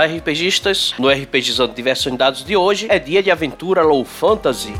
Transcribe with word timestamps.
Olá, 0.00 0.06
RPGistas! 0.06 0.94
No 0.98 1.10
RPGizando 1.10 1.74
Diversos 1.74 2.16
Dados 2.16 2.42
de 2.42 2.56
hoje 2.56 2.86
é 2.88 2.98
dia 2.98 3.22
de 3.22 3.30
aventura 3.30 3.82
low 3.82 4.02
fantasy. 4.02 4.72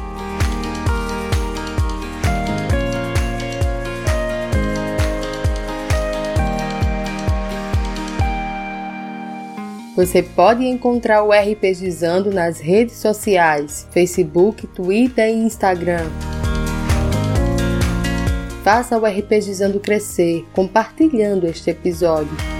Você 9.94 10.22
pode 10.22 10.64
encontrar 10.64 11.22
o 11.22 11.32
RPGizando 11.32 12.30
nas 12.30 12.58
redes 12.58 12.96
sociais, 12.96 13.86
Facebook, 13.92 14.66
Twitter 14.68 15.28
e 15.28 15.34
Instagram. 15.34 16.08
Faça 18.64 18.96
o 18.96 19.04
RPGizando 19.04 19.80
crescer, 19.80 20.46
compartilhando 20.54 21.46
este 21.46 21.68
episódio. 21.68 22.59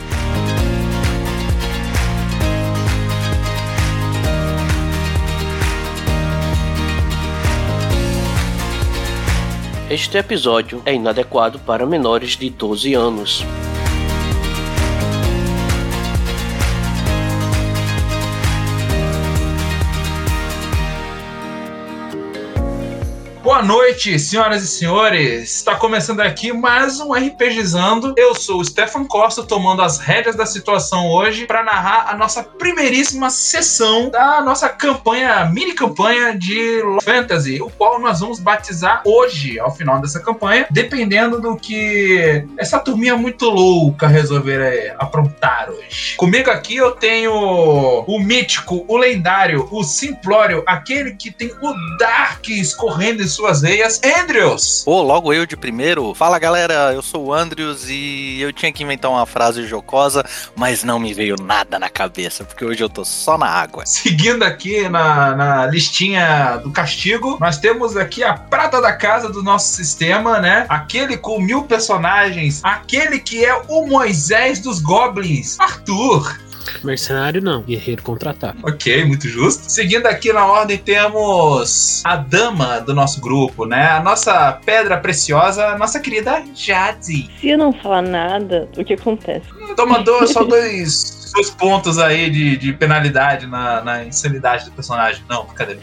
Este 9.91 10.19
episódio 10.19 10.81
é 10.85 10.93
inadequado 10.93 11.59
para 11.59 11.85
menores 11.85 12.37
de 12.37 12.49
12 12.49 12.93
anos. 12.93 13.45
Boa 23.61 23.75
noite, 23.75 24.17
senhoras 24.17 24.63
e 24.63 24.67
senhores. 24.67 25.57
Está 25.57 25.75
começando 25.75 26.19
aqui 26.21 26.51
mais 26.51 26.99
um 26.99 27.13
RPGizando. 27.13 28.15
Eu 28.17 28.33
sou 28.33 28.59
o 28.59 28.65
Stefan 28.65 29.05
Costa, 29.05 29.43
tomando 29.43 29.83
as 29.83 29.99
rédeas 29.99 30.35
da 30.35 30.47
situação 30.47 31.11
hoje 31.11 31.45
para 31.45 31.61
narrar 31.61 32.09
a 32.09 32.17
nossa 32.17 32.41
primeiríssima 32.41 33.29
sessão 33.29 34.09
da 34.09 34.41
nossa 34.41 34.67
campanha, 34.67 35.45
mini 35.45 35.73
campanha 35.73 36.35
de 36.35 36.81
Fantasy, 37.03 37.61
o 37.61 37.69
qual 37.69 37.99
nós 37.99 38.19
vamos 38.21 38.39
batizar 38.39 39.03
hoje, 39.05 39.59
ao 39.59 39.71
final 39.75 40.01
dessa 40.01 40.19
campanha, 40.19 40.65
dependendo 40.71 41.39
do 41.39 41.55
que 41.55 42.43
essa 42.57 42.79
turminha 42.79 43.15
muito 43.15 43.45
louca 43.47 44.07
resolver 44.07 44.59
é, 44.59 44.95
aprontar 44.97 45.69
hoje. 45.69 46.15
Comigo 46.17 46.49
aqui 46.49 46.77
eu 46.77 46.93
tenho 46.93 47.31
o 47.31 48.19
mítico, 48.19 48.83
o 48.87 48.97
lendário, 48.97 49.67
o 49.69 49.83
simplório, 49.83 50.63
aquele 50.65 51.11
que 51.11 51.29
tem 51.29 51.51
o 51.61 51.97
Dark 51.99 52.49
escorrendo 52.49 53.21
em 53.21 53.27
sua 53.27 53.50
suas 53.51 53.61
veias, 53.61 54.01
Andrews. 54.03 54.83
Pô, 54.85 55.01
logo 55.01 55.33
eu 55.33 55.45
de 55.45 55.57
primeiro. 55.57 56.13
Fala 56.13 56.39
galera, 56.39 56.93
eu 56.93 57.01
sou 57.01 57.25
o 57.25 57.33
Andrews 57.33 57.89
e 57.89 58.39
eu 58.39 58.53
tinha 58.53 58.71
que 58.71 58.83
inventar 58.83 59.11
uma 59.11 59.25
frase 59.25 59.67
jocosa, 59.67 60.23
mas 60.55 60.83
não 60.83 60.97
me 60.97 61.13
veio 61.13 61.35
nada 61.35 61.77
na 61.77 61.89
cabeça, 61.89 62.45
porque 62.45 62.63
hoje 62.63 62.81
eu 62.81 62.87
tô 62.87 63.03
só 63.03 63.37
na 63.37 63.47
água. 63.47 63.85
Seguindo 63.85 64.43
aqui 64.43 64.87
na, 64.87 65.35
na 65.35 65.65
listinha 65.65 66.57
do 66.63 66.71
castigo, 66.71 67.37
nós 67.41 67.57
temos 67.57 67.97
aqui 67.97 68.23
a 68.23 68.33
prata 68.33 68.81
da 68.81 68.93
casa 68.93 69.27
do 69.27 69.43
nosso 69.43 69.75
sistema, 69.75 70.39
né? 70.39 70.65
Aquele 70.69 71.17
com 71.17 71.39
mil 71.39 71.63
personagens, 71.63 72.61
aquele 72.63 73.19
que 73.19 73.43
é 73.43 73.53
o 73.67 73.85
Moisés 73.85 74.59
dos 74.59 74.79
Goblins, 74.79 75.59
Arthur. 75.59 76.39
Mercenário 76.83 77.41
não, 77.41 77.61
guerreiro 77.61 78.01
contra-ataque. 78.03 78.59
Ok, 78.63 79.05
muito 79.05 79.27
justo. 79.27 79.69
Seguindo 79.69 80.05
aqui 80.07 80.31
na 80.33 80.45
ordem, 80.45 80.77
temos 80.77 82.01
a 82.05 82.15
dama 82.15 82.79
do 82.79 82.93
nosso 82.93 83.21
grupo, 83.21 83.65
né? 83.65 83.89
A 83.89 84.01
nossa 84.01 84.53
pedra 84.65 84.97
preciosa, 84.97 85.67
a 85.67 85.77
nossa 85.77 85.99
querida 85.99 86.43
Jade. 86.55 87.29
Se 87.39 87.49
eu 87.49 87.57
não 87.57 87.73
falar 87.73 88.01
nada, 88.01 88.67
o 88.77 88.83
que 88.83 88.93
acontece? 88.93 89.47
Toma 89.75 89.99
dois, 90.03 90.31
só 90.31 90.43
dois, 90.45 91.31
dois 91.33 91.49
pontos 91.49 91.97
aí 91.97 92.29
de, 92.29 92.57
de 92.57 92.73
penalidade 92.73 93.47
na, 93.47 93.83
na 93.83 94.03
insanidade 94.05 94.65
do 94.65 94.71
personagem. 94.71 95.23
Não, 95.29 95.45
cadê? 95.45 95.77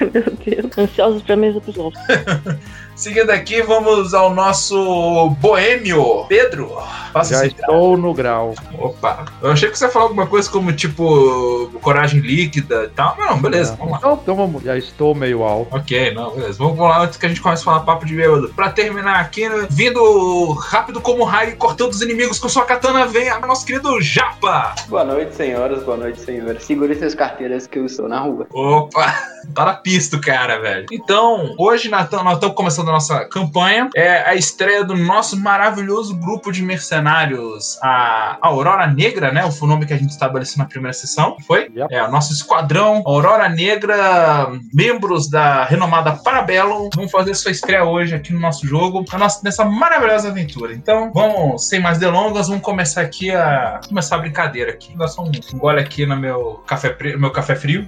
Meu 0.00 0.10
Deus. 0.44 0.78
Ansiosos 0.78 1.22
pra 1.22 1.36
mesa 1.36 1.60
pros 1.60 1.76
Seguindo 2.94 3.30
aqui, 3.30 3.62
vamos 3.62 4.12
ao 4.12 4.34
nosso 4.34 5.30
boêmio, 5.40 6.24
Pedro. 6.28 6.70
Faça 7.12 7.34
Já 7.34 7.46
estou 7.46 7.96
no 7.96 8.14
grau. 8.14 8.54
Opa. 8.78 9.26
Eu 9.40 9.50
achei 9.50 9.70
que 9.70 9.78
você 9.78 9.84
ia 9.84 9.90
falar 9.90 10.06
alguma 10.06 10.26
coisa 10.26 10.48
como, 10.50 10.72
tipo, 10.72 11.70
coragem 11.82 12.20
líquida 12.20 12.84
e 12.84 12.88
tal. 12.88 13.16
Não, 13.18 13.40
beleza, 13.40 13.74
é. 13.74 13.76
vamos 13.76 13.92
lá. 13.92 13.98
Então, 13.98 14.20
então 14.22 14.34
vamos, 14.36 14.62
já 14.62 14.76
estou 14.76 15.14
meio 15.14 15.42
alto. 15.42 15.74
Ok, 15.74 16.14
não, 16.14 16.30
beleza. 16.34 16.58
Vamos, 16.58 16.76
vamos 16.76 16.90
lá 16.90 17.02
antes 17.02 17.18
que 17.18 17.26
a 17.26 17.28
gente 17.28 17.40
comece 17.40 17.62
a 17.62 17.64
falar 17.64 17.80
papo 17.80 18.06
de 18.06 18.14
bêbado. 18.14 18.48
Pra 18.50 18.70
terminar 18.70 19.20
aqui, 19.20 19.48
né, 19.48 19.66
vindo 19.70 20.52
rápido 20.52 21.00
como 21.00 21.24
raio, 21.24 21.56
cortando 21.56 21.90
os 21.90 22.00
inimigos 22.00 22.38
com 22.38 22.48
sua 22.48 22.64
katana, 22.64 23.06
vem 23.06 23.28
a 23.28 23.38
nosso 23.40 23.66
querido 23.66 24.00
Japa. 24.00 24.74
Boa 24.88 25.04
noite, 25.04 25.34
senhoras. 25.34 25.82
Boa 25.82 25.96
noite, 25.96 26.20
senhores. 26.20 26.62
Segure 26.62 26.94
suas 26.94 27.14
carteiras 27.14 27.66
que 27.66 27.78
eu 27.78 27.86
estou 27.86 28.08
na 28.08 28.20
rua. 28.20 28.46
Opa, 28.50 29.14
tá 29.54 29.64
na 29.64 29.74
pista, 29.74 30.18
cara, 30.18 30.58
velho. 30.60 30.86
Então, 30.90 31.54
hoje 31.58 31.90
nós 31.90 32.04
estamos 32.04 32.38
começando 32.54 32.81
a 32.90 32.94
nossa 32.94 33.24
campanha. 33.26 33.88
É 33.94 34.28
a 34.28 34.34
estreia 34.34 34.84
do 34.84 34.96
nosso 34.96 35.36
maravilhoso 35.36 36.16
grupo 36.16 36.52
de 36.52 36.62
mercenários 36.62 37.02
cenários 37.02 37.78
a 37.82 38.38
Aurora 38.40 38.86
Negra, 38.86 39.32
né? 39.32 39.42
O 39.44 39.66
nome 39.66 39.86
que 39.86 39.92
a 39.92 39.96
gente 39.96 40.10
estabeleceu 40.10 40.58
na 40.58 40.64
primeira 40.64 40.92
sessão, 40.92 41.36
foi? 41.46 41.70
Yep. 41.74 41.94
É, 41.94 42.02
o 42.02 42.10
nosso 42.10 42.32
esquadrão 42.32 43.02
Aurora 43.06 43.48
Negra, 43.48 44.48
membros 44.72 45.28
da 45.28 45.64
renomada 45.64 46.12
Parabellum, 46.12 46.90
vão 46.94 47.08
fazer 47.08 47.34
sua 47.34 47.50
estreia 47.50 47.84
hoje 47.84 48.14
aqui 48.14 48.32
no 48.32 48.40
nosso 48.40 48.66
jogo, 48.66 49.04
nessa 49.42 49.64
maravilhosa 49.64 50.28
aventura. 50.28 50.72
Então, 50.72 51.10
vamos, 51.12 51.68
sem 51.68 51.80
mais 51.80 51.98
delongas, 51.98 52.48
vamos 52.48 52.62
começar 52.62 53.02
aqui 53.02 53.30
a 53.30 53.80
começar 53.88 54.16
a 54.16 54.18
brincadeira 54.18 54.72
aqui. 54.72 54.96
Dá 54.96 55.08
só 55.08 55.22
um 55.22 55.30
gole 55.54 55.80
aqui 55.80 56.06
no 56.06 56.16
meu 56.16 56.62
café, 56.66 56.96
meu 57.16 57.30
café 57.30 57.54
frio. 57.54 57.86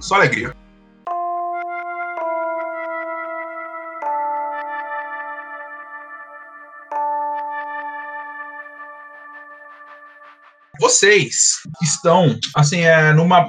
Só 0.00 0.16
alegria. 0.16 0.52
Vocês 10.80 11.60
estão, 11.82 12.38
assim, 12.54 12.80
é, 12.80 13.12
numa 13.12 13.48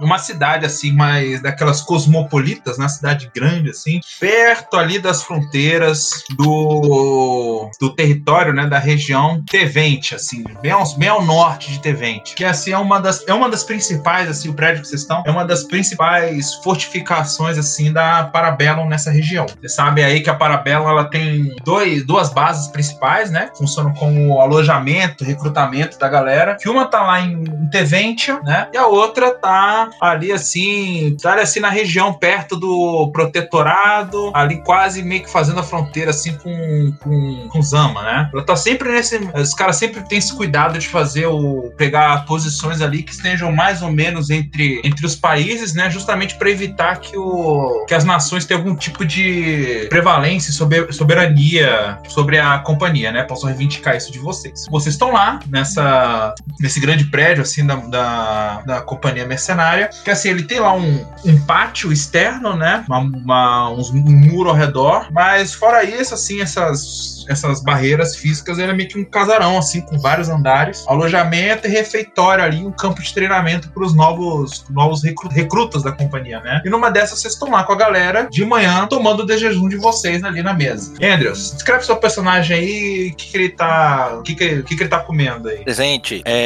uma 0.00 0.18
cidade 0.18 0.64
assim, 0.66 0.92
mais 0.92 1.42
daquelas 1.42 1.80
cosmopolitas, 1.80 2.78
na 2.78 2.84
né? 2.84 2.88
cidade 2.88 3.30
grande 3.34 3.70
assim, 3.70 4.00
perto 4.18 4.76
ali 4.76 4.98
das 4.98 5.22
fronteiras 5.22 6.24
do, 6.36 7.70
do 7.80 7.90
território, 7.90 8.52
né, 8.52 8.66
da 8.66 8.78
região 8.78 9.42
Tevente, 9.44 10.14
assim, 10.14 10.44
bem 10.60 10.72
ao, 10.72 10.86
bem 10.96 11.08
ao 11.08 11.24
norte 11.24 11.70
de 11.70 11.80
Tevente, 11.80 12.34
que 12.34 12.44
assim 12.44 12.72
é 12.72 12.78
uma 12.78 13.00
das 13.00 13.26
é 13.26 13.34
uma 13.34 13.48
das 13.48 13.64
principais 13.64 14.28
assim, 14.28 14.48
o 14.48 14.54
prédio 14.54 14.82
que 14.82 14.88
vocês 14.88 15.02
estão 15.02 15.22
é 15.26 15.30
uma 15.30 15.44
das 15.44 15.64
principais 15.64 16.54
fortificações 16.54 17.58
assim 17.58 17.92
da 17.92 18.24
Parabellum 18.24 18.88
nessa 18.88 19.10
região. 19.10 19.46
Você 19.60 19.68
sabe 19.68 20.02
aí 20.02 20.20
que 20.20 20.30
a 20.30 20.34
Parabellum 20.34 20.88
ela 20.88 21.04
tem 21.04 21.54
dois, 21.64 22.04
duas 22.04 22.32
bases 22.32 22.68
principais, 22.68 23.30
né, 23.30 23.50
funcionam 23.56 23.92
como 23.94 24.40
alojamento, 24.40 25.24
recrutamento 25.24 25.98
da 25.98 26.08
galera. 26.08 26.56
Que 26.64 26.70
uma 26.70 26.86
tá 26.86 27.02
lá 27.02 27.20
em 27.20 27.44
Teventia, 27.70 28.40
né, 28.40 28.68
e 28.72 28.76
a 28.78 28.86
outra 28.86 29.34
tá 29.34 29.90
ali 30.00 30.32
assim, 30.32 31.14
tá 31.20 31.34
assim 31.34 31.60
na 31.60 31.68
região 31.68 32.14
perto 32.14 32.56
do 32.56 33.10
protetorado, 33.12 34.30
ali 34.32 34.62
quase 34.62 35.02
meio 35.02 35.24
que 35.24 35.30
fazendo 35.30 35.60
a 35.60 35.62
fronteira 35.62 36.08
assim 36.10 36.34
com, 36.38 36.94
com, 37.02 37.48
com 37.50 37.60
Zama, 37.60 38.02
né? 38.02 38.30
Ela 38.32 38.46
tá 38.46 38.56
sempre 38.56 38.90
nesse. 38.90 39.18
Os 39.34 39.52
caras 39.52 39.76
sempre 39.76 40.08
têm 40.08 40.16
esse 40.16 40.34
cuidado 40.34 40.78
de 40.78 40.88
fazer 40.88 41.26
o. 41.26 41.70
pegar 41.76 42.24
posições 42.24 42.80
ali 42.80 43.02
que 43.02 43.12
estejam 43.12 43.52
mais 43.52 43.82
ou 43.82 43.90
menos 43.90 44.30
entre, 44.30 44.80
entre 44.82 45.04
os 45.04 45.14
países, 45.14 45.74
né? 45.74 45.90
Justamente 45.90 46.34
para 46.36 46.48
evitar 46.48 46.98
que, 46.98 47.14
o, 47.14 47.84
que 47.86 47.94
as 47.94 48.06
nações 48.06 48.46
tenham 48.46 48.62
algum 48.62 48.74
tipo 48.74 49.04
de 49.04 49.86
prevalência, 49.90 50.50
sobre, 50.50 50.90
soberania 50.92 51.98
sobre 52.08 52.38
a 52.38 52.58
companhia, 52.60 53.12
né? 53.12 53.22
Posso 53.22 53.46
reivindicar 53.46 53.94
isso 53.96 54.10
de 54.10 54.18
vocês. 54.18 54.64
Vocês 54.70 54.94
estão 54.94 55.12
lá 55.12 55.40
nessa, 55.50 56.34
nesse 56.60 56.80
grande 56.80 57.04
prédio 57.04 57.42
assim 57.42 57.66
da, 57.66 57.76
da, 57.76 58.60
da 58.66 58.80
companhia 58.80 59.26
mercenária 59.26 59.90
que 60.04 60.10
assim, 60.10 60.28
ele 60.30 60.42
tem 60.44 60.60
lá 60.60 60.72
um, 60.72 61.04
um 61.24 61.40
pátio 61.44 61.92
externo, 61.92 62.56
né? 62.56 62.84
Uma, 62.88 62.98
uma- 62.98 63.70
uns- 63.70 63.90
um 63.90 64.00
muro 64.00 64.50
ao 64.50 64.54
redor, 64.56 65.08
mas 65.10 65.54
fora 65.54 65.82
isso, 65.84 66.14
assim, 66.14 66.40
essas, 66.40 67.24
essas 67.28 67.62
barreiras 67.62 68.16
físicas, 68.16 68.58
ele 68.58 68.70
é 68.72 68.74
meio 68.74 68.88
que 68.88 68.98
um 68.98 69.04
casarão, 69.04 69.58
assim, 69.58 69.80
com 69.80 69.98
vários 69.98 70.28
andares, 70.28 70.84
alojamento 70.86 71.66
e 71.66 71.70
refeitório 71.70 72.44
ali, 72.44 72.64
um 72.64 72.72
campo 72.72 73.02
de 73.02 73.12
treinamento 73.12 73.68
para 73.70 73.84
os 73.84 73.94
novos, 73.94 74.64
novos 74.70 75.02
recru- 75.02 75.28
recrutas 75.30 75.82
da 75.82 75.92
companhia, 75.92 76.40
né? 76.40 76.60
E 76.64 76.70
numa 76.70 76.90
dessas 76.90 77.20
vocês 77.20 77.34
estão 77.34 77.50
lá 77.50 77.64
com 77.64 77.72
a 77.72 77.76
galera 77.76 78.28
de 78.30 78.44
manhã 78.44 78.86
tomando 78.86 79.20
o 79.22 79.26
de 79.26 79.38
jejum 79.38 79.68
de 79.68 79.76
vocês 79.76 80.22
ali 80.24 80.42
na 80.42 80.52
mesa. 80.54 80.92
Andrews, 81.02 81.52
descreve 81.52 81.84
seu 81.84 81.96
personagem 81.96 82.56
aí, 82.56 83.10
o 83.12 83.16
que, 83.16 83.30
que 83.30 83.36
ele 83.36 83.48
tá. 83.50 84.16
O 84.18 84.22
que, 84.22 84.34
que, 84.34 84.62
que, 84.62 84.76
que 84.76 84.82
ele 84.82 84.90
tá 84.90 84.98
comendo 85.00 85.48
aí? 85.48 85.64
Presente, 85.64 86.22
é, 86.24 86.43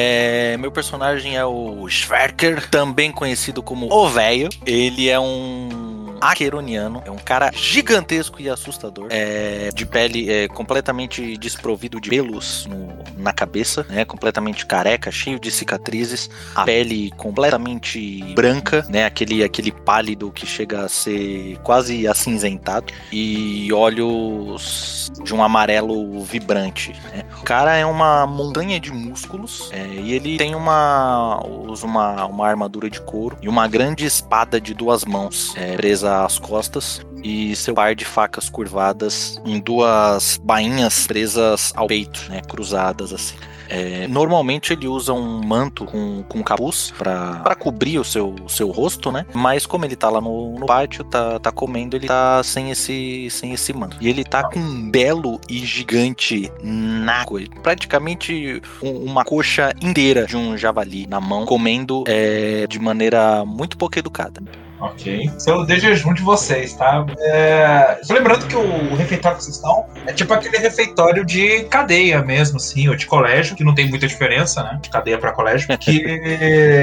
meu 0.59 0.71
personagem 0.71 1.37
é 1.37 1.45
o 1.45 1.89
Schwerker, 1.89 2.69
também 2.69 3.11
conhecido 3.11 3.62
como 3.62 3.93
O 3.93 4.09
Véio. 4.09 4.49
Ele 4.67 5.09
é 5.09 5.19
um 5.19 5.88
Aqueroniano, 6.20 7.03
é 7.05 7.11
um 7.11 7.17
cara 7.17 7.50
gigantesco 7.55 8.41
e 8.41 8.49
assustador, 8.49 9.06
é, 9.11 9.70
de 9.75 9.85
pele 9.87 10.31
é, 10.31 10.49
completamente 10.49 11.37
desprovido 11.37 12.00
de 12.00 12.11
pelos 12.11 12.67
no- 12.67 12.88
na 13.17 13.32
cabeça, 13.32 13.85
né, 13.88 14.05
completamente 14.05 14.65
careca, 14.67 15.11
cheio 15.11 15.38
de 15.38 15.50
cicatrizes, 15.50 16.31
a 16.55 16.65
pele 16.65 17.11
completamente 17.17 18.23
branca, 18.35 18.87
né, 18.88 19.05
aquele, 19.05 19.43
aquele 19.43 19.73
pálido 19.73 20.31
que 20.31 20.47
chega 20.47 20.85
a 20.85 20.88
ser 20.88 21.59
quase 21.62 22.06
acinzentado, 22.06 22.93
e 23.12 23.73
olhos 23.73 25.11
de 25.25 25.35
um 25.35 25.43
amarelo 25.43 26.23
vibrante. 26.23 26.93
né. 27.12 27.25
O 27.41 27.44
cara 27.44 27.76
é 27.76 27.85
uma 27.85 28.26
montanha 28.26 28.79
de 28.79 28.93
músculos 28.93 29.70
é, 29.73 29.87
e 29.87 30.12
ele 30.12 30.37
tem 30.37 30.55
uma 30.55 31.41
usa 31.47 31.87
uma, 31.87 32.26
uma 32.26 32.47
armadura 32.47 32.88
de 32.91 33.00
couro 33.00 33.37
e 33.43 33.49
uma 33.49 33.67
grande 33.69 34.05
espada 34.05 34.61
de 34.61 34.75
duas 34.75 35.05
mãos 35.05 35.55
é, 35.56 35.76
presa 35.76 36.07
às 36.08 36.38
costas 36.38 37.00
e 37.22 37.55
seu 37.56 37.75
par 37.75 37.94
de 37.94 38.05
facas 38.05 38.49
curvadas 38.49 39.40
em 39.44 39.58
duas 39.60 40.40
bainhas 40.43 41.06
presas 41.06 41.72
ao 41.75 41.87
peito, 41.87 42.25
né, 42.28 42.40
cruzadas 42.49 43.12
assim. 43.12 43.37
É, 43.70 44.08
normalmente 44.08 44.72
ele 44.72 44.88
usa 44.88 45.12
um 45.12 45.43
manto 45.44 45.84
com, 45.84 46.22
com 46.22 46.43
capuz 46.43 46.90
para 46.96 47.55
cobrir 47.55 47.99
o 47.99 48.05
seu, 48.05 48.34
seu 48.49 48.70
rosto, 48.70 49.12
né? 49.12 49.26
Mas 49.34 49.66
como 49.66 49.84
ele 49.84 49.94
tá 49.94 50.08
lá 50.08 50.22
no, 50.22 50.58
no 50.58 50.64
pátio, 50.64 51.05
tá, 51.05 51.38
tá 51.38 51.52
comendo, 51.52 51.94
ele 51.94 52.06
tá 52.06 52.43
sem 52.43 52.70
esse, 52.70 53.28
sem 53.31 53.52
esse 53.52 53.75
manto. 53.75 53.99
E 54.00 54.08
ele 54.08 54.25
tá 54.25 54.43
com 54.49 54.58
um 54.58 54.90
belo 54.90 55.38
e 55.50 55.58
gigante 55.58 56.50
naco, 56.62 57.38
praticamente 57.62 58.62
um- 58.82 59.05
uma 59.05 59.22
coxa 59.22 59.75
inteira 59.82 60.25
de 60.26 60.34
um 60.34 60.56
javali 60.56 61.06
na 61.06 61.20
mão, 61.20 61.44
comendo 61.44 62.05
é, 62.06 62.66
de 62.66 62.78
maneira 62.78 63.44
muito 63.44 63.76
pouco 63.76 63.99
educada. 63.99 64.40
Ok. 64.81 65.31
Seu 65.39 65.65
de 65.65 65.79
jejum 65.79 66.15
de 66.15 66.23
vocês, 66.23 66.75
tá? 66.75 67.05
É... 67.19 67.99
Só 68.03 68.15
lembrando 68.15 68.47
que 68.47 68.57
o 68.57 68.95
refeitório 68.95 69.39
que 69.39 69.45
vocês 69.45 69.57
estão 69.57 69.87
é 70.07 70.13
tipo 70.13 70.33
aquele 70.33 70.59
refeitório 70.59 71.25
de 71.25 71.65
cadeia 71.65 72.23
mesmo, 72.23 72.57
assim, 72.57 72.89
ou 72.89 72.95
de 72.95 73.07
colégio, 73.07 73.57
que 73.57 73.65
não 73.65 73.75
tem 73.75 73.89
muita 73.89 74.07
diferença, 74.07 74.63
né? 74.63 74.79
De 74.81 74.89
cadeia 74.89 75.19
pra 75.19 75.33
colégio. 75.33 75.69
Que, 75.89 76.01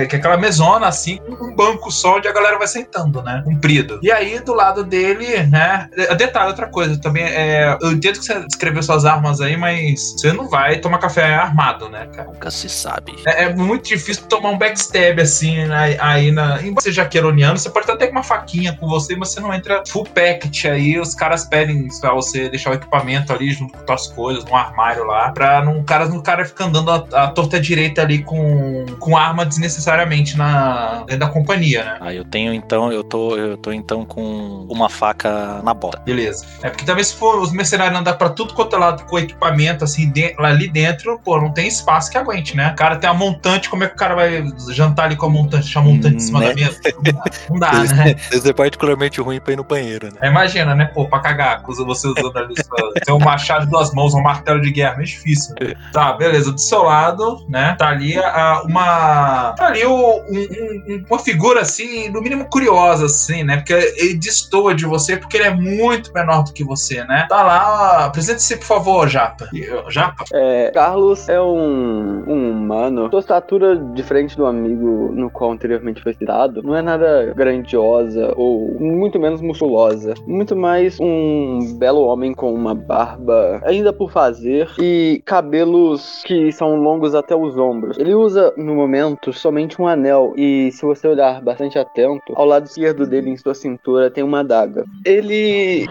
que 0.08 0.16
é 0.16 0.20
aquela 0.20 0.38
mesona, 0.38 0.88
assim, 0.88 1.18
com 1.18 1.46
um 1.46 1.56
banco 1.56 1.92
só 1.92 2.18
onde 2.18 2.28
a 2.28 2.32
galera 2.32 2.58
vai 2.58 2.68
sentando, 2.68 3.22
né? 3.22 3.42
Comprido. 3.46 4.00
E 4.02 4.12
aí, 4.12 4.40
do 4.40 4.54
lado 4.54 4.84
dele, 4.84 5.44
né? 5.44 5.88
é, 5.96 6.16
Detalhe, 6.16 6.48
outra 6.48 6.68
coisa 6.68 7.00
também. 7.00 7.24
É... 7.24 7.78
Eu 7.82 7.92
entendo 7.92 8.20
que 8.20 8.26
você 8.26 8.40
descreveu 8.46 8.82
suas 8.82 9.06
armas 9.06 9.42
aí, 9.42 9.56
mas 9.58 10.14
você 10.14 10.34
não 10.34 10.50
vai 10.50 10.80
tomar 10.80 10.98
café 10.98 11.36
armado, 11.36 11.90
né, 11.90 12.08
cara? 12.16 12.30
Nunca 12.30 12.50
se 12.50 12.70
sabe. 12.70 13.16
É, 13.28 13.44
é 13.44 13.54
muito 13.54 13.88
difícil 13.88 14.24
tomar 14.26 14.50
um 14.50 14.58
backstab 14.58 15.22
assim 15.22 15.72
aí, 15.72 15.98
aí 16.00 16.32
na. 16.32 16.62
Embora 16.62 16.82
seja 16.82 17.06
queroniano, 17.06 17.58
você 17.58 17.70
pode 17.70 17.85
até 17.92 18.06
ter 18.06 18.12
uma 18.12 18.24
faquinha 18.24 18.74
com 18.74 18.88
você, 18.88 19.16
mas 19.16 19.30
você 19.30 19.40
não 19.40 19.54
entra 19.54 19.84
full 19.88 20.04
packet 20.06 20.66
aí. 20.66 21.00
Os 21.00 21.14
caras 21.16 21.46
pedem 21.46 21.88
pra 22.02 22.14
você 22.14 22.50
deixar 22.50 22.72
o 22.72 22.74
equipamento 22.74 23.32
ali 23.34 23.52
junto 23.52 23.78
com 23.78 23.86
suas 23.86 24.08
coisas, 24.08 24.46
num 24.46 24.56
armário 24.56 25.04
lá, 25.06 25.32
pra 25.32 25.64
não, 25.64 25.80
o 25.80 25.84
cara, 25.84 26.06
não 26.08 26.22
cara 26.22 26.46
ficar 26.46 26.66
andando 26.66 26.92
a, 26.92 27.24
a 27.24 27.28
torta 27.28 27.60
direita 27.60 28.02
ali 28.02 28.24
com, 28.24 28.86
com 29.00 29.16
arma 29.18 29.46
desnecessariamente 29.46 30.38
na, 30.38 31.04
dentro 31.06 31.20
da 31.20 31.28
companhia, 31.28 31.84
né? 31.84 31.98
Ah, 32.02 32.14
eu 32.14 32.24
tenho 32.26 32.54
então, 32.54 32.92
eu 32.92 33.04
tô, 33.04 33.36
eu 33.38 33.58
tô 33.58 33.72
então 33.72 34.06
com 34.06 34.66
uma 34.70 34.90
faca 34.90 35.62
na 35.64 35.74
bota. 35.74 36.00
Beleza. 36.00 36.46
É 36.62 36.70
porque 36.70 36.86
também 36.86 37.04
se 37.04 37.14
for 37.16 37.40
os 37.40 37.52
mercenários 37.52 37.98
andar 38.00 38.14
pra 38.14 38.30
tudo 38.30 38.54
quanto 38.54 38.76
é 38.76 38.80
lado 38.80 39.04
com 39.06 39.20
equipamento 39.20 39.84
assim 39.84 40.10
de- 40.10 40.36
lá 40.40 40.50
ali 40.50 40.68
dentro, 40.68 41.20
pô, 41.24 41.40
não 41.40 41.52
tem 41.52 41.68
espaço 41.68 42.10
que 42.12 42.18
aguente, 42.18 42.56
né? 42.56 42.72
O 42.72 42.76
cara 42.76 42.96
tem 42.96 43.10
a 43.10 43.14
montante, 43.14 43.70
como 43.70 43.84
é 43.84 43.88
que 43.88 43.94
o 43.94 43.98
cara 43.98 44.16
vai 44.16 44.44
jantar 44.72 45.06
ali 45.06 45.16
com 45.16 45.26
a 45.26 45.30
montante, 45.30 45.64
deixar 45.64 45.80
a 45.82 45.84
montante 45.84 46.16
em 46.16 46.20
cima 46.20 46.40
Né? 46.40 46.50
da 46.50 46.56
mesa? 46.56 46.80
Não 46.96 47.02
dá, 47.04 47.24
não 47.50 47.60
dá, 47.60 47.72
né? 47.84 48.16
Isso 48.32 48.48
é 48.50 48.54
particularmente 48.54 49.22
ruim 49.22 49.40
pra 49.40 49.54
ir 49.54 49.56
no 49.58 49.64
banheiro, 49.64 50.08
né? 50.08 50.14
Aí 50.22 50.30
Imagina, 50.30 50.76
né, 50.76 50.86
pô, 50.94 51.08
pra 51.08 51.20
cagar, 51.20 51.62
você 51.66 52.08
usando 52.08 52.38
ali 52.38 52.54
sua, 52.64 52.92
seu 53.06 53.20
machado 53.20 53.66
de 53.66 53.72
duas 53.72 53.94
mãos, 53.94 54.14
um 54.14 54.22
martelo 54.22 54.62
de 54.62 54.72
guerra, 54.72 54.96
meio 54.96 55.08
difícil. 55.08 55.56
Tá, 55.94 56.14
beleza. 56.14 56.52
Do 56.52 56.60
seu 56.60 56.84
lado, 56.84 57.46
né, 57.50 57.76
tá 57.78 57.88
ali 57.90 58.18
a, 58.18 58.62
uma. 58.66 59.54
Tá 59.54 59.68
ali 59.68 59.86
o- 59.86 59.92
um- 60.30 60.94
um- 60.96 61.06
uma 61.10 61.20
figura 61.20 61.62
assim, 61.62 62.10
no 62.10 62.22
mínimo 62.22 62.46
curiosa, 62.50 63.06
assim, 63.06 63.44
né? 63.44 63.58
Porque 63.58 63.74
ele 63.74 64.16
destoa 64.16 64.74
de 64.76 64.86
você 64.86 65.18
porque 65.18 65.38
ele 65.38 65.46
é 65.46 65.54
muito 65.54 66.12
menor 66.14 66.44
do 66.44 66.54
que 66.54 66.64
você, 66.64 67.04
né? 67.06 67.26
Tá 67.30 67.42
lá, 67.44 68.06
apresente-se, 68.06 68.58
por 68.58 68.66
favor, 68.66 69.08
Japa. 69.08 69.48
Eu, 69.54 69.90
Japa? 69.90 70.24
É, 70.34 70.72
Carlos 70.74 71.28
é 71.30 71.40
um, 71.42 72.24
um 72.28 72.52
humano. 72.52 73.10
Sua 73.10 73.20
estatura, 73.20 73.76
diferente 73.94 74.36
do 74.36 74.46
amigo 74.46 75.12
no 75.14 75.30
qual 75.30 75.52
anteriormente 75.52 76.02
foi 76.02 76.14
citado, 76.14 76.62
não 76.64 76.76
é 76.76 76.82
nada 76.82 77.34
grandiosa 77.66 78.34
ou 78.38 78.80
muito 78.80 79.20
menos 79.20 79.42
musculosa. 79.42 80.14
Muito 80.26 80.56
mais 80.56 81.00
um 81.00 81.76
belo 81.78 82.02
homem 82.02 82.34
com 82.34 82.54
uma 82.54 82.76
barba 82.76 83.62
ainda 83.66 83.92
por 83.92 84.12
fazer 84.12 84.70
e 84.80 85.22
cabelos 85.26 86.22
que 86.26 86.52
são 86.52 86.76
longos 86.76 87.16
até 87.16 87.36
os 87.36 87.58
ombros. 87.58 87.98
Ele 87.98 88.14
usa, 88.14 88.54
no 88.56 88.76
momento, 88.76 89.34
somente 89.34 89.82
um 89.82 89.88
anel 89.88 90.34
e, 90.38 90.72
se 90.72 90.86
você 90.86 91.08
olhar 91.08 91.42
bastante 91.42 91.78
atento, 91.78 92.34
ao 92.36 92.46
lado 92.46 92.66
esquerdo 92.66 93.08
dele, 93.08 93.32
em 93.32 93.38
sua 93.38 93.56
cintura, 93.56 94.12
tem 94.12 94.24
uma 94.24 94.42
adaga. 94.42 94.86
Ele 95.04 95.88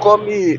come 0.00 0.58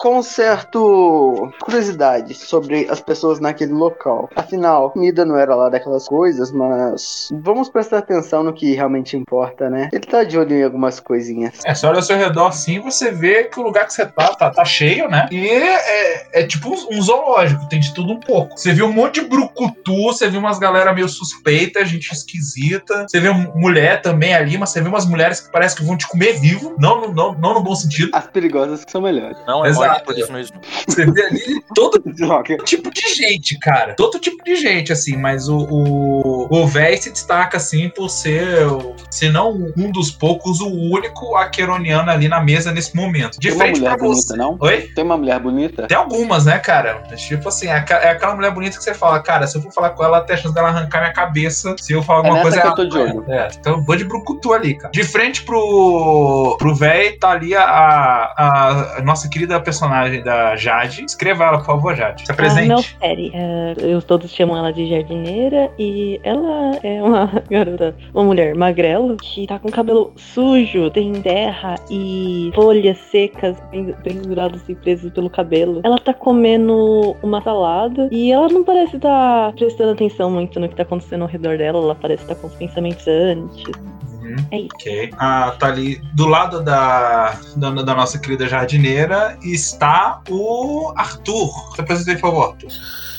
com 0.00 0.22
certo 0.22 1.52
curiosidade 1.60 2.34
sobre 2.34 2.86
as 2.88 3.02
pessoas 3.02 3.38
naquele 3.38 3.74
local. 3.74 4.30
Afinal, 4.34 4.86
a 4.86 4.90
comida 4.90 5.26
não 5.26 5.36
era 5.36 5.54
lá 5.54 5.68
daquelas 5.68 6.06
coisas, 6.06 6.50
mas 6.50 7.28
vamos 7.30 7.68
prestar 7.68 7.98
atenção 7.98 8.42
no 8.42 8.54
que 8.54 8.74
realmente 8.74 9.14
importa, 9.14 9.68
né? 9.68 9.90
Ele 9.92 10.06
tá 10.06 10.24
de 10.24 10.38
olho 10.38 10.56
em 10.56 10.64
algumas 10.64 11.00
coisinhas. 11.00 11.58
É, 11.66 11.74
você 11.74 11.86
olha 11.86 11.96
ao 11.96 12.02
seu 12.02 12.16
redor 12.16 12.46
assim, 12.46 12.80
você 12.80 13.10
vê 13.10 13.44
que 13.44 13.60
o 13.60 13.62
lugar 13.62 13.86
que 13.86 13.92
você 13.92 14.06
tá, 14.06 14.34
tá, 14.34 14.50
tá 14.50 14.64
cheio, 14.64 15.06
né? 15.06 15.28
E 15.30 15.46
é, 15.46 16.40
é 16.40 16.46
tipo 16.46 16.70
um, 16.70 17.02
zoológico, 17.02 17.68
tem 17.68 17.78
de 17.78 17.92
tudo 17.92 18.14
um 18.14 18.20
pouco. 18.20 18.58
Você 18.58 18.72
viu 18.72 18.86
um 18.86 18.92
monte 18.92 19.20
de 19.20 19.28
brucutu, 19.28 20.04
você 20.04 20.30
viu 20.30 20.40
umas 20.40 20.58
galera 20.58 20.94
meio 20.94 21.10
suspeita, 21.10 21.84
gente 21.84 22.10
esquisita. 22.10 23.04
Você 23.06 23.20
vê 23.20 23.28
mulher 23.54 24.00
também 24.00 24.34
ali, 24.34 24.56
mas 24.56 24.70
você 24.70 24.80
vê 24.80 24.88
umas 24.88 25.04
mulheres 25.04 25.40
que 25.40 25.52
parece 25.52 25.76
que 25.76 25.84
vão 25.84 25.94
te 25.98 26.08
comer 26.08 26.40
vivo. 26.40 26.74
Não, 26.78 27.02
no- 27.02 27.12
não, 27.12 27.34
não 27.34 27.52
no 27.54 27.62
bom 27.62 27.74
sentido. 27.74 28.10
As 28.14 28.26
perigosas 28.28 28.82
que 28.82 28.90
são 28.90 29.02
melhores. 29.02 29.36
Não 29.46 29.62
é 29.62 29.68
Exato. 29.68 29.89
Snoop. 29.98 30.66
Você 30.86 31.10
vê 31.10 31.22
ali 31.26 31.62
todo 31.74 32.00
tipo 32.64 32.90
de 32.90 33.14
gente, 33.14 33.58
cara. 33.58 33.94
Todo 33.94 34.18
tipo 34.18 34.42
de 34.44 34.56
gente, 34.56 34.92
assim, 34.92 35.16
mas 35.16 35.48
o, 35.48 35.58
o, 35.58 36.48
o 36.50 36.66
véi 36.66 36.96
se 36.96 37.10
destaca, 37.10 37.56
assim, 37.56 37.88
por 37.88 38.08
ser, 38.08 38.56
se 39.10 39.28
não 39.28 39.72
um 39.76 39.90
dos 39.90 40.10
poucos, 40.10 40.60
o 40.60 40.68
único 40.68 41.36
aqueroniano 41.36 42.10
ali 42.10 42.28
na 42.28 42.40
mesa 42.40 42.72
nesse 42.72 42.94
momento. 42.94 43.38
De 43.38 43.48
Tem 43.48 43.56
uma 43.56 43.64
frente 43.64 43.80
mulher 43.80 43.96
pra 43.96 44.06
você. 44.06 44.28
bonita, 44.28 44.36
não? 44.36 44.56
Oi? 44.60 44.82
Tem 44.94 45.04
uma 45.04 45.16
mulher 45.16 45.40
bonita? 45.40 45.86
Tem 45.86 45.96
algumas, 45.96 46.44
né, 46.46 46.58
cara? 46.58 47.02
Tipo 47.16 47.48
assim, 47.48 47.68
é 47.68 47.84
é 47.90 48.10
aquela 48.10 48.34
mulher 48.34 48.52
bonita 48.52 48.76
que 48.76 48.84
você 48.84 48.94
fala, 48.94 49.20
cara, 49.20 49.46
se 49.46 49.56
eu 49.56 49.62
for 49.62 49.72
falar 49.72 49.90
com 49.90 50.04
ela, 50.04 50.20
tem 50.20 50.34
a 50.34 50.38
chance 50.38 50.54
dela 50.54 50.68
arrancar 50.68 51.00
minha 51.00 51.12
cabeça 51.12 51.74
se 51.78 51.92
eu 51.92 52.02
falar 52.02 52.20
É 52.20 52.28
alguma 52.28 52.44
nessa 52.44 52.60
coisa 52.60 52.62
que 52.62 52.68
eu 52.68 52.74
tô 52.74 52.84
de 52.84 52.98
olho. 52.98 53.24
É, 53.28 53.48
então 53.58 53.72
eu 53.74 53.82
vou 53.82 53.96
de 53.96 54.04
brucutu 54.04 54.52
ali, 54.52 54.74
cara. 54.74 54.92
De 54.92 55.02
frente 55.04 55.42
pro, 55.42 56.56
pro 56.58 56.74
véi, 56.74 57.12
tá 57.12 57.30
ali 57.30 57.54
a, 57.54 57.62
a, 57.62 58.98
a 58.98 59.02
nossa 59.02 59.28
querida 59.28 59.60
personagem 59.80 60.22
da 60.22 60.56
Jade. 60.56 61.04
Escreva 61.04 61.44
ela, 61.44 61.58
por 61.58 61.66
favor, 61.66 61.96
Jade. 61.96 62.26
Se 62.26 62.30
apresente. 62.32 62.68
Melferi. 62.68 63.30
É, 63.34 63.74
eu 63.78 64.02
todos 64.02 64.30
chamam 64.30 64.56
ela 64.56 64.72
de 64.72 64.86
jardineira 64.88 65.70
e 65.78 66.20
ela 66.22 66.78
é 66.82 67.02
uma 67.02 67.30
garota, 67.50 67.94
uma 68.12 68.24
mulher 68.24 68.54
magrela 68.54 69.16
que 69.16 69.46
tá 69.46 69.58
com 69.58 69.70
cabelo 69.70 70.12
sujo, 70.16 70.90
tem 70.90 71.12
terra 71.22 71.76
e 71.90 72.50
folhas 72.54 72.98
secas 72.98 73.56
pen- 73.70 73.94
penduradas 74.02 74.68
e 74.68 74.74
presas 74.74 75.10
pelo 75.12 75.30
cabelo. 75.30 75.80
Ela 75.82 75.98
tá 75.98 76.12
comendo 76.12 77.16
uma 77.22 77.40
salada 77.42 78.08
e 78.12 78.30
ela 78.30 78.48
não 78.48 78.62
parece 78.62 78.96
estar 78.96 79.52
prestando 79.54 79.92
atenção 79.92 80.30
muito 80.30 80.60
no 80.60 80.68
que 80.68 80.76
tá 80.76 80.82
acontecendo 80.82 81.22
ao 81.22 81.28
redor 81.28 81.56
dela. 81.56 81.78
Ela 81.78 81.94
parece 81.94 82.22
estar 82.24 82.34
com 82.34 82.46
os 82.46 82.54
pensamentos 82.54 83.06
antes. 83.08 83.64
Uhum. 84.30 84.46
É 84.50 84.58
isso. 84.58 84.68
Ok. 84.74 85.10
Ah, 85.18 85.54
tá 85.58 85.66
ali 85.66 86.00
do 86.14 86.26
lado 86.26 86.62
da, 86.62 87.38
da, 87.56 87.70
da 87.70 87.94
nossa 87.94 88.18
querida 88.18 88.48
jardineira 88.48 89.38
está 89.42 90.20
o 90.28 90.92
Arthur. 90.96 91.50
Você 91.70 91.80
apresenta 91.80 92.10
aí, 92.10 92.16
por 92.16 92.30
favor, 92.30 92.50
Arthur. 92.50 92.70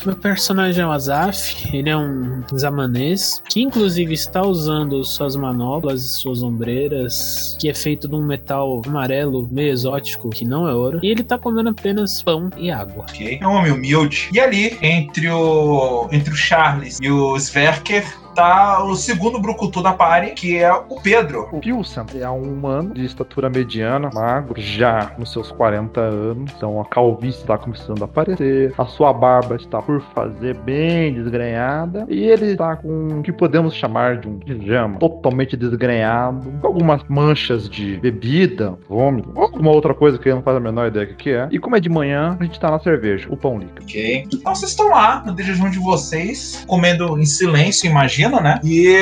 Meu 0.05 0.15
personagem 0.15 0.83
é 0.83 0.87
o 0.87 0.91
Azaf, 0.91 1.77
ele 1.77 1.87
é 1.87 1.95
um 1.95 2.41
zamanês, 2.57 3.41
que 3.47 3.61
inclusive 3.61 4.11
está 4.15 4.41
usando 4.41 5.03
suas 5.03 5.35
manoplas 5.35 6.01
e 6.01 6.09
suas 6.09 6.41
ombreiras, 6.41 7.55
que 7.59 7.69
é 7.69 7.73
feito 7.73 8.07
de 8.07 8.15
um 8.15 8.25
metal 8.25 8.81
amarelo 8.87 9.47
meio 9.51 9.69
exótico, 9.69 10.31
que 10.31 10.43
não 10.43 10.67
é 10.67 10.73
ouro, 10.73 10.99
e 11.03 11.07
ele 11.07 11.23
tá 11.23 11.37
comendo 11.37 11.69
apenas 11.69 12.23
pão 12.23 12.49
e 12.57 12.71
água. 12.71 13.05
Ok. 13.07 13.37
É 13.39 13.47
um 13.47 13.53
homem 13.53 13.71
humilde. 13.71 14.29
E 14.33 14.39
ali, 14.39 14.75
entre 14.81 15.29
o, 15.29 16.09
entre 16.11 16.33
o 16.33 16.35
Charles 16.35 16.97
e 16.99 17.11
o 17.11 17.37
Sverker, 17.37 18.03
tá 18.33 18.83
o 18.83 18.95
segundo 18.95 19.39
brucutu 19.39 19.81
da 19.81 19.93
party, 19.93 20.31
que 20.31 20.57
é 20.57 20.71
o 20.71 20.99
Pedro. 21.01 21.49
O 21.51 21.59
Pilsen 21.59 22.05
é 22.19 22.29
um 22.29 22.41
humano 22.43 22.93
de 22.93 23.05
estatura 23.05 23.49
mediana, 23.49 24.09
magro, 24.13 24.59
já 24.59 25.11
nos 25.17 25.31
seus 25.31 25.51
40 25.51 25.99
anos. 25.99 26.51
Então 26.55 26.79
a 26.79 26.85
calvície 26.85 27.41
está 27.41 27.57
começando 27.57 28.01
a 28.01 28.05
aparecer, 28.05 28.73
a 28.77 28.85
sua 28.85 29.13
barba 29.13 29.55
está 29.55 29.81
por 29.81 30.01
fazer 30.13 30.55
bem 30.59 31.13
desgrenhada, 31.13 32.05
e 32.09 32.23
ele 32.23 32.51
está 32.51 32.75
com 32.75 33.19
o 33.19 33.23
que 33.23 33.31
podemos 33.31 33.73
chamar 33.73 34.17
de 34.17 34.27
um 34.27 34.39
pijama 34.39 34.97
totalmente 34.99 35.55
desgrenhado, 35.55 36.51
com 36.59 36.67
algumas 36.67 37.03
manchas 37.07 37.69
de 37.69 37.97
bebida, 37.97 38.77
vômito, 38.87 39.31
alguma 39.35 39.71
outra 39.71 39.93
coisa 39.93 40.17
que 40.17 40.27
ele 40.27 40.35
não 40.35 40.43
faz 40.43 40.57
a 40.57 40.59
menor 40.59 40.87
ideia 40.87 41.05
do 41.05 41.15
que 41.15 41.31
é. 41.31 41.47
E 41.51 41.59
como 41.59 41.75
é 41.75 41.79
de 41.79 41.89
manhã, 41.89 42.37
a 42.39 42.43
gente 42.43 42.59
tá 42.59 42.69
na 42.69 42.79
cerveja, 42.79 43.27
o 43.29 43.37
pão 43.37 43.57
líquido. 43.57 43.83
Ok. 43.83 44.27
Então 44.31 44.55
vocês 44.55 44.71
estão 44.71 44.89
lá 44.89 45.23
no 45.25 45.37
jejum 45.41 45.69
de 45.69 45.79
vocês, 45.79 46.63
comendo 46.67 47.17
em 47.19 47.25
silêncio, 47.25 47.89
imagina, 47.89 48.20
né? 48.29 48.59
E 48.63 48.93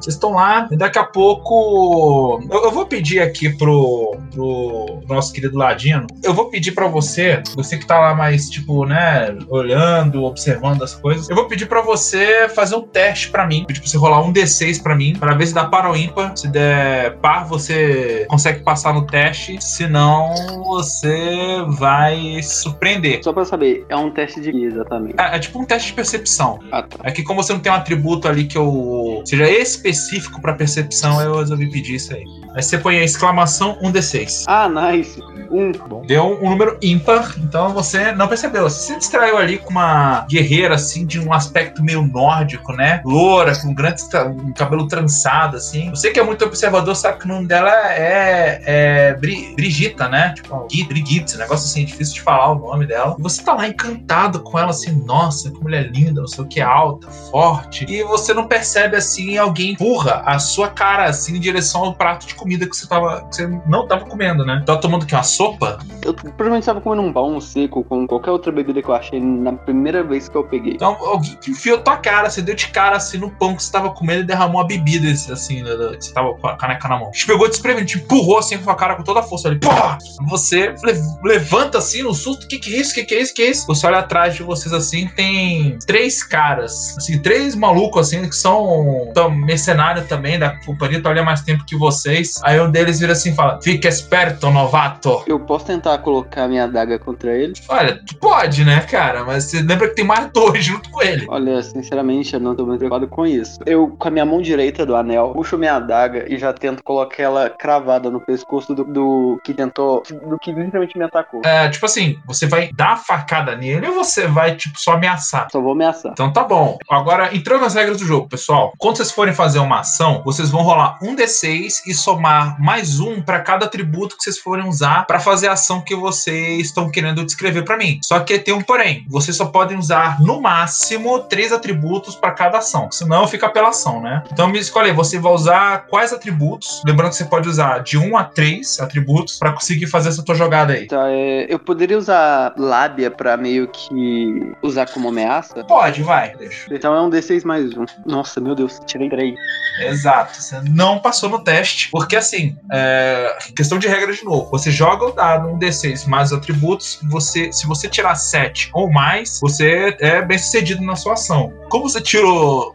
vocês 0.00 0.14
estão 0.14 0.32
lá, 0.32 0.68
e 0.70 0.76
daqui 0.76 0.98
a 0.98 1.04
pouco. 1.04 2.42
Eu, 2.50 2.64
eu 2.64 2.70
vou 2.70 2.86
pedir 2.86 3.20
aqui 3.20 3.50
pro, 3.50 4.16
pro 4.34 5.00
nosso 5.08 5.32
querido 5.32 5.56
Ladino. 5.56 6.06
Eu 6.22 6.34
vou 6.34 6.50
pedir 6.50 6.72
pra 6.72 6.86
você, 6.88 7.42
você 7.54 7.78
que 7.78 7.86
tá 7.86 7.98
lá 7.98 8.14
mais, 8.14 8.50
tipo, 8.50 8.84
né, 8.84 9.36
olhando, 9.48 10.24
observando 10.24 10.82
as 10.82 10.94
coisas. 10.94 11.28
Eu 11.28 11.36
vou 11.36 11.46
pedir 11.46 11.66
pra 11.66 11.80
você 11.80 12.48
fazer 12.48 12.76
um 12.76 12.82
teste 12.82 13.30
pra 13.30 13.46
mim. 13.46 13.64
Pra 13.64 13.74
você 13.76 13.96
rolar 13.96 14.22
um 14.22 14.32
D6 14.32 14.82
pra 14.82 14.94
mim, 14.94 15.14
pra 15.14 15.34
ver 15.34 15.46
se 15.46 15.54
dá 15.54 15.64
par 15.64 15.86
ou 15.86 15.96
ímpar. 15.96 16.36
Se 16.36 16.48
der 16.48 17.16
par, 17.18 17.46
você 17.46 18.26
consegue 18.28 18.60
passar 18.62 18.92
no 18.92 19.06
teste. 19.06 19.62
Se 19.62 19.86
não, 19.86 20.34
você 20.64 21.64
vai 21.68 22.42
surpreender. 22.42 23.22
Só 23.22 23.32
pra 23.32 23.44
saber, 23.44 23.84
é 23.88 23.96
um 23.96 24.10
teste 24.10 24.40
de 24.40 24.64
exatamente? 24.64 25.14
É, 25.18 25.36
é 25.36 25.38
tipo 25.38 25.58
um 25.60 25.64
teste 25.64 25.88
de 25.88 25.94
percepção. 25.94 26.58
Ah, 26.72 26.82
tá. 26.82 26.98
É 27.02 27.10
que 27.10 27.22
como 27.22 27.42
você 27.42 27.52
não 27.52 27.60
tem 27.60 27.70
um 27.70 27.74
atributo 27.74 28.28
ali 28.28 28.44
que 28.44 28.58
eu 28.58 29.22
seja 29.24 29.48
específico 29.48 30.40
pra 30.40 30.54
percepção, 30.54 31.20
eu 31.20 31.38
resolvi 31.38 31.70
pedir 31.70 31.96
isso 31.96 32.14
aí. 32.14 32.24
Aí 32.54 32.62
você 32.62 32.78
põe 32.78 32.98
a 32.98 33.04
exclamação 33.04 33.76
1d6. 33.82 34.44
Ah, 34.46 34.68
nice. 34.68 35.20
Um. 35.50 35.72
Deu 36.06 36.38
um 36.42 36.50
número 36.50 36.78
ímpar, 36.82 37.34
então 37.38 37.70
você 37.70 38.12
não 38.12 38.26
percebeu. 38.28 38.64
Você 38.64 38.92
se 38.92 38.98
distraiu 38.98 39.36
ali 39.36 39.58
com 39.58 39.70
uma 39.70 40.26
guerreira, 40.28 40.74
assim, 40.74 41.04
de 41.06 41.20
um 41.20 41.32
aspecto 41.32 41.82
meio 41.82 42.02
nórdico, 42.02 42.72
né? 42.72 43.00
Loura, 43.04 43.56
com 43.60 43.72
grande 43.74 44.08
tra- 44.08 44.26
um 44.26 44.52
cabelo 44.52 44.86
trançado, 44.88 45.56
assim. 45.56 45.90
Você 45.90 46.10
que 46.10 46.18
é 46.20 46.22
muito 46.22 46.44
observador 46.44 46.94
sabe 46.96 47.18
que 47.18 47.24
o 47.24 47.28
nome 47.28 47.46
dela 47.46 47.70
é, 47.92 48.62
é 48.64 49.14
Bri- 49.14 49.52
Brigita, 49.54 50.08
né? 50.08 50.32
Tipo, 50.34 50.66
Brigitte, 50.88 51.34
um 51.36 51.38
negócio 51.38 51.66
assim, 51.66 51.84
difícil 51.84 52.14
de 52.14 52.20
falar 52.22 52.52
o 52.52 52.54
nome 52.58 52.86
dela. 52.86 53.16
E 53.18 53.22
você 53.22 53.42
tá 53.42 53.52
lá 53.54 53.66
encantado 53.68 54.40
com 54.40 54.58
ela, 54.58 54.70
assim, 54.70 54.92
nossa, 55.04 55.50
que 55.50 55.60
mulher 55.62 55.90
linda, 55.90 56.20
não 56.20 56.28
sei 56.28 56.44
o 56.44 56.46
que, 56.48 56.60
alta, 56.60 57.10
forte. 57.10 57.84
E 57.88 58.02
você 58.04 58.32
não 58.34 58.46
percebe, 58.46 58.96
assim, 58.96 59.36
alguém 59.38 59.72
empurra 59.72 60.22
a 60.24 60.38
sua 60.38 60.68
cara, 60.68 61.04
assim, 61.04 61.36
em 61.36 61.40
direção 61.40 61.84
ao 61.84 61.94
prato 61.94 62.26
de 62.26 62.34
comida 62.34 62.43
que 62.68 62.76
você, 62.76 62.86
tava, 62.86 63.22
que 63.28 63.36
você 63.36 63.60
não 63.66 63.86
tava 63.86 64.04
comendo, 64.04 64.44
né? 64.44 64.62
Tava 64.66 64.80
tomando 64.80 65.02
o 65.02 65.06
quê? 65.06 65.14
Uma 65.14 65.22
sopa? 65.22 65.78
Eu 66.04 66.14
provavelmente 66.14 66.62
estava 66.62 66.80
comendo 66.80 67.02
um 67.02 67.12
pão 67.12 67.40
seco 67.40 67.82
com 67.84 68.06
qualquer 68.06 68.30
outra 68.30 68.52
bebida 68.52 68.82
que 68.82 68.88
eu 68.88 68.94
achei 68.94 69.20
na 69.20 69.52
primeira 69.52 70.02
vez 70.02 70.28
que 70.28 70.36
eu 70.36 70.44
peguei. 70.44 70.74
Então, 70.74 70.96
alguém 71.00 71.36
que 71.40 71.50
enfiou 71.50 71.78
tua 71.78 71.96
cara, 71.96 72.28
você 72.30 72.42
deu 72.42 72.54
de 72.54 72.68
cara 72.68 72.96
assim 72.96 73.18
no 73.18 73.30
pão 73.30 73.54
que 73.56 73.62
você 73.62 73.72
tava 73.72 73.90
comendo 73.90 74.22
e 74.22 74.26
derramou 74.26 74.60
a 74.60 74.64
bebida, 74.66 75.08
assim, 75.10 75.62
que 75.64 76.04
você 76.04 76.12
tava 76.12 76.34
com 76.34 76.46
a 76.46 76.56
caneca 76.56 76.88
na 76.88 76.98
mão. 76.98 77.10
Te 77.10 77.26
pegou 77.26 77.48
desprevenido, 77.48 77.86
te 77.86 77.98
empurrou 77.98 78.38
assim 78.38 78.58
com 78.58 78.70
a 78.70 78.74
cara 78.74 78.94
com 78.96 79.02
toda 79.02 79.20
a 79.20 79.22
força 79.22 79.48
ali. 79.48 79.58
Porra! 79.58 79.98
Você 80.28 80.74
le- 80.84 81.00
levanta 81.24 81.78
assim 81.78 82.02
no 82.02 82.14
susto: 82.14 82.44
o 82.44 82.48
que, 82.48 82.58
que 82.58 82.74
é 82.74 82.80
isso? 82.80 82.92
O 82.92 82.94
que, 82.94 83.04
que 83.04 83.14
é 83.14 83.20
isso? 83.20 83.32
O 83.32 83.34
que 83.34 83.42
é 83.42 83.50
isso? 83.50 83.66
Você 83.66 83.86
olha 83.86 83.98
atrás 83.98 84.34
de 84.34 84.42
vocês 84.42 84.72
assim, 84.72 85.08
tem 85.16 85.78
três 85.86 86.22
caras, 86.22 86.94
assim, 86.96 87.20
três 87.20 87.54
malucos 87.54 88.08
assim, 88.08 88.28
que 88.28 88.36
são, 88.36 89.10
são 89.14 89.30
mercenários 89.30 90.06
também 90.06 90.38
da 90.38 90.50
companhia, 90.64 91.02
tá 91.02 91.10
olhando 91.10 91.26
mais 91.26 91.42
tempo 91.42 91.64
que 91.64 91.76
vocês. 91.76 92.33
Aí 92.42 92.60
um 92.60 92.70
deles 92.70 93.00
vira 93.00 93.12
assim 93.12 93.30
e 93.30 93.34
fala: 93.34 93.60
Fica 93.62 93.88
esperto, 93.88 94.50
novato. 94.50 95.22
Eu 95.26 95.40
posso 95.40 95.66
tentar 95.66 95.98
colocar 95.98 96.48
minha 96.48 96.64
adaga 96.64 96.98
contra 96.98 97.36
ele? 97.36 97.54
Olha, 97.68 98.00
tu 98.06 98.16
pode, 98.16 98.64
né, 98.64 98.80
cara? 98.80 99.24
Mas 99.24 99.44
você 99.44 99.60
lembra 99.60 99.88
que 99.88 99.94
tem 99.94 100.04
mais 100.04 100.30
dois 100.32 100.64
junto 100.64 100.90
com 100.90 101.02
ele. 101.02 101.26
Olha, 101.28 101.62
sinceramente, 101.62 102.34
eu 102.34 102.40
não 102.40 102.54
tô 102.54 102.66
muito 102.66 102.78
preocupado 102.78 103.08
com 103.08 103.26
isso. 103.26 103.58
Eu, 103.66 103.88
com 103.88 104.08
a 104.08 104.10
minha 104.10 104.24
mão 104.24 104.40
direita 104.40 104.84
do 104.84 104.96
anel, 104.96 105.32
puxo 105.34 105.58
minha 105.58 105.76
adaga 105.76 106.26
e 106.32 106.38
já 106.38 106.52
tento 106.52 106.82
colocar 106.82 107.22
ela 107.22 107.50
cravada 107.50 108.10
no 108.10 108.20
pescoço 108.20 108.74
do, 108.74 108.84
do 108.84 109.40
que 109.44 109.54
tentou. 109.54 110.02
do 110.08 110.38
que 110.38 110.52
literalmente 110.52 110.96
me 110.98 111.04
atacou. 111.04 111.42
É, 111.44 111.68
tipo 111.68 111.86
assim, 111.86 112.18
você 112.26 112.46
vai 112.46 112.70
dar 112.72 112.92
a 112.92 112.96
facada 112.96 113.56
nele 113.56 113.86
ou 113.86 113.94
você 113.94 114.26
vai, 114.26 114.56
tipo, 114.56 114.78
só 114.78 114.92
ameaçar? 114.92 115.48
Só 115.50 115.60
vou 115.60 115.72
ameaçar. 115.72 116.12
Então 116.12 116.32
tá 116.32 116.44
bom. 116.44 116.78
Agora, 116.90 117.34
entrando 117.34 117.62
nas 117.62 117.74
regras 117.74 117.98
do 117.98 118.04
jogo, 118.04 118.28
pessoal. 118.28 118.72
Quando 118.78 118.96
vocês 118.96 119.10
forem 119.10 119.34
fazer 119.34 119.58
uma 119.58 119.80
ação, 119.80 120.22
vocês 120.24 120.50
vão 120.50 120.62
rolar 120.62 120.98
um 121.02 121.14
D6 121.14 121.82
e 121.86 121.94
somar 121.94 122.23
mais 122.58 123.00
um 123.00 123.20
pra 123.20 123.40
cada 123.40 123.66
atributo 123.66 124.16
que 124.16 124.22
vocês 124.22 124.38
forem 124.38 124.68
usar 124.68 125.06
pra 125.06 125.20
fazer 125.20 125.48
a 125.48 125.52
ação 125.52 125.80
que 125.80 125.94
vocês 125.94 126.66
estão 126.66 126.90
querendo 126.90 127.24
descrever 127.24 127.62
pra 127.62 127.76
mim. 127.76 127.98
Só 128.02 128.20
que 128.20 128.38
tem 128.38 128.54
um 128.54 128.62
porém. 128.62 129.04
Vocês 129.08 129.36
só 129.36 129.46
podem 129.46 129.78
usar, 129.78 130.20
no 130.20 130.40
máximo, 130.40 131.20
três 131.20 131.52
atributos 131.52 132.14
pra 132.14 132.32
cada 132.32 132.58
ação. 132.58 132.90
Senão 132.90 133.26
fica 133.26 133.46
apelação, 133.46 134.00
né? 134.00 134.22
Então 134.32 134.48
me 134.48 134.58
escolhe, 134.58 134.92
você 134.92 135.18
vai 135.18 135.32
usar 135.32 135.86
quais 135.86 136.12
atributos? 136.12 136.82
Lembrando 136.86 137.10
que 137.10 137.16
você 137.16 137.24
pode 137.24 137.48
usar 137.48 137.80
de 137.80 137.98
um 137.98 138.16
a 138.16 138.24
três 138.24 138.80
atributos 138.80 139.38
pra 139.38 139.52
conseguir 139.52 139.86
fazer 139.86 140.08
essa 140.08 140.24
tua 140.24 140.34
jogada 140.34 140.72
aí. 140.72 140.86
Tá, 140.86 141.08
é, 141.08 141.46
eu 141.48 141.58
poderia 141.58 141.98
usar 141.98 142.54
lábia 142.56 143.10
pra 143.10 143.36
meio 143.36 143.68
que 143.68 144.52
usar 144.62 144.86
como 144.90 145.08
ameaça? 145.08 145.64
Pode, 145.64 146.02
vai. 146.02 146.34
Deixa. 146.36 146.74
Então 146.74 146.94
é 146.94 147.00
um 147.00 147.10
D6 147.10 147.44
mais 147.44 147.76
um. 147.76 147.84
Nossa, 148.06 148.40
meu 148.40 148.54
Deus, 148.54 148.80
tirei 148.86 149.08
três. 149.08 149.34
Exato, 149.80 150.40
você 150.40 150.60
não 150.70 150.98
passou 150.98 151.28
no 151.28 151.42
teste, 151.42 151.88
porque 151.90 152.13
assim, 152.16 152.56
é, 152.72 153.36
questão 153.54 153.78
de 153.78 153.88
regra 153.88 154.12
de 154.12 154.24
novo, 154.24 154.50
você 154.50 154.70
joga 154.70 155.06
o 155.06 155.12
dado 155.12 155.48
um 155.48 155.58
D6 155.58 156.06
mais 156.06 156.32
os 156.32 156.38
atributos, 156.38 156.98
você, 157.04 157.52
se 157.52 157.66
você 157.66 157.88
tirar 157.88 158.14
7 158.14 158.70
ou 158.72 158.90
mais, 158.90 159.38
você 159.40 159.96
é 160.00 160.22
bem 160.22 160.38
sucedido 160.38 160.82
na 160.82 160.96
sua 160.96 161.14
ação. 161.14 161.52
Como 161.68 161.88
você 161.88 162.00
tirou 162.00 162.74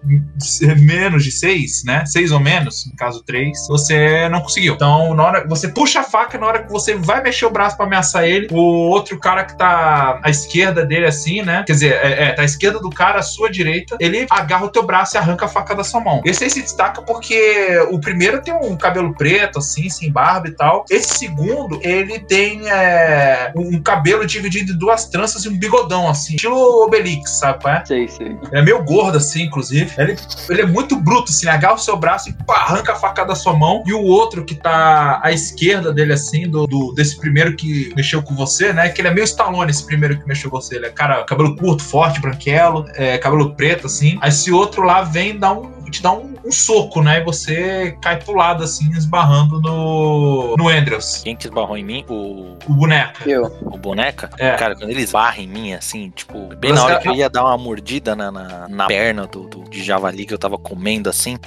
menos 0.78 1.24
de 1.24 1.32
6, 1.32 1.84
né? 1.86 2.06
6 2.06 2.32
ou 2.32 2.40
menos, 2.40 2.86
no 2.86 2.96
caso 2.96 3.24
3, 3.24 3.68
você 3.68 4.28
não 4.30 4.42
conseguiu. 4.42 4.74
Então, 4.74 5.14
na 5.14 5.24
hora 5.24 5.48
você 5.48 5.68
puxa 5.68 6.02
a 6.02 6.04
faca, 6.04 6.38
na 6.38 6.48
hora 6.48 6.64
que 6.64 6.72
você 6.72 6.96
vai 6.96 7.22
mexer 7.22 7.46
o 7.46 7.50
braço 7.50 7.78
pra 7.78 7.86
ameaçar 7.86 8.24
ele, 8.24 8.48
o 8.52 8.90
outro 8.90 9.20
cara 9.20 9.44
que 9.44 9.58
tá 9.58 10.20
à 10.24 10.30
esquerda 10.30 10.86
dele, 10.86 11.06
assim, 11.06 11.42
né? 11.42 11.64
Quer 11.66 11.74
dizer, 11.74 11.94
é, 11.94 12.24
é, 12.26 12.32
tá 12.34 12.42
à 12.42 12.46
esquerda 12.46 12.80
do 12.80 12.90
cara, 12.90 13.20
à 13.20 13.24
sua 13.24 13.50
direita, 13.50 13.98
ele 14.00 14.28
agarra 14.30 14.66
o 14.66 14.70
teu 14.70 14.84
braço 14.84 15.16
e 15.16 15.18
arranca 15.18 15.46
a 15.46 15.50
faca 15.50 15.76
da 15.76 15.84
sua 15.84 16.02
mão. 16.02 16.22
Esse 16.26 16.44
aí 16.44 16.50
se 16.50 16.62
destaca 16.62 17.02
porque 17.02 17.68
o 17.92 18.00
primeiro 18.00 18.42
tem 18.42 18.54
um 18.54 18.76
cabelo 18.76 19.14
preto, 19.14 19.60
assim, 19.60 19.90
sem 19.90 20.12
barba 20.12 20.48
e 20.48 20.52
tal. 20.52 20.86
Esse 20.90 21.18
segundo, 21.18 21.80
ele 21.84 22.20
tem 22.20 22.70
é, 22.70 23.52
um 23.56 23.82
cabelo 23.82 24.26
dividido 24.26 24.74
em 24.74 24.78
duas 24.78 25.06
tranças 25.06 25.46
e 25.46 25.50
um 25.50 25.58
bigodão, 25.58 26.08
assim, 26.10 26.36
estilo 26.36 26.84
Obelix, 26.84 27.40
sabe? 27.40 27.60
é? 27.68 27.86
Sei, 27.86 28.08
sei. 28.08 28.38
É 28.52 28.62
meio 28.62 28.79
gordo, 28.84 29.18
assim, 29.18 29.44
inclusive. 29.44 29.92
Ele, 29.98 30.16
ele 30.50 30.62
é 30.62 30.66
muito 30.66 30.96
bruto, 30.96 31.32
assim, 31.32 31.48
agarra 31.48 31.76
o 31.76 31.80
seu 31.80 31.96
braço 31.98 32.30
e 32.30 32.34
pá, 32.34 32.56
arranca 32.56 32.94
a 32.94 32.96
faca 32.96 33.24
da 33.24 33.36
sua 33.36 33.54
mão. 33.54 33.84
E 33.86 33.94
o 33.94 34.02
outro 34.04 34.44
que 34.46 34.56
tá 34.56 35.20
à 35.24 35.32
esquerda 35.32 35.94
dele, 35.94 36.14
assim, 36.14 36.48
do, 36.50 36.66
do- 36.68 36.94
desse 36.94 37.18
primeiro 37.18 37.56
que 37.56 37.94
mexeu 37.96 38.22
com 38.22 38.36
você, 38.36 38.74
né? 38.74 38.90
Que 38.90 39.02
ele 39.02 39.08
é 39.08 39.14
meio 39.14 39.26
Stallone, 39.26 39.70
esse 39.72 39.86
primeiro 39.86 40.20
que 40.20 40.28
mexeu 40.28 40.50
com 40.50 40.60
você. 40.60 40.76
Ele 40.76 40.86
é 40.88 40.90
cara, 40.90 41.24
cabelo 41.24 41.56
curto, 41.56 41.84
forte, 41.84 42.20
branquelo, 42.22 42.86
é, 42.96 43.18
cabelo 43.18 43.54
preto, 43.56 43.88
assim. 43.88 44.18
Aí 44.22 44.30
esse 44.30 44.52
outro 44.52 44.84
lá 44.84 45.02
vem 45.02 45.38
dar 45.38 45.54
um, 45.54 45.72
te 45.90 46.02
dá 46.02 46.12
um, 46.12 46.34
um 46.46 46.52
soco, 46.52 47.02
né? 47.02 47.20
E 47.20 47.24
você 47.24 47.98
cai 48.02 48.18
pro 48.18 48.36
lado, 48.36 48.64
assim, 48.64 48.90
esbarrando 48.92 49.60
no, 49.62 50.56
no 50.58 50.68
Andrews, 50.70 51.22
Quem 51.24 51.36
que 51.36 51.46
esbarrou 51.48 51.78
em 51.78 51.84
mim? 51.84 52.06
O, 52.10 52.56
o 52.68 52.74
boneco. 52.74 53.28
Eu. 53.28 53.46
o 53.62 53.78
boneca? 53.78 54.30
É. 54.38 54.56
Cara, 54.56 54.76
quando 54.76 54.90
ele 54.90 55.02
esbarra 55.02 55.40
em 55.42 55.48
mim, 55.48 55.74
assim, 55.74 56.10
tipo, 56.16 56.48
bem 56.56 56.72
Você- 56.72 56.80
na 56.80 56.86
hora 56.86 57.00
que 57.00 57.08
eu 57.08 57.14
ia 57.16 57.30
dar 57.30 57.44
uma 57.46 57.58
mordida 57.58 58.16
na, 58.16 58.32
na, 58.32 58.68
na 58.68 58.88
perna 58.88 59.26
do, 59.28 59.44
do- 59.48 59.70
de 59.70 59.84
javali 59.84 60.26
que 60.26 60.34
eu 60.34 60.40
tava 60.40 60.58
comendo, 60.58 61.10
assim, 61.10 61.38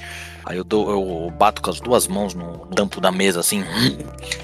Aí 0.45 0.57
eu, 0.57 0.63
dou, 0.65 0.89
eu 0.91 1.31
bato 1.31 1.61
com 1.61 1.69
as 1.69 1.79
duas 1.79 2.05
mãos 2.05 2.33
no, 2.33 2.67
tampo 2.75 2.99
da 2.99 3.13
mesa, 3.13 3.39
assim, 3.39 3.63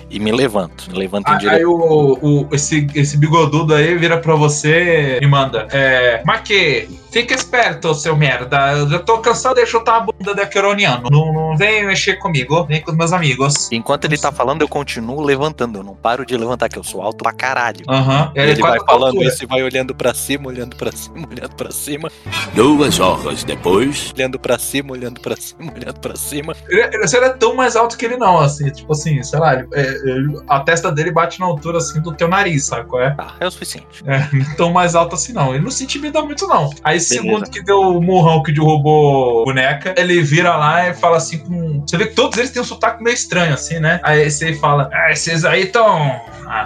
e 0.10 0.18
me 0.18 0.32
levanto. 0.32 0.90
Me 0.90 0.98
levanto 0.98 1.28
em 1.28 1.34
Aí, 1.34 1.40
direção. 1.40 1.60
aí 1.60 1.66
o, 1.66 2.18
o- 2.22 2.48
esse, 2.56 2.88
esse 2.96 3.18
bigodudo 3.18 3.74
aí 3.76 3.98
vira 3.98 4.18
pra 4.18 4.34
você 4.36 5.20
e 5.22 5.28
manda. 5.28 5.68
É. 5.74 6.22
Maque, 6.26 6.90
fica 7.12 7.34
esperto, 7.34 7.94
seu 7.94 8.16
merda. 8.16 8.72
Eu 8.78 8.90
já 8.90 9.00
tô 9.00 9.18
cansado 9.20 9.56
de 9.56 9.66
chutar 9.66 9.89
a 9.96 10.00
bunda 10.00 10.34
da 10.36 10.46
Queroniano. 10.46 11.10
Não, 11.12 11.34
não 11.34 11.58
vem 11.58 11.86
mexer 11.86 12.16
comigo, 12.16 12.66
nem 12.70 12.82
com 12.82 12.92
os 12.92 12.98
meus 12.98 13.12
amigos. 13.14 13.72
Enquanto 13.72 14.06
ele 14.06 14.18
tá 14.18 14.32
falando, 14.32 14.62
eu 14.62 14.68
continuo 14.68 15.22
levantando. 15.22 15.80
Eu 15.80 15.84
não 15.84 15.96
paro 15.96 16.26
de 16.26 16.36
levantar, 16.38 16.70
que 16.70 16.78
eu 16.78 16.84
sou 16.84 17.02
alto 17.02 17.18
pra 17.24 17.32
caralho. 17.34 17.84
Aham. 17.88 18.32
E 18.36 18.40
ele 18.40 18.60
quase 18.60 18.62
vai 18.62 18.80
tá 18.80 18.86
falando 18.86 19.08
altura. 19.16 19.28
isso 19.28 19.44
e 19.44 19.48
vai 19.48 19.64
olhando 19.64 19.96
pra 19.96 20.14
cima, 20.14 20.48
olhando 20.48 20.76
pra 20.76 20.92
cima, 20.92 21.28
olhando 21.30 21.56
pra 21.56 21.72
cima, 21.72 22.12
Duas 22.54 23.00
horas 23.00 23.44
depois. 23.44 24.14
olhando 24.16 24.40
pra 24.40 24.58
cima, 24.58 24.92
olhando 24.94 25.20
pra 25.22 25.36
cima, 25.36 25.72
olhando 25.74 26.00
pra 26.00 26.16
cima. 26.16 26.56
Ele, 26.70 26.82
ele- 26.82 27.08
você 27.08 27.20
não 27.20 27.28
é 27.28 27.30
tão 27.34 27.56
mais 27.56 27.76
alto 27.76 27.98
que 27.98 28.06
ele, 28.06 28.18
não, 28.18 28.40
assim. 28.40 28.70
Tipo 28.72 28.94
assim, 28.94 29.22
sei 29.24 29.40
lá, 29.40 29.54
ele- 29.56 29.68
é, 29.74 29.82
ele- 30.10 30.40
a 30.48 30.60
testa 30.60 30.92
dele 30.92 31.12
bate 31.12 31.40
na 31.40 31.46
altura 31.46 31.78
assim 31.78 32.02
do 32.02 32.14
teu 32.14 32.28
nariz, 32.28 32.66
sabe 32.66 32.88
qual 32.88 33.02
é? 33.02 33.12
Tá, 33.12 33.36
é 33.40 33.48
o 33.48 33.52
suficiente. 33.52 34.04
É, 34.06 34.28
não 34.34 34.42
é 34.42 34.56
tão 34.56 34.72
mais 34.72 34.96
alto 34.96 35.16
assim, 35.16 35.34
não. 35.34 35.54
Ele 35.54 35.64
não 35.64 35.72
se 35.72 35.84
intimida 35.84 36.22
muito, 36.22 36.48
não. 36.48 36.70
Aí, 36.84 36.96
Beleza. 36.98 37.08
segundo 37.08 37.50
que 37.50 37.62
deu 37.64 37.80
o 37.80 38.02
murrão 38.02 38.42
que 38.44 38.52
derrubou 38.52 39.44
boneca, 39.80 39.96
ele 39.98 40.22
vira 40.22 40.56
lá 40.56 40.90
e 40.90 40.94
fala 40.94 41.18
assim 41.18 41.40
com. 41.40 41.82
Você 41.82 41.98
vê 41.98 42.08
que 42.08 42.16
todos 42.16 42.38
eles 42.38 42.52
têm 42.52 42.62
um 42.62 42.66
sotaque 42.66 43.02
meio 43.04 43.14
estranho, 43.14 43.54
assim, 43.54 43.80
né? 43.80 44.00
Aí 44.04 44.30
você 44.30 44.54
fala: 44.56 44.90
Ah, 44.92 45.12
esses 45.12 45.46
aí 45.46 45.64
estão. 45.64 46.22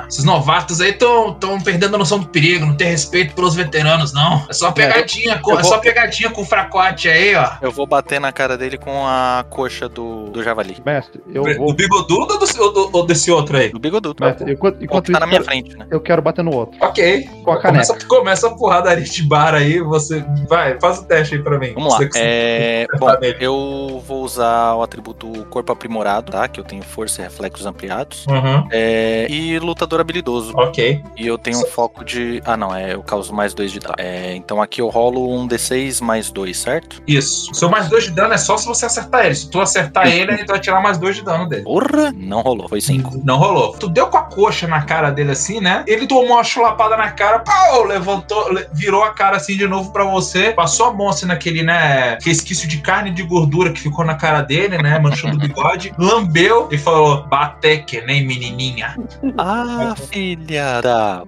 Esses 0.07 0.23
novatos 0.23 0.79
aí 0.81 0.91
estão 0.91 1.37
perdendo 1.63 1.95
a 1.95 1.97
noção 1.97 2.19
do 2.19 2.27
perigo, 2.27 2.65
não 2.65 2.75
tem 2.75 2.87
respeito 2.87 3.33
pelos 3.35 3.55
veteranos, 3.55 4.13
não. 4.13 4.45
É 4.49 4.53
só 4.53 4.71
pegadinha, 4.71 5.39
com, 5.39 5.51
eu 5.51 5.59
é 5.59 5.61
vou- 5.61 5.71
só 5.71 5.77
pegadinha 5.79 6.29
com 6.29 6.41
o 6.41 6.45
fracote 6.45 7.07
aí, 7.09 7.35
ó. 7.35 7.49
Eu 7.61 7.71
vou 7.71 7.85
bater 7.85 8.19
na 8.19 8.31
cara 8.31 8.57
dele 8.57 8.77
com 8.77 9.05
a 9.05 9.45
coxa 9.49 9.87
do, 9.89 10.25
do 10.29 10.43
javali. 10.43 10.77
Mestre, 10.85 11.21
eu 11.33 11.43
Do 11.43 11.55
vou. 11.57 11.73
bigodudo 11.73 12.33
ou, 12.33 12.39
do- 12.39 12.61
ou 12.61 12.73
do- 12.73 12.89
ou 12.97 13.05
desse 13.05 13.31
outro 13.31 13.57
aí? 13.57 13.69
Do 13.69 13.79
bigodudo. 13.79 14.23
Mestre, 14.23 14.51
enquanto, 14.53 14.79
O 14.79 14.83
enquanto 14.83 15.05
que 15.07 15.11
tá 15.11 15.19
na 15.19 15.27
minha 15.27 15.39
eu- 15.39 15.43
frente, 15.45 15.77
né? 15.77 15.85
eu 15.91 15.99
quero 16.01 16.21
bater 16.21 16.43
no 16.43 16.53
outro. 16.53 16.77
Ok. 16.81 17.27
Com 17.43 17.51
a 17.51 17.59
caneca. 17.59 17.87
Começa, 17.87 18.07
começa 18.07 18.47
a 18.47 18.51
porradaria 18.55 19.03
de 19.03 19.23
bar 19.23 19.53
aí, 19.53 19.79
você. 19.79 20.23
Vai, 20.47 20.79
faz 20.79 20.99
o 20.99 21.05
teste 21.05 21.35
aí 21.35 21.41
pra 21.43 21.57
mim. 21.59 21.73
Vamos 21.73 21.93
lá. 21.93 21.99
É, 22.15 22.85
bom, 22.99 23.09
nele. 23.19 23.37
eu 23.39 24.01
vou 24.05 24.23
usar 24.23 24.75
o 24.75 24.81
atributo 24.81 25.27
corpo 25.49 25.71
aprimorado, 25.71 26.31
tá? 26.31 26.47
Que 26.47 26.59
eu 26.59 26.63
tenho 26.63 26.83
força 26.83 27.21
e 27.21 27.23
reflexos 27.23 27.65
ampliados. 27.65 28.25
Uhum. 28.27 28.67
É, 28.71 29.27
e 29.29 29.57
lutador 29.73 29.99
habilidoso. 29.99 30.53
Ok. 30.55 31.03
E 31.17 31.27
eu 31.27 31.37
tenho 31.37 31.59
um 31.59 31.65
foco 31.65 32.03
de. 32.05 32.41
Ah, 32.45 32.55
não, 32.55 32.73
é, 32.75 32.93
eu 32.93 33.03
causo 33.03 33.33
mais 33.33 33.53
dois 33.53 33.71
de 33.71 33.79
dano. 33.79 33.95
É, 33.97 34.35
então 34.35 34.61
aqui 34.61 34.81
eu 34.81 34.89
rolo 34.89 35.33
um 35.35 35.47
D6 35.47 36.01
mais 36.01 36.31
dois, 36.31 36.57
certo? 36.57 37.01
Isso. 37.07 37.51
O 37.51 37.55
seu 37.55 37.69
mais 37.69 37.89
dois 37.89 38.05
de 38.05 38.11
dano 38.11 38.33
é 38.33 38.37
só 38.37 38.57
se 38.57 38.65
você 38.65 38.85
acertar 38.85 39.25
ele. 39.25 39.35
Se 39.35 39.49
tu 39.49 39.59
acertar 39.59 40.07
ele, 40.07 40.33
ele 40.33 40.45
vai 40.45 40.59
tirar 40.59 40.81
mais 40.81 40.97
dois 40.97 41.15
de 41.15 41.23
dano 41.23 41.47
dele. 41.47 41.63
Porra! 41.63 42.11
Não 42.15 42.41
rolou, 42.41 42.67
foi 42.69 42.81
cinco. 42.81 43.19
Não 43.23 43.37
rolou. 43.37 43.73
Tu 43.73 43.89
deu 43.89 44.07
com 44.07 44.17
a 44.17 44.23
coxa 44.23 44.67
na 44.67 44.81
cara 44.83 45.09
dele 45.11 45.31
assim, 45.31 45.59
né? 45.59 45.83
Ele 45.87 46.07
tomou 46.07 46.23
uma 46.35 46.43
chulapada 46.43 46.95
na 46.97 47.11
cara, 47.11 47.39
pau, 47.39 47.83
levantou, 47.85 48.51
le- 48.51 48.67
virou 48.73 49.03
a 49.03 49.11
cara 49.11 49.37
assim 49.37 49.57
de 49.57 49.67
novo 49.67 49.91
pra 49.91 50.03
você, 50.03 50.51
passou 50.51 50.87
a 50.87 50.93
mão 50.93 51.09
assim 51.09 51.25
naquele, 51.25 51.63
né, 51.63 52.17
resquício 52.23 52.67
de 52.67 52.77
carne 52.79 53.09
e 53.09 53.13
de 53.13 53.23
gordura 53.23 53.71
que 53.71 53.79
ficou 53.79 54.05
na 54.05 54.15
cara 54.15 54.41
dele, 54.41 54.77
né, 54.77 54.99
manchando 54.99 55.35
o 55.35 55.39
bigode, 55.39 55.93
lambeu 55.97 56.67
e 56.71 56.77
falou, 56.77 57.23
bate 57.27 57.79
que 57.85 58.01
nem 58.01 58.25
menininha. 58.25 58.95
Ah, 59.37 59.62
filha 59.95 60.81
da. 60.81 61.23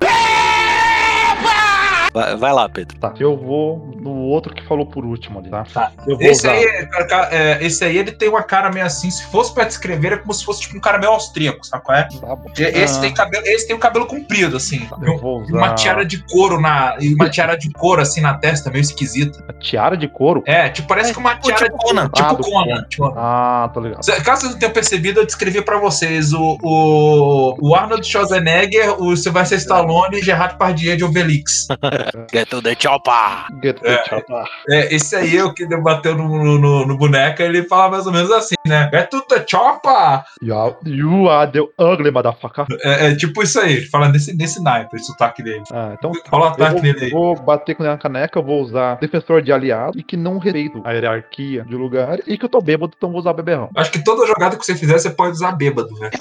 Vai, 2.16 2.36
vai 2.38 2.54
lá, 2.54 2.70
Pedro. 2.70 2.98
Tá, 2.98 3.14
eu 3.20 3.36
vou 3.36 3.94
no 4.00 4.12
outro 4.22 4.54
que 4.56 4.64
falou 4.66 4.86
por 4.86 5.04
último 5.06 5.40
ali, 5.40 5.50
tá? 5.50 5.66
Tá. 5.74 5.92
Eu 6.08 6.18
vou 6.18 6.26
Esse 6.26 6.48
usar. 6.48 6.52
aí, 6.54 6.86
cara, 6.88 7.06
cara, 7.08 7.30
é, 7.36 7.58
esse 7.66 7.84
aí, 7.84 7.98
ele 7.98 8.12
tem 8.14 8.30
uma 8.30 8.42
cara 8.42 8.72
meio 8.72 8.86
assim, 8.86 9.12
se 9.12 9.26
fosse 9.26 9.54
pra 9.54 9.66
descrever, 9.66 10.14
é 10.14 10.18
como 10.18 10.34
se 10.34 10.46
fosse 10.46 10.62
tipo 10.62 10.78
um 10.78 10.80
cara 10.80 10.98
meio 10.98 11.12
austríaco, 11.12 11.66
sabe 11.68 11.84
qual 11.84 11.98
é? 11.98 12.04
Tá 12.08 12.36
bom. 12.36 12.46
Esse 12.58 12.98
Ah, 12.98 13.02
tem 13.02 13.14
cabelo, 13.14 13.46
esse 13.46 13.68
tem 13.68 13.76
o 13.76 13.80
cabelo 13.80 14.06
comprido, 14.06 14.56
assim. 14.56 14.88
Eu 15.02 15.18
vou 15.18 15.42
usar. 15.42 15.58
Uma 15.58 15.74
tiara 15.76 16.06
de 16.06 16.24
couro 16.24 16.60
na. 16.62 16.96
e 17.02 17.14
Uma 17.14 17.30
tiara 17.30 17.58
de 17.58 17.70
couro 17.72 18.02
assim 18.02 18.22
na 18.22 18.34
testa, 18.36 18.72
meio 18.72 18.82
esquisita. 18.82 19.44
a 19.50 19.54
tiara 19.54 19.98
de 19.98 20.08
couro? 20.08 20.42
É, 20.46 20.70
tipo, 20.70 20.88
parece 20.88 21.12
que 21.12 21.20
uma 21.20 21.36
tipo 21.36 21.48
tiara 21.48 21.66
tipo 21.66 21.78
Conan. 21.78 22.10
Tipo 22.10 22.26
Ah, 22.26 22.36
Conan. 22.36 22.44
Conan. 22.66 22.86
Tipo, 22.88 23.14
Ah, 23.18 23.70
tô 23.74 23.80
ligado. 23.82 24.06
Caso 24.24 24.42
vocês 24.42 24.52
não 24.54 24.60
tenham 24.60 24.74
percebido, 24.74 25.20
eu 25.20 25.26
descrevi 25.26 25.62
pra 25.62 25.78
vocês 25.80 26.32
o, 26.32 26.58
o, 26.64 27.56
o 27.60 27.76
Arnold 27.76 28.08
Schwarzenegger, 28.08 29.02
o 29.02 29.18
Sylvester 29.18 29.58
Stallone 29.58 30.20
e 30.20 30.22
Gerard 30.24 30.54
Depardieu 30.54 30.96
de 30.96 31.04
Obelix. 31.04 31.68
Get 32.32 32.50
to 32.50 32.62
the 32.62 32.76
chopper! 32.80 33.46
Get 33.64 33.80
the 33.82 34.04
chopper. 34.06 34.44
É, 34.70 34.94
esse 34.94 35.16
aí 35.16 35.38
é 35.38 35.44
o 35.44 35.54
que 35.54 35.66
bateu 35.78 36.16
no, 36.16 36.58
no, 36.58 36.86
no 36.86 36.98
boneco, 36.98 37.42
ele 37.42 37.64
fala 37.64 37.92
mais 37.92 38.06
ou 38.06 38.12
menos 38.14 38.32
assim, 38.32 38.56
né? 38.66 38.90
É 38.94 39.02
tudo 39.04 39.26
chopa! 39.50 40.24
You 40.42 40.56
are, 40.58 40.76
you 40.86 41.30
are 41.30 41.52
the 41.52 41.62
ugly 41.80 42.12
motherfucker. 42.12 42.66
É, 42.84 43.08
é 43.08 43.16
tipo 43.16 43.44
isso 43.44 43.60
aí, 43.60 43.74
ele 43.78 43.86
fala 43.88 44.10
nesse, 44.10 44.36
nesse 44.36 44.62
naipe, 44.62 44.96
esse 44.96 45.06
sotaque 45.08 45.44
dele. 45.44 45.64
Ah, 45.72 45.96
então 45.98 46.12
um 46.12 46.38
Eu 46.38 46.44
ataque 46.44 46.74
vou, 46.74 46.82
nele 46.82 47.06
aí. 47.06 47.10
vou 47.12 47.36
bater 47.36 47.76
com 47.76 47.84
ele 47.84 47.92
na 47.92 47.98
caneca, 47.98 48.40
eu 48.40 48.44
vou 48.44 48.62
usar 48.62 48.96
defensor 48.96 49.42
de 49.42 49.52
aliado 49.52 49.98
e 49.98 50.04
que 50.04 50.16
não 50.18 50.38
respeito 50.38 50.82
a 50.86 50.92
hierarquia 50.94 51.64
de 51.64 51.76
lugar 51.76 52.20
e 52.28 52.38
que 52.38 52.46
eu 52.46 52.50
tô 52.50 52.60
bêbado, 52.62 52.94
então 52.96 53.10
vou 53.12 53.20
usar 53.20 53.34
beberrão. 53.34 53.70
Acho 53.76 53.92
que 53.92 54.04
toda 54.04 54.26
jogada 54.28 54.56
que 54.58 54.66
você 54.66 54.76
fizer, 54.76 54.98
você 54.98 55.10
pode 55.10 55.32
usar 55.34 55.52
bêbado, 55.54 55.94
velho. 55.96 56.12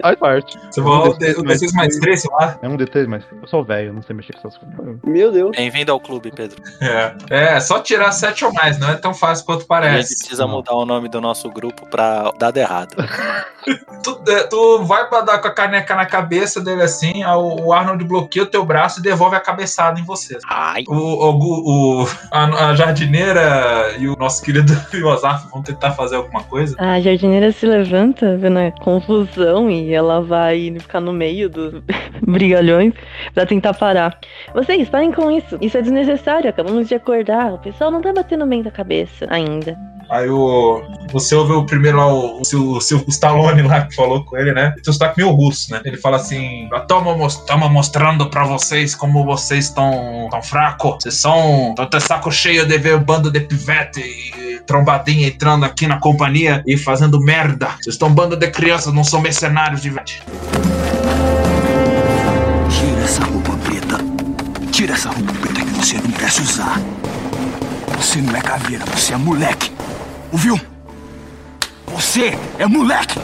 Faz 0.00 0.16
parte. 0.18 0.58
Você 0.70 0.80
vai 0.80 0.92
o 0.92 1.12
D- 1.14 1.30
o 1.32 1.42
D6 1.42 1.72
mais 1.74 1.96
3, 1.98 2.20
sei 2.20 2.30
lá. 2.32 2.58
É 2.62 2.68
um 2.68 2.76
D3, 2.76 3.06
mas 3.06 3.24
eu 3.40 3.48
sou 3.48 3.64
velho, 3.64 3.92
não 3.92 4.02
sei 4.02 4.14
mexer 4.16 4.32
com 4.34 4.48
essas 4.48 4.58
coisas. 4.58 4.93
Meu 5.04 5.32
Deus. 5.32 5.56
Bem-vindo 5.56 5.90
ao 5.92 5.98
clube, 6.00 6.30
Pedro. 6.34 6.62
É. 6.80 7.14
é, 7.30 7.60
só 7.60 7.80
tirar 7.80 8.12
7 8.12 8.44
ou 8.44 8.52
mais, 8.52 8.78
não 8.78 8.90
é 8.90 8.96
tão 8.96 9.14
fácil 9.14 9.44
quanto 9.46 9.58
A 9.60 9.60
gente 9.60 9.68
parece. 9.68 10.18
precisa 10.18 10.46
mudar 10.46 10.74
o 10.74 10.84
nome 10.86 11.08
do 11.08 11.20
nosso 11.20 11.50
grupo 11.50 11.86
pra 11.88 12.30
dado 12.38 12.56
errado. 12.58 12.94
Tu, 14.02 14.20
tu 14.50 14.82
vai 14.84 15.08
pra 15.08 15.22
dar 15.22 15.38
com 15.38 15.48
a 15.48 15.50
caneca 15.50 15.94
na 15.94 16.04
cabeça 16.04 16.60
dele 16.60 16.82
assim, 16.82 17.24
o 17.24 17.72
Arnold 17.72 18.04
bloqueia 18.04 18.42
o 18.42 18.46
teu 18.46 18.62
braço 18.62 19.00
e 19.00 19.02
devolve 19.02 19.34
a 19.36 19.40
cabeçada 19.40 19.98
em 19.98 20.04
você. 20.04 20.36
Ai. 20.46 20.84
O, 20.86 20.92
o, 20.94 22.02
o- 22.02 22.08
a, 22.30 22.68
a 22.68 22.74
jardineira 22.74 23.94
e 23.98 24.06
o 24.06 24.14
nosso 24.18 24.42
querido 24.42 24.70
Yosaf 24.92 25.48
vão 25.50 25.62
tentar 25.62 25.92
fazer 25.92 26.16
alguma 26.16 26.42
coisa. 26.42 26.76
A 26.78 27.00
jardineira 27.00 27.50
se 27.52 27.64
levanta, 27.64 28.36
vendo 28.36 28.58
a 28.58 28.70
confusão, 28.70 29.70
e 29.70 29.94
ela 29.94 30.20
vai 30.20 30.76
ficar 30.78 31.00
no 31.00 31.14
meio 31.14 31.48
dos 31.48 31.82
brigalhões 32.20 32.92
pra 33.32 33.46
tentar 33.46 33.72
parar. 33.72 34.18
Vocês, 34.74 34.88
parem 34.88 35.12
com 35.12 35.30
isso. 35.30 35.56
Isso 35.60 35.78
é 35.78 35.82
desnecessário, 35.82 36.50
acabamos 36.50 36.88
de 36.88 36.96
acordar. 36.96 37.52
O 37.52 37.58
pessoal 37.58 37.92
não 37.92 38.02
tá 38.02 38.12
batendo 38.12 38.44
bem 38.44 38.60
da 38.60 38.72
cabeça 38.72 39.24
ainda. 39.30 39.78
Aí 40.10 40.28
o, 40.28 40.82
você 41.12 41.34
ouve 41.34 41.52
o 41.52 41.64
primeiro 41.64 41.96
lá, 41.96 42.12
o, 42.12 42.42
o, 42.42 42.76
o 42.76 42.80
seu 42.80 43.02
Stallone 43.08 43.62
lá 43.62 43.86
que 43.86 43.94
falou 43.94 44.24
com 44.24 44.36
ele, 44.36 44.52
né? 44.52 44.74
Seu 44.82 44.92
sotaque 44.92 45.18
meio 45.22 45.30
russo, 45.32 45.72
né? 45.72 45.80
Ele 45.84 45.96
fala 45.96 46.16
assim: 46.16 46.68
Toma, 46.88 47.16
mos- 47.16 47.36
toma 47.46 47.68
mostrando 47.68 48.28
pra 48.28 48.44
vocês 48.44 48.94
como 48.96 49.24
vocês 49.24 49.66
estão 49.66 50.28
tão 50.30 50.42
fracos. 50.42 50.96
Vocês 51.04 51.14
são. 51.14 51.70
Estão 51.70 51.84
até 51.84 52.00
saco 52.00 52.32
cheio 52.32 52.66
de 52.66 52.76
ver 52.76 52.98
bando 52.98 53.30
de 53.30 53.40
pivete 53.40 54.00
e 54.00 54.60
trombadinha 54.66 55.28
entrando 55.28 55.64
aqui 55.64 55.86
na 55.86 55.98
companhia 56.00 56.62
e 56.66 56.76
fazendo 56.76 57.20
merda. 57.20 57.68
Vocês 57.80 57.94
estão 57.94 58.08
um 58.08 58.14
bando 58.14 58.36
de 58.36 58.50
crianças, 58.50 58.92
não 58.92 59.04
são 59.04 59.20
mercenários 59.20 59.80
de 59.80 59.88
verdade. 59.88 60.22
Tira 64.84 64.96
essa 64.96 65.08
roupa 65.08 65.32
preta 65.32 65.62
que 65.62 65.70
você 65.70 65.96
não 65.96 66.10
merece 66.10 66.42
usar. 66.42 66.78
Você 67.96 68.20
não 68.20 68.36
é 68.36 68.40
caveira, 68.42 68.84
você 68.84 69.14
é 69.14 69.16
moleque. 69.16 69.72
Ouviu? 70.30 70.60
Você 71.86 72.38
é 72.58 72.66
moleque. 72.66 73.18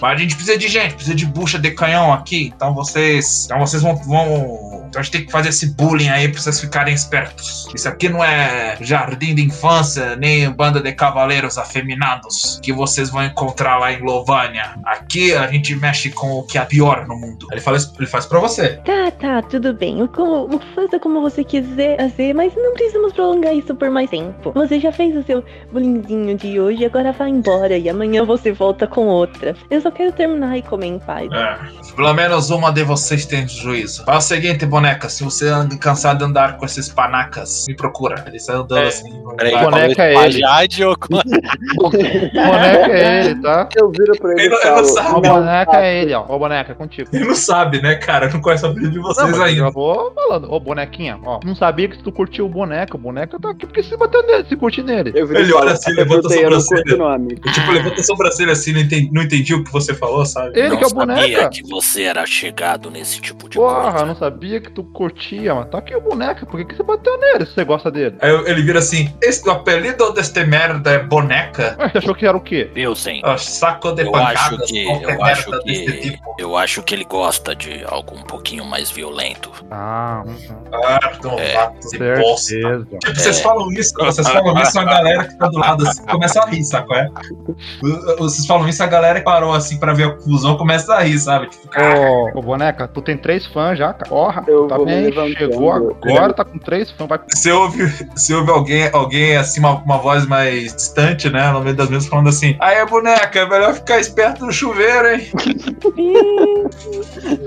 Mas 0.00 0.12
a 0.12 0.16
gente 0.16 0.34
precisa 0.34 0.58
de 0.58 0.66
gente, 0.66 0.94
precisa 0.94 1.14
de 1.14 1.24
bucha 1.24 1.56
de 1.56 1.70
canhão 1.70 2.12
aqui. 2.12 2.52
Então 2.56 2.74
vocês. 2.74 3.44
Então 3.44 3.60
vocês 3.60 3.80
vão. 3.80 3.94
vão 3.94 4.85
então 4.96 5.00
a 5.00 5.02
gente 5.02 5.12
tem 5.12 5.26
que 5.26 5.32
fazer 5.32 5.50
esse 5.50 5.74
bullying 5.74 6.08
aí 6.08 6.28
pra 6.28 6.40
vocês 6.40 6.58
ficarem 6.58 6.94
espertos. 6.94 7.68
Isso 7.74 7.88
aqui 7.88 8.08
não 8.08 8.24
é 8.24 8.76
jardim 8.80 9.34
de 9.34 9.42
infância, 9.42 10.16
nem 10.16 10.50
banda 10.50 10.80
de 10.80 10.92
cavaleiros 10.92 11.58
afeminados 11.58 12.58
que 12.62 12.72
vocês 12.72 13.10
vão 13.10 13.22
encontrar 13.22 13.78
lá 13.78 13.92
em 13.92 14.00
Lovânia. 14.00 14.74
Aqui 14.84 15.34
a 15.34 15.46
gente 15.48 15.74
mexe 15.76 16.10
com 16.10 16.38
o 16.38 16.46
que 16.46 16.56
é 16.56 16.64
pior 16.64 17.06
no 17.06 17.16
mundo. 17.16 17.46
Ele 17.52 17.60
fala 17.60 17.76
isso, 17.76 17.92
ele 17.98 18.06
faz 18.06 18.24
pra 18.24 18.40
você. 18.40 18.80
Tá, 18.84 19.10
tá, 19.10 19.42
tudo 19.42 19.74
bem. 19.74 20.02
O 20.02 20.08
como, 20.08 20.58
faça 20.74 20.98
como 20.98 21.20
você 21.20 21.44
quiser 21.44 21.98
fazer, 21.98 22.34
mas 22.34 22.54
não 22.56 22.72
precisamos 22.72 23.12
prolongar 23.12 23.54
isso 23.54 23.74
por 23.74 23.90
mais 23.90 24.08
tempo. 24.08 24.52
Você 24.52 24.80
já 24.80 24.92
fez 24.92 25.14
o 25.14 25.22
seu 25.24 25.44
bolinzinho 25.70 26.36
de 26.36 26.58
hoje, 26.58 26.84
agora 26.84 27.12
vai 27.12 27.28
embora 27.28 27.76
e 27.76 27.88
amanhã 27.88 28.24
você 28.24 28.52
volta 28.52 28.86
com 28.86 29.06
outra. 29.06 29.54
Eu 29.70 29.80
só 29.80 29.90
quero 29.90 30.12
terminar 30.12 30.56
e 30.56 30.62
comer 30.62 30.86
em 30.86 30.98
paz. 30.98 31.30
É. 31.32 31.58
Pelo 31.94 32.14
menos 32.14 32.50
uma 32.50 32.72
de 32.72 32.82
vocês 32.82 33.26
tem 33.26 33.46
juízo. 33.46 34.04
Faz 34.04 34.24
o 34.24 34.28
seguinte, 34.28 34.64
boneco. 34.64 34.85
Boneca, 34.86 35.08
se 35.08 35.24
você 35.24 35.46
cansado 35.80 36.18
de 36.18 36.24
andar 36.24 36.56
com 36.58 36.64
esses 36.64 36.88
panacas, 36.88 37.64
me 37.68 37.74
procura. 37.74 38.22
Ele 38.26 38.38
sai 38.38 38.56
andando 38.56 38.78
É, 38.78 38.86
assim. 38.86 39.10
Peraí, 39.36 39.58
boneca 39.64 40.02
é 40.04 40.24
ele. 40.26 40.38
Jade 40.38 40.84
ou 40.86 40.96
boneca 41.90 42.92
é 42.92 43.20
ele, 43.26 43.42
tá? 43.42 43.68
Eu 43.74 43.90
viro 43.90 44.12
pra 44.18 44.32
ele 44.32 44.42
Ele 44.42 44.48
não- 44.50 44.60
ele 44.60 44.70
não 44.70 44.84
sabe. 44.84 45.08
O 45.08 45.12
"Não, 45.20 45.20
boneca 45.20 45.76
é 45.82 46.02
ele, 46.02 46.14
ó. 46.14 46.24
O 46.28 46.38
boneca 46.38 46.72
é 46.72 46.74
contigo. 46.74 47.10
Ele 47.12 47.24
não 47.24 47.34
sabe, 47.34 47.82
né, 47.82 47.96
cara? 47.96 48.28
Não 48.30 48.40
conhece 48.40 48.64
a 48.64 48.68
vida 48.68 48.88
de 48.88 48.96
Não, 48.96 49.02
vocês 49.02 49.36
eu 49.36 49.42
ainda. 49.42 49.60
já 49.62 49.70
vou 49.70 50.12
falando. 50.14 50.52
Ô, 50.52 50.60
bonequinha, 50.60 51.18
ó. 51.24 51.40
Não 51.44 51.54
sabia 51.56 51.88
que 51.88 51.98
tu 52.02 52.12
curtiu 52.12 52.46
o 52.46 52.48
boneco. 52.48 52.96
O 52.96 53.00
boneco 53.00 53.40
tá 53.40 53.50
aqui 53.50 53.66
porque 53.66 53.82
se 53.82 53.96
bateu 53.96 54.22
nele, 54.26 54.44
se 54.48 54.56
curte 54.56 54.82
nele. 54.82 55.12
Eu 55.14 55.32
Ele 55.34 55.52
olha 55.52 55.72
assim, 55.72 55.90
"Eu 55.90 55.96
levanta 55.96 56.32
a 56.32 56.36
eu 56.36 56.50
não 56.50 56.60
sobrancelha. 56.60 56.96
Eu, 57.44 57.52
tipo, 57.52 57.72
levanta 57.72 58.00
a 58.00 58.04
sobrancelha 58.04 58.52
assim, 58.52 58.72
não 58.72 58.80
entendi, 58.80 59.10
não 59.12 59.22
entendi 59.22 59.54
o 59.54 59.64
que 59.64 59.72
você 59.72 59.94
falou, 59.94 60.24
sabe? 60.24 60.58
Ele 60.58 60.68
não 60.70 60.76
que 60.76 60.84
é 60.84 60.86
o 60.86 60.90
sabia 60.90 61.06
boneca. 61.06 61.48
que 61.50 61.62
você 61.62 62.02
era 62.02 62.24
chegado 62.26 62.90
nesse 62.90 63.20
tipo 63.20 63.48
de 63.48 63.56
Porra, 63.56 63.82
coisa. 63.82 63.98
eu 63.98 64.06
não 64.06 64.16
sabia 64.16 64.60
que 64.66 64.72
tu 64.72 64.84
curtia, 64.84 65.54
mas 65.54 65.68
tá 65.70 65.78
aqui 65.78 65.94
o 65.94 66.00
boneco. 66.00 66.44
Por 66.46 66.58
que, 66.58 66.64
que 66.66 66.76
você 66.76 66.82
bateu 66.82 67.18
nele 67.18 67.46
se 67.46 67.54
você 67.54 67.64
gosta 67.64 67.90
dele? 67.90 68.16
Aí 68.20 68.30
ele 68.46 68.62
vira 68.62 68.78
assim: 68.80 69.12
Este 69.22 69.48
o 69.48 69.52
apelido 69.52 70.12
deste 70.12 70.44
merda 70.44 70.90
é 70.90 70.98
boneca? 70.98 71.76
Ué, 71.78 71.88
você 71.88 71.98
achou 71.98 72.14
que 72.14 72.26
era 72.26 72.36
o 72.36 72.40
quê? 72.40 72.70
Eu 72.76 72.94
sim. 72.94 73.20
Ó, 73.24 73.36
saco 73.36 73.92
de 73.92 74.02
Eu 74.02 74.12
pancadas. 74.12 74.36
acho 74.42 74.58
que, 74.66 74.84
eu 74.86 75.24
acho 75.24 75.50
que, 75.62 76.00
tipo. 76.00 76.34
eu 76.38 76.56
acho 76.56 76.82
que 76.82 76.94
ele 76.94 77.04
gosta 77.04 77.54
de 77.54 77.84
algo 77.88 78.14
um 78.16 78.22
pouquinho 78.22 78.64
mais 78.64 78.90
violento. 78.90 79.50
Ah, 79.70 80.22
uhum. 80.26 80.36
Ah, 80.72 80.98
novato 81.22 81.88
de 81.90 81.98
bosta. 82.20 82.46
certeza. 82.48 82.86
Tipo, 83.00 83.14
vocês 83.14 83.40
falam 83.40 83.72
isso, 83.72 83.92
vocês 83.96 84.28
falam 84.28 84.60
isso, 84.62 84.78
a 84.78 84.84
galera 84.84 85.24
que 85.24 85.38
tá 85.38 85.48
do 85.48 85.58
lado 85.58 85.88
assim, 85.88 86.04
começa 86.06 86.40
a 86.42 86.46
rir, 86.46 86.64
saco? 86.64 86.94
É? 86.94 87.08
Vocês 88.18 88.46
falam 88.46 88.68
isso, 88.68 88.82
a 88.82 88.86
galera 88.86 89.18
que 89.20 89.24
parou 89.24 89.52
assim 89.54 89.78
pra 89.78 89.92
ver 89.92 90.04
a 90.04 90.10
confusão 90.14 90.56
começa 90.56 90.94
a 90.94 91.00
rir, 91.00 91.18
sabe? 91.18 91.48
Tipo, 91.48 91.68
cara, 91.68 91.98
Ô, 92.00 92.30
ô, 92.38 92.42
boneca, 92.42 92.88
tu 92.88 93.00
tem 93.02 93.16
três 93.16 93.46
fãs 93.46 93.78
já, 93.78 93.92
cara. 93.92 94.08
Porra, 94.08 94.44
Eu 94.46 94.55
tá 94.68 94.76
vou 94.76 94.86
me 94.86 94.92
bem, 94.92 95.04
levantando. 95.04 95.36
chegou 95.36 95.72
agora, 95.72 96.32
tá 96.32 96.44
com 96.44 96.58
três 96.58 96.90
fãs. 96.90 97.08
Vai... 97.08 97.20
você 97.28 97.52
ouve, 97.52 97.86
você 98.14 98.34
ouve 98.34 98.50
alguém, 98.50 98.90
alguém 98.92 99.36
assim, 99.36 99.60
uma, 99.60 99.74
uma 99.82 99.98
voz 99.98 100.26
mais 100.26 100.74
distante, 100.74 101.28
né? 101.30 101.50
No 101.52 101.60
meio 101.60 101.76
das 101.76 101.88
mesas 101.88 102.08
falando 102.08 102.28
assim: 102.28 102.56
Aí, 102.60 102.84
boneca, 102.86 103.40
é 103.40 103.48
melhor 103.48 103.74
ficar 103.74 104.00
esperto 104.00 104.44
no 104.46 104.52
chuveiro, 104.52 105.08
hein? 105.08 105.28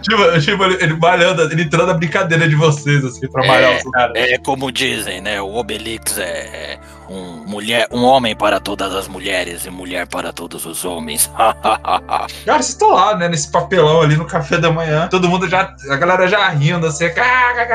tipo, 0.01 0.39
tipo, 0.39 0.63
ele, 0.63 0.77
ele 0.83 0.93
malhando, 0.95 1.41
ele 1.43 1.63
entrando 1.63 1.87
na 1.87 1.93
brincadeira 1.93 2.47
de 2.47 2.55
vocês, 2.55 3.03
assim, 3.03 3.27
pra 3.27 3.45
malhar 3.45 3.77
os 3.77 3.83
caras. 3.91 4.15
É 4.15 4.37
como 4.37 4.71
dizem, 4.71 5.21
né? 5.21 5.41
O 5.41 5.55
Obelix 5.55 6.17
é 6.17 6.77
um, 7.09 7.43
mulher, 7.47 7.87
um 7.91 8.03
homem 8.03 8.35
para 8.35 8.59
todas 8.59 8.93
as 8.93 9.07
mulheres 9.07 9.65
e 9.65 9.69
mulher 9.69 10.07
para 10.07 10.31
todos 10.31 10.65
os 10.65 10.85
homens. 10.85 11.29
Cara, 11.35 12.27
vocês 12.45 12.69
estão 12.69 12.91
lá, 12.91 13.15
né, 13.15 13.27
nesse 13.27 13.51
papelão 13.51 14.01
ali 14.01 14.15
no 14.15 14.25
café 14.25 14.57
da 14.57 14.71
manhã. 14.71 15.07
Todo 15.09 15.27
mundo 15.27 15.47
já. 15.49 15.73
A 15.89 15.95
galera 15.95 16.27
já 16.27 16.47
rindo, 16.49 16.85
assim. 16.85 17.05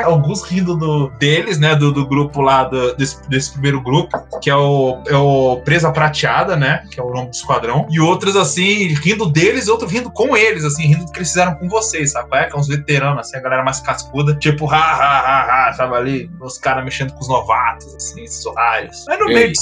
Alguns 0.05 0.42
rindo 0.42 0.77
do, 0.77 1.09
deles, 1.18 1.59
né? 1.59 1.75
Do, 1.75 1.92
do 1.92 2.07
grupo 2.07 2.40
lá, 2.40 2.64
do- 2.64 2.94
desse, 2.97 3.29
desse 3.29 3.53
primeiro 3.53 3.81
grupo, 3.81 4.16
que 4.40 4.49
é 4.51 4.57
o, 4.57 5.03
é 5.07 5.16
o 5.16 5.61
Presa 5.64 5.90
Prateada, 5.90 6.57
né? 6.57 6.85
Que 6.90 7.01
é 7.01 7.03
o 7.03 7.11
nome 7.11 7.29
do 7.31 7.35
esquadrão. 7.35 7.87
E 7.90 8.01
outros, 8.01 8.37
assim, 8.37 8.88
rindo 8.94 9.27
deles, 9.27 9.68
outros 9.68 9.90
rindo 9.90 10.11
com 10.11 10.37
eles, 10.37 10.64
assim, 10.64 10.87
rindo 10.87 11.05
do 11.07 11.12
que 11.12 11.18
eles 11.18 11.29
fizeram 11.29 11.55
com 11.57 11.68
vocês, 11.68 12.12
sabe? 12.12 12.29
É, 12.37 12.44
que 12.44 12.57
é 12.57 12.59
uns 12.59 12.68
veteranos, 12.68 13.20
assim, 13.20 13.37
a 13.37 13.40
galera 13.40 13.64
mais 13.64 13.81
cascuda. 13.81 14.35
Tipo, 14.37 14.70
ha, 14.70 14.77
ha, 14.77 15.18
ha, 15.18 15.68
ha, 15.68 15.73
sabe 15.73 15.97
ali? 15.97 16.31
Os 16.40 16.59
caras 16.59 16.85
mexendo 16.85 17.12
com 17.12 17.20
os 17.20 17.29
novatos, 17.29 17.94
assim, 17.94 18.23
esses 18.23 18.44
horários. 18.47 19.05
Mas 19.09 19.18
no 19.28 19.38
Ei. 19.38 19.52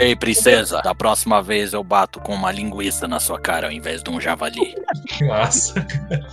Ei, 0.00 0.16
princesa, 0.16 0.80
da 0.82 0.94
próxima 0.94 1.42
vez 1.42 1.74
eu 1.74 1.84
bato 1.84 2.20
com 2.20 2.32
uma 2.34 2.50
linguiça 2.50 3.06
na 3.06 3.20
sua 3.20 3.38
cara 3.38 3.66
ao 3.66 3.72
invés 3.72 4.02
de 4.02 4.08
um 4.08 4.18
javali. 4.18 4.74
Que 5.08 5.24
massa. 5.24 5.86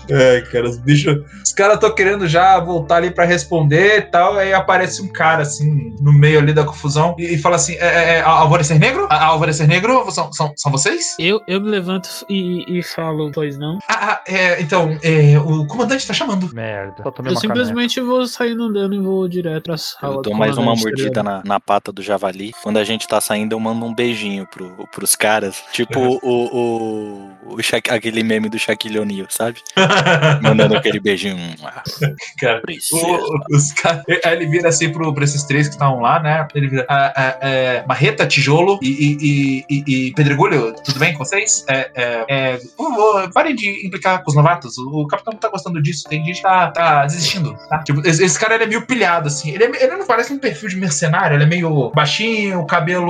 Ai, 0.09 0.41
cara, 0.49 0.69
os 0.69 0.77
bichos. 0.77 1.17
Os 1.43 1.51
caras 1.51 1.75
estão 1.75 1.93
querendo 1.93 2.25
já 2.29 2.57
voltar 2.61 2.95
ali 2.97 3.11
pra 3.11 3.25
responder 3.25 3.97
e 3.97 4.01
tal. 4.03 4.37
Aí 4.37 4.53
aparece 4.53 5.01
um 5.01 5.11
cara, 5.11 5.41
assim, 5.41 5.93
no 5.99 6.13
meio 6.13 6.39
ali 6.39 6.53
da 6.53 6.63
confusão 6.63 7.13
e, 7.19 7.33
e 7.35 7.37
fala 7.37 7.57
assim: 7.57 7.73
é, 7.73 7.87
é, 7.87 8.17
é, 8.17 8.21
Alvorecer 8.21 8.79
Negro? 8.79 9.05
A- 9.09 9.25
Alvorecer 9.25 9.67
Negro? 9.67 10.09
São, 10.11 10.31
são, 10.31 10.53
são 10.55 10.71
vocês? 10.71 11.15
Eu, 11.19 11.41
eu 11.45 11.59
me 11.59 11.69
levanto 11.69 12.07
e, 12.29 12.79
e 12.79 12.81
falo, 12.83 13.31
pois 13.33 13.57
não. 13.57 13.79
Ah, 13.89 14.13
ah, 14.13 14.21
é, 14.25 14.61
então, 14.61 14.97
é, 15.03 15.37
o 15.39 15.67
comandante 15.67 16.07
tá 16.07 16.13
chamando. 16.13 16.49
Merda, 16.53 17.03
só 17.03 17.11
tomei 17.11 17.33
Eu 17.33 17.37
simplesmente 17.37 17.99
vou 17.99 18.25
saindo 18.27 18.63
andando 18.63 18.95
e 18.95 18.99
vou 18.99 19.27
direto 19.27 19.63
pra 19.63 19.77
sala. 19.77 20.13
Eu 20.13 20.21
do 20.21 20.29
dou 20.29 20.35
mais 20.35 20.57
uma 20.57 20.73
tá 20.73 20.79
mordida 20.81 21.21
na, 21.21 21.41
na 21.43 21.59
pata 21.59 21.91
do 21.91 22.01
javali. 22.01 22.53
Quando 22.63 22.77
a 22.77 22.83
gente 22.85 23.05
tá 23.05 23.19
saindo, 23.19 23.56
eu 23.57 23.61
mando 23.61 23.85
um 23.85 23.93
beijinho 23.93 24.45
pro, 24.47 24.87
pros 24.93 25.15
caras. 25.15 25.63
Tipo 25.71 25.99
o, 25.99 26.19
o, 27.45 27.55
o 27.55 27.61
Sha- 27.63 27.77
aquele 27.77 28.23
meme 28.23 28.49
do 28.49 28.57
Shaquille 28.59 28.99
O'Neal, 28.99 29.27
sabe? 29.29 29.59
Mandando 30.41 30.75
aquele 30.77 30.99
beijinho. 30.99 31.37
Ah, 31.63 31.83
cara. 32.39 32.61
O- 32.91 33.55
os 33.55 33.73
Aí 34.25 34.33
ele 34.35 34.47
vira 34.47 34.69
assim 34.69 34.91
pro, 34.91 35.13
pra 35.13 35.23
esses 35.23 35.43
três 35.43 35.67
que 35.67 35.73
estavam 35.75 35.99
lá, 36.01 36.19
né? 36.21 36.47
Ele 36.53 36.67
vira. 36.67 36.85
ah, 36.89 37.13
ah, 37.15 37.37
é, 37.41 37.83
Marreta, 37.87 38.25
Tijolo 38.27 38.79
e, 38.81 38.87
e, 38.89 39.65
e, 39.69 40.07
e- 40.07 40.13
Pedregulho, 40.13 40.73
tudo 40.83 40.99
bem 40.99 41.13
com 41.13 41.19
vocês? 41.25 41.63
É, 41.67 41.91
é, 41.95 42.25
é, 42.27 42.57
por 42.75 42.89
favor, 42.89 43.31
parem 43.33 43.55
de 43.55 43.85
implicar 43.85 44.23
com 44.23 44.29
os 44.29 44.35
novatos. 44.35 44.77
O, 44.77 45.01
o 45.03 45.07
capitão 45.07 45.33
não 45.33 45.39
tá 45.39 45.49
gostando 45.49 45.81
disso. 45.81 46.07
Tem 46.09 46.23
gente 46.25 46.37
que 46.37 46.41
tá, 46.43 46.71
tá 46.71 47.05
desistindo, 47.05 47.57
tá? 47.69 47.79
Tipo, 47.83 48.05
esse, 48.07 48.23
esse 48.23 48.39
cara 48.39 48.55
ele 48.55 48.63
é 48.65 48.67
meio 48.67 48.85
pilhado, 48.85 49.27
assim. 49.27 49.49
Ele, 49.51 49.63
ele 49.65 49.95
não 49.97 50.05
parece 50.05 50.31
um 50.33 50.39
perfil 50.39 50.69
de 50.69 50.75
mercenário, 50.77 51.35
ele 51.35 51.43
é 51.43 51.47
meio 51.47 51.91
baixinho, 51.93 52.65
cabelo 52.65 53.07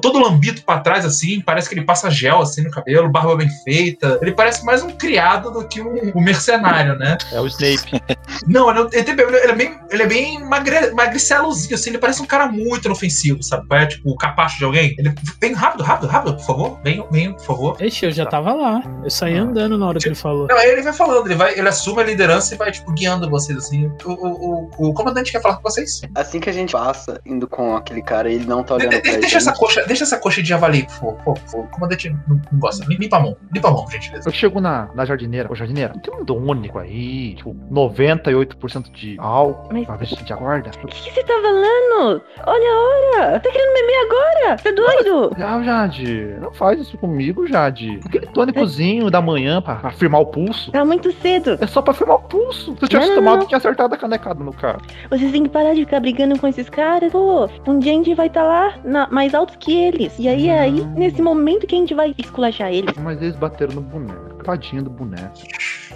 todo 0.00 0.18
lambido 0.18 0.62
pra 0.62 0.78
trás, 0.80 1.04
assim. 1.04 1.40
Parece 1.40 1.68
que 1.68 1.74
ele 1.74 1.84
passa 1.84 2.10
gel 2.10 2.40
assim 2.40 2.62
no 2.62 2.70
cabelo, 2.70 3.08
barba 3.10 3.36
bem 3.36 3.48
feita. 3.64 4.18
Ele 4.22 4.32
parece 4.32 4.64
mais 4.64 4.82
um 4.82 4.90
criado 4.90 5.50
do 5.50 5.66
que 5.66 5.80
um, 5.80 6.12
um 6.14 6.20
mercenário, 6.20 6.96
né? 6.98 7.16
É 7.32 7.40
o 7.40 7.46
Snape. 7.46 8.00
Não, 8.46 8.70
ele, 8.70 8.80
ele, 8.92 9.02
tem- 9.04 9.14
ele 9.18 9.36
é 9.36 9.54
bem, 9.54 9.74
ele 9.90 10.02
é 10.02 10.06
bem 10.06 10.44
magre, 10.44 10.90
magricelozinho, 10.92 11.74
assim, 11.74 11.90
ele 11.90 11.98
parece 11.98 12.22
um 12.22 12.26
cara 12.26 12.46
muito 12.46 12.86
inofensivo, 12.86 13.42
sabe? 13.42 13.66
É 13.70 13.86
tipo 13.86 14.10
o 14.10 14.16
capacho 14.16 14.58
de 14.58 14.64
alguém. 14.64 14.94
Ele 14.98 15.12
vem 15.40 15.52
rápido, 15.52 15.82
rápido, 15.82 16.08
rápido, 16.08 16.36
por 16.36 16.44
favor. 16.44 16.78
Venham, 16.82 17.06
venham, 17.10 17.34
por 17.34 17.44
favor. 17.44 17.76
Ixi, 17.82 18.06
eu 18.06 18.12
já 18.12 18.26
tava 18.26 18.52
lá. 18.52 18.82
Eu 19.04 19.10
saí 19.10 19.36
Ah. 19.38 19.42
andando 19.42 19.76
na 19.78 19.86
hora 19.86 19.98
que 19.98 20.08
ele 20.08 20.14
falou. 20.14 20.46
Não, 20.48 20.56
aí 20.56 20.68
ele 20.70 20.82
vai 20.82 20.92
falando, 20.92 21.26
ele 21.26 21.34
vai, 21.34 21.58
ele 21.58 21.68
assume 21.68 22.02
a 22.02 22.04
liderança 22.04 22.54
e 22.54 22.58
vai, 22.58 22.70
tipo, 22.72 22.92
guiando 22.92 23.28
vocês, 23.30 23.56
assim. 23.58 23.90
O, 24.04 24.10
o, 24.12 24.70
o, 24.78 24.88
o 24.90 24.94
comandante 24.94 25.30
quer 25.32 25.40
falar 25.42 25.56
com 25.56 25.62
vocês? 25.62 26.00
Assim 26.14 26.40
que 26.40 26.48
a 26.50 26.52
gente 26.52 26.72
passa, 26.72 27.20
indo 27.24 27.46
com 27.46 27.76
aquele 27.76 28.02
cara, 28.02 28.30
ele 28.30 28.44
não 28.46 28.62
tá 28.62 28.76
De- 28.76 28.86
olhando 28.86 29.02
de- 29.02 29.10
pra 29.10 29.12
deixa 29.20 29.38
gente. 29.40 29.48
essa 29.48 29.52
coxa, 29.60 29.84
deixa 29.86 30.04
essa 30.04 30.18
coxa 30.18 30.42
de 30.42 30.48
javali, 30.48 30.86
por 30.98 31.16
favor. 31.18 31.38
O 31.54 31.68
comandante 31.68 32.08
não, 32.26 32.40
não 32.50 32.58
gosta. 32.58 32.84
Limpa 32.88 33.16
a 33.18 33.20
mão, 33.20 33.36
limpa 33.52 33.68
a 33.68 33.70
mão, 33.70 33.84
por 33.84 33.92
gentileza. 33.92 34.28
Eu 34.28 34.32
chego 34.32 34.60
na, 34.60 34.88
na 34.94 35.04
jardineira. 35.04 35.50
Ô, 35.52 35.54
jardineira, 35.54 35.92
tem 36.02 36.14
um 36.14 36.24
dônico 36.24 36.78
aí, 36.78 37.34
tipo, 37.34 37.54
98% 37.70 38.90
de 38.92 39.16
álcool. 39.18 39.68
Mas- 39.72 39.86
Pra 39.86 39.96
ver 39.96 40.06
se 40.06 40.14
a 40.14 40.18
gente 40.18 40.32
acorda. 40.32 40.70
O 40.82 40.86
que, 40.86 41.02
que 41.02 41.10
você 41.12 41.22
tá 41.24 41.34
falando? 41.42 42.22
Olha 42.46 42.70
a 42.70 43.20
hora! 43.26 43.40
Tá 43.40 43.50
querendo 43.50 43.74
beber 43.74 44.06
agora? 44.06 44.56
Tá 44.56 44.70
doido? 44.70 45.36
Ah, 45.38 45.62
Jade, 45.62 46.36
não 46.40 46.52
faz 46.52 46.80
isso 46.80 46.96
comigo, 46.98 47.46
Jade. 47.46 48.00
Aquele 48.04 48.26
tônicozinho 48.26 49.10
da 49.10 49.20
manhã 49.20 49.60
pra, 49.60 49.76
pra 49.76 49.90
firmar 49.90 50.20
o 50.20 50.26
pulso. 50.26 50.70
Tá 50.72 50.84
muito 50.84 51.12
cedo. 51.20 51.58
É 51.60 51.66
só 51.66 51.82
pra 51.82 51.92
firmar 51.92 52.16
o 52.16 52.20
pulso. 52.22 52.76
Se 52.78 52.84
eu 52.84 52.88
tivesse 52.88 53.08
Não, 53.08 53.16
tomado, 53.16 53.36
não. 53.36 53.42
eu 53.42 53.48
tinha 53.48 53.58
acertado 53.58 53.94
a 53.94 53.98
canecada 53.98 54.42
no 54.42 54.52
cara. 54.52 54.78
Vocês 55.10 55.32
têm 55.32 55.42
que 55.42 55.48
parar 55.48 55.74
de 55.74 55.80
ficar 55.84 56.00
brigando 56.00 56.38
com 56.38 56.46
esses 56.46 56.68
caras. 56.70 57.10
Pô, 57.12 57.48
um 57.66 57.78
dia 57.78 57.92
a 57.92 57.96
gente 57.96 58.14
vai 58.14 58.26
estar 58.28 58.42
lá 58.44 58.74
na- 58.84 59.08
mais 59.08 59.34
que 59.58 59.72
eles. 59.72 60.12
E 60.18 60.28
aí, 60.28 60.48
é 60.48 60.58
aí, 60.60 60.84
nesse 60.96 61.20
momento 61.22 61.66
que 61.66 61.74
a 61.74 61.78
gente 61.78 61.94
vai 61.94 62.14
esculachar 62.18 62.72
eles. 62.72 62.94
Mas 62.96 63.20
eles 63.20 63.36
bateram 63.36 63.74
no 63.74 63.80
boneco. 63.80 64.30
Tadinho 64.44 64.82
do 64.84 64.90
boneco. 64.90 65.34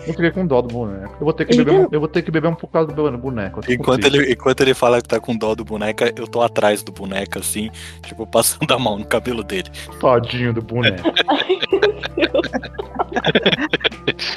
Eu 0.07 0.13
fiquei 0.13 0.31
com 0.31 0.47
dó 0.47 0.61
do 0.61 0.69
boneco. 0.69 1.15
Eu 1.19 1.25
vou 1.25 1.33
ter 1.33 1.47
que 1.47 1.55
Ele 1.55 1.65
beber, 1.65 1.77
tem- 1.79 1.87
um, 1.87 1.89
eu 1.91 1.99
vou 2.01 2.09
ter 2.09 2.21
que 2.23 2.31
beber 2.31 2.49
um 2.49 2.55
por 2.55 2.69
causa 2.69 2.93
do 2.93 3.19
boneco. 3.19 3.61
Enquanto 3.69 4.05
ele, 4.05 4.33
enquanto 4.33 4.61
ele 4.61 4.75
fala 4.75 5.01
que 5.01 5.09
tá 5.09 5.19
com 5.19 5.35
dó 5.35 5.55
do 5.55 5.65
boneca, 5.65 6.13
eu 6.15 6.27
tô 6.27 6.43
atrás 6.43 6.83
do 6.83 6.93
boneca, 6.93 7.39
assim, 7.39 7.71
tipo, 8.03 8.27
passando 8.27 8.71
a 8.73 8.79
mão 8.79 8.99
no 8.99 9.07
cabelo 9.07 9.43
dele. 9.43 9.71
Tadinho 10.01 10.53
do 10.53 10.61
boneco. 10.61 11.03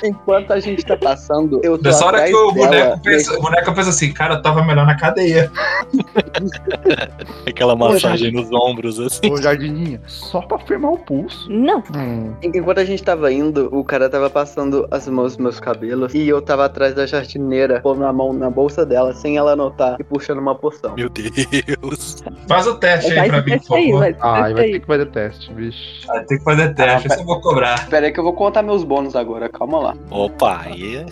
Enquanto 0.03 0.51
a 0.51 0.59
gente 0.59 0.85
tá 0.85 0.95
passando, 0.95 1.59
eu 1.63 1.77
tô 1.77 1.83
Nessa 1.83 2.05
hora 2.05 2.25
que 2.25 2.33
o 2.35 2.51
boneco 2.51 3.01
pensa, 3.01 3.37
o 3.37 3.41
boneco 3.41 3.73
pensa 3.73 3.89
assim, 3.89 4.11
cara, 4.13 4.41
tava 4.41 4.63
melhor 4.63 4.85
na 4.85 4.95
cadeia. 4.95 5.51
Aquela 7.47 7.75
massagem 7.75 8.31
nos 8.31 8.51
ombros, 8.51 8.99
assim. 8.99 9.31
Ô, 9.31 9.37
jardininha, 9.37 10.01
só 10.07 10.41
pra 10.41 10.59
firmar 10.59 10.93
o 10.93 10.97
pulso. 10.97 11.51
Não. 11.51 11.83
Hum. 11.95 12.33
Enquanto 12.43 12.79
a 12.79 12.85
gente 12.85 13.03
tava 13.03 13.31
indo, 13.31 13.69
o 13.71 13.83
cara 13.83 14.09
tava 14.09 14.29
passando 14.29 14.87
as 14.91 15.07
mãos 15.07 15.37
nos 15.37 15.37
meus 15.37 15.59
cabelos 15.59 16.13
e 16.13 16.27
eu 16.27 16.41
tava 16.41 16.65
atrás 16.65 16.93
da 16.93 17.05
jardineira, 17.05 17.79
pondo 17.81 18.05
a 18.05 18.13
mão 18.13 18.33
na 18.33 18.49
bolsa 18.49 18.85
dela 18.85 19.13
sem 19.13 19.37
ela 19.37 19.55
notar 19.55 19.97
e 19.99 20.03
puxando 20.03 20.39
uma 20.39 20.55
poção. 20.55 20.95
Meu 20.95 21.09
Deus. 21.09 22.23
Faz 22.47 22.67
o 22.67 22.75
teste 22.75 23.11
aí 23.11 23.17
Vai 23.17 23.29
pra 23.29 23.37
mim, 23.37 23.43
por 23.43 23.51
teste 23.57 23.73
aí, 23.73 23.85
favor. 23.87 23.99
vai 23.99 24.13
teste 24.13 24.27
vai 24.53 24.63
aí. 24.63 24.71
ter 24.71 24.79
que 24.79 24.85
fazer 24.85 25.05
teste, 25.07 25.53
bicho. 25.53 25.77
Ah, 26.09 26.19
tem 26.21 26.37
que 26.37 26.43
fazer 26.43 26.73
teste, 26.75 27.07
isso 27.07 27.19
eu 27.19 27.25
vou 27.25 27.41
cobrar. 27.41 27.75
Espera 27.75 28.05
aí 28.05 28.11
que 28.11 28.19
eu 28.19 28.23
vou 28.23 28.33
contar 28.33 28.63
meus 28.67 28.83
bônus 28.83 29.15
agora, 29.15 29.47
calma 29.49 29.79
lá. 29.79 29.93
Opa, 30.11 30.61
aí. 30.65 31.05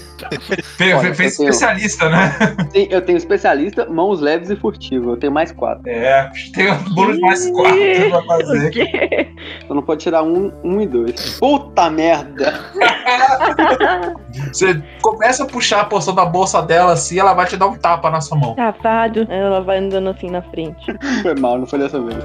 Fe- 0.77 0.93
Olha, 0.93 0.99
fe- 0.99 1.13
Fez 1.15 1.33
eu 1.39 1.45
tenho- 1.45 1.49
especialista, 1.49 2.09
né? 2.09 2.35
Tem- 2.71 2.87
Eu 2.91 3.01
tenho 3.01 3.17
especialista, 3.17 3.85
mãos 3.89 4.19
leves 4.19 4.49
e 4.49 4.55
furtivo. 4.55 5.11
Eu 5.11 5.17
tenho 5.17 5.31
mais 5.33 5.51
quatro. 5.51 5.89
É, 5.89 6.29
tem 6.53 6.71
um 6.71 6.77
bônus 6.93 7.17
mais 7.19 7.49
quatro 7.49 8.09
pra 8.09 8.19
O 8.19 8.23
fazer. 8.25 8.69
quê? 8.71 9.27
Só 9.67 9.73
não 9.73 9.81
pode 9.81 10.01
tirar 10.03 10.21
um, 10.23 10.51
um 10.63 10.81
e 10.81 10.85
dois. 10.87 11.39
Puta 11.39 11.89
merda! 11.89 12.53
Você 14.51 14.81
começa 15.01 15.43
a 15.43 15.47
puxar 15.47 15.81
a 15.81 15.85
porção 15.85 16.13
da 16.13 16.25
bolsa 16.25 16.61
dela 16.61 16.93
assim, 16.93 17.19
ela 17.19 17.33
vai 17.33 17.45
te 17.45 17.55
dar 17.57 17.67
um 17.67 17.75
tapa 17.75 18.09
na 18.09 18.19
sua 18.21 18.37
mão. 18.37 18.55
Safado. 18.55 19.25
Ela 19.29 19.61
vai 19.61 19.77
andando 19.77 20.09
assim 20.09 20.29
na 20.29 20.41
frente. 20.41 20.85
Foi 21.21 21.35
mal, 21.35 21.57
não 21.57 21.65
foi 21.65 21.79
dessa 21.79 21.99
vez. 22.01 22.17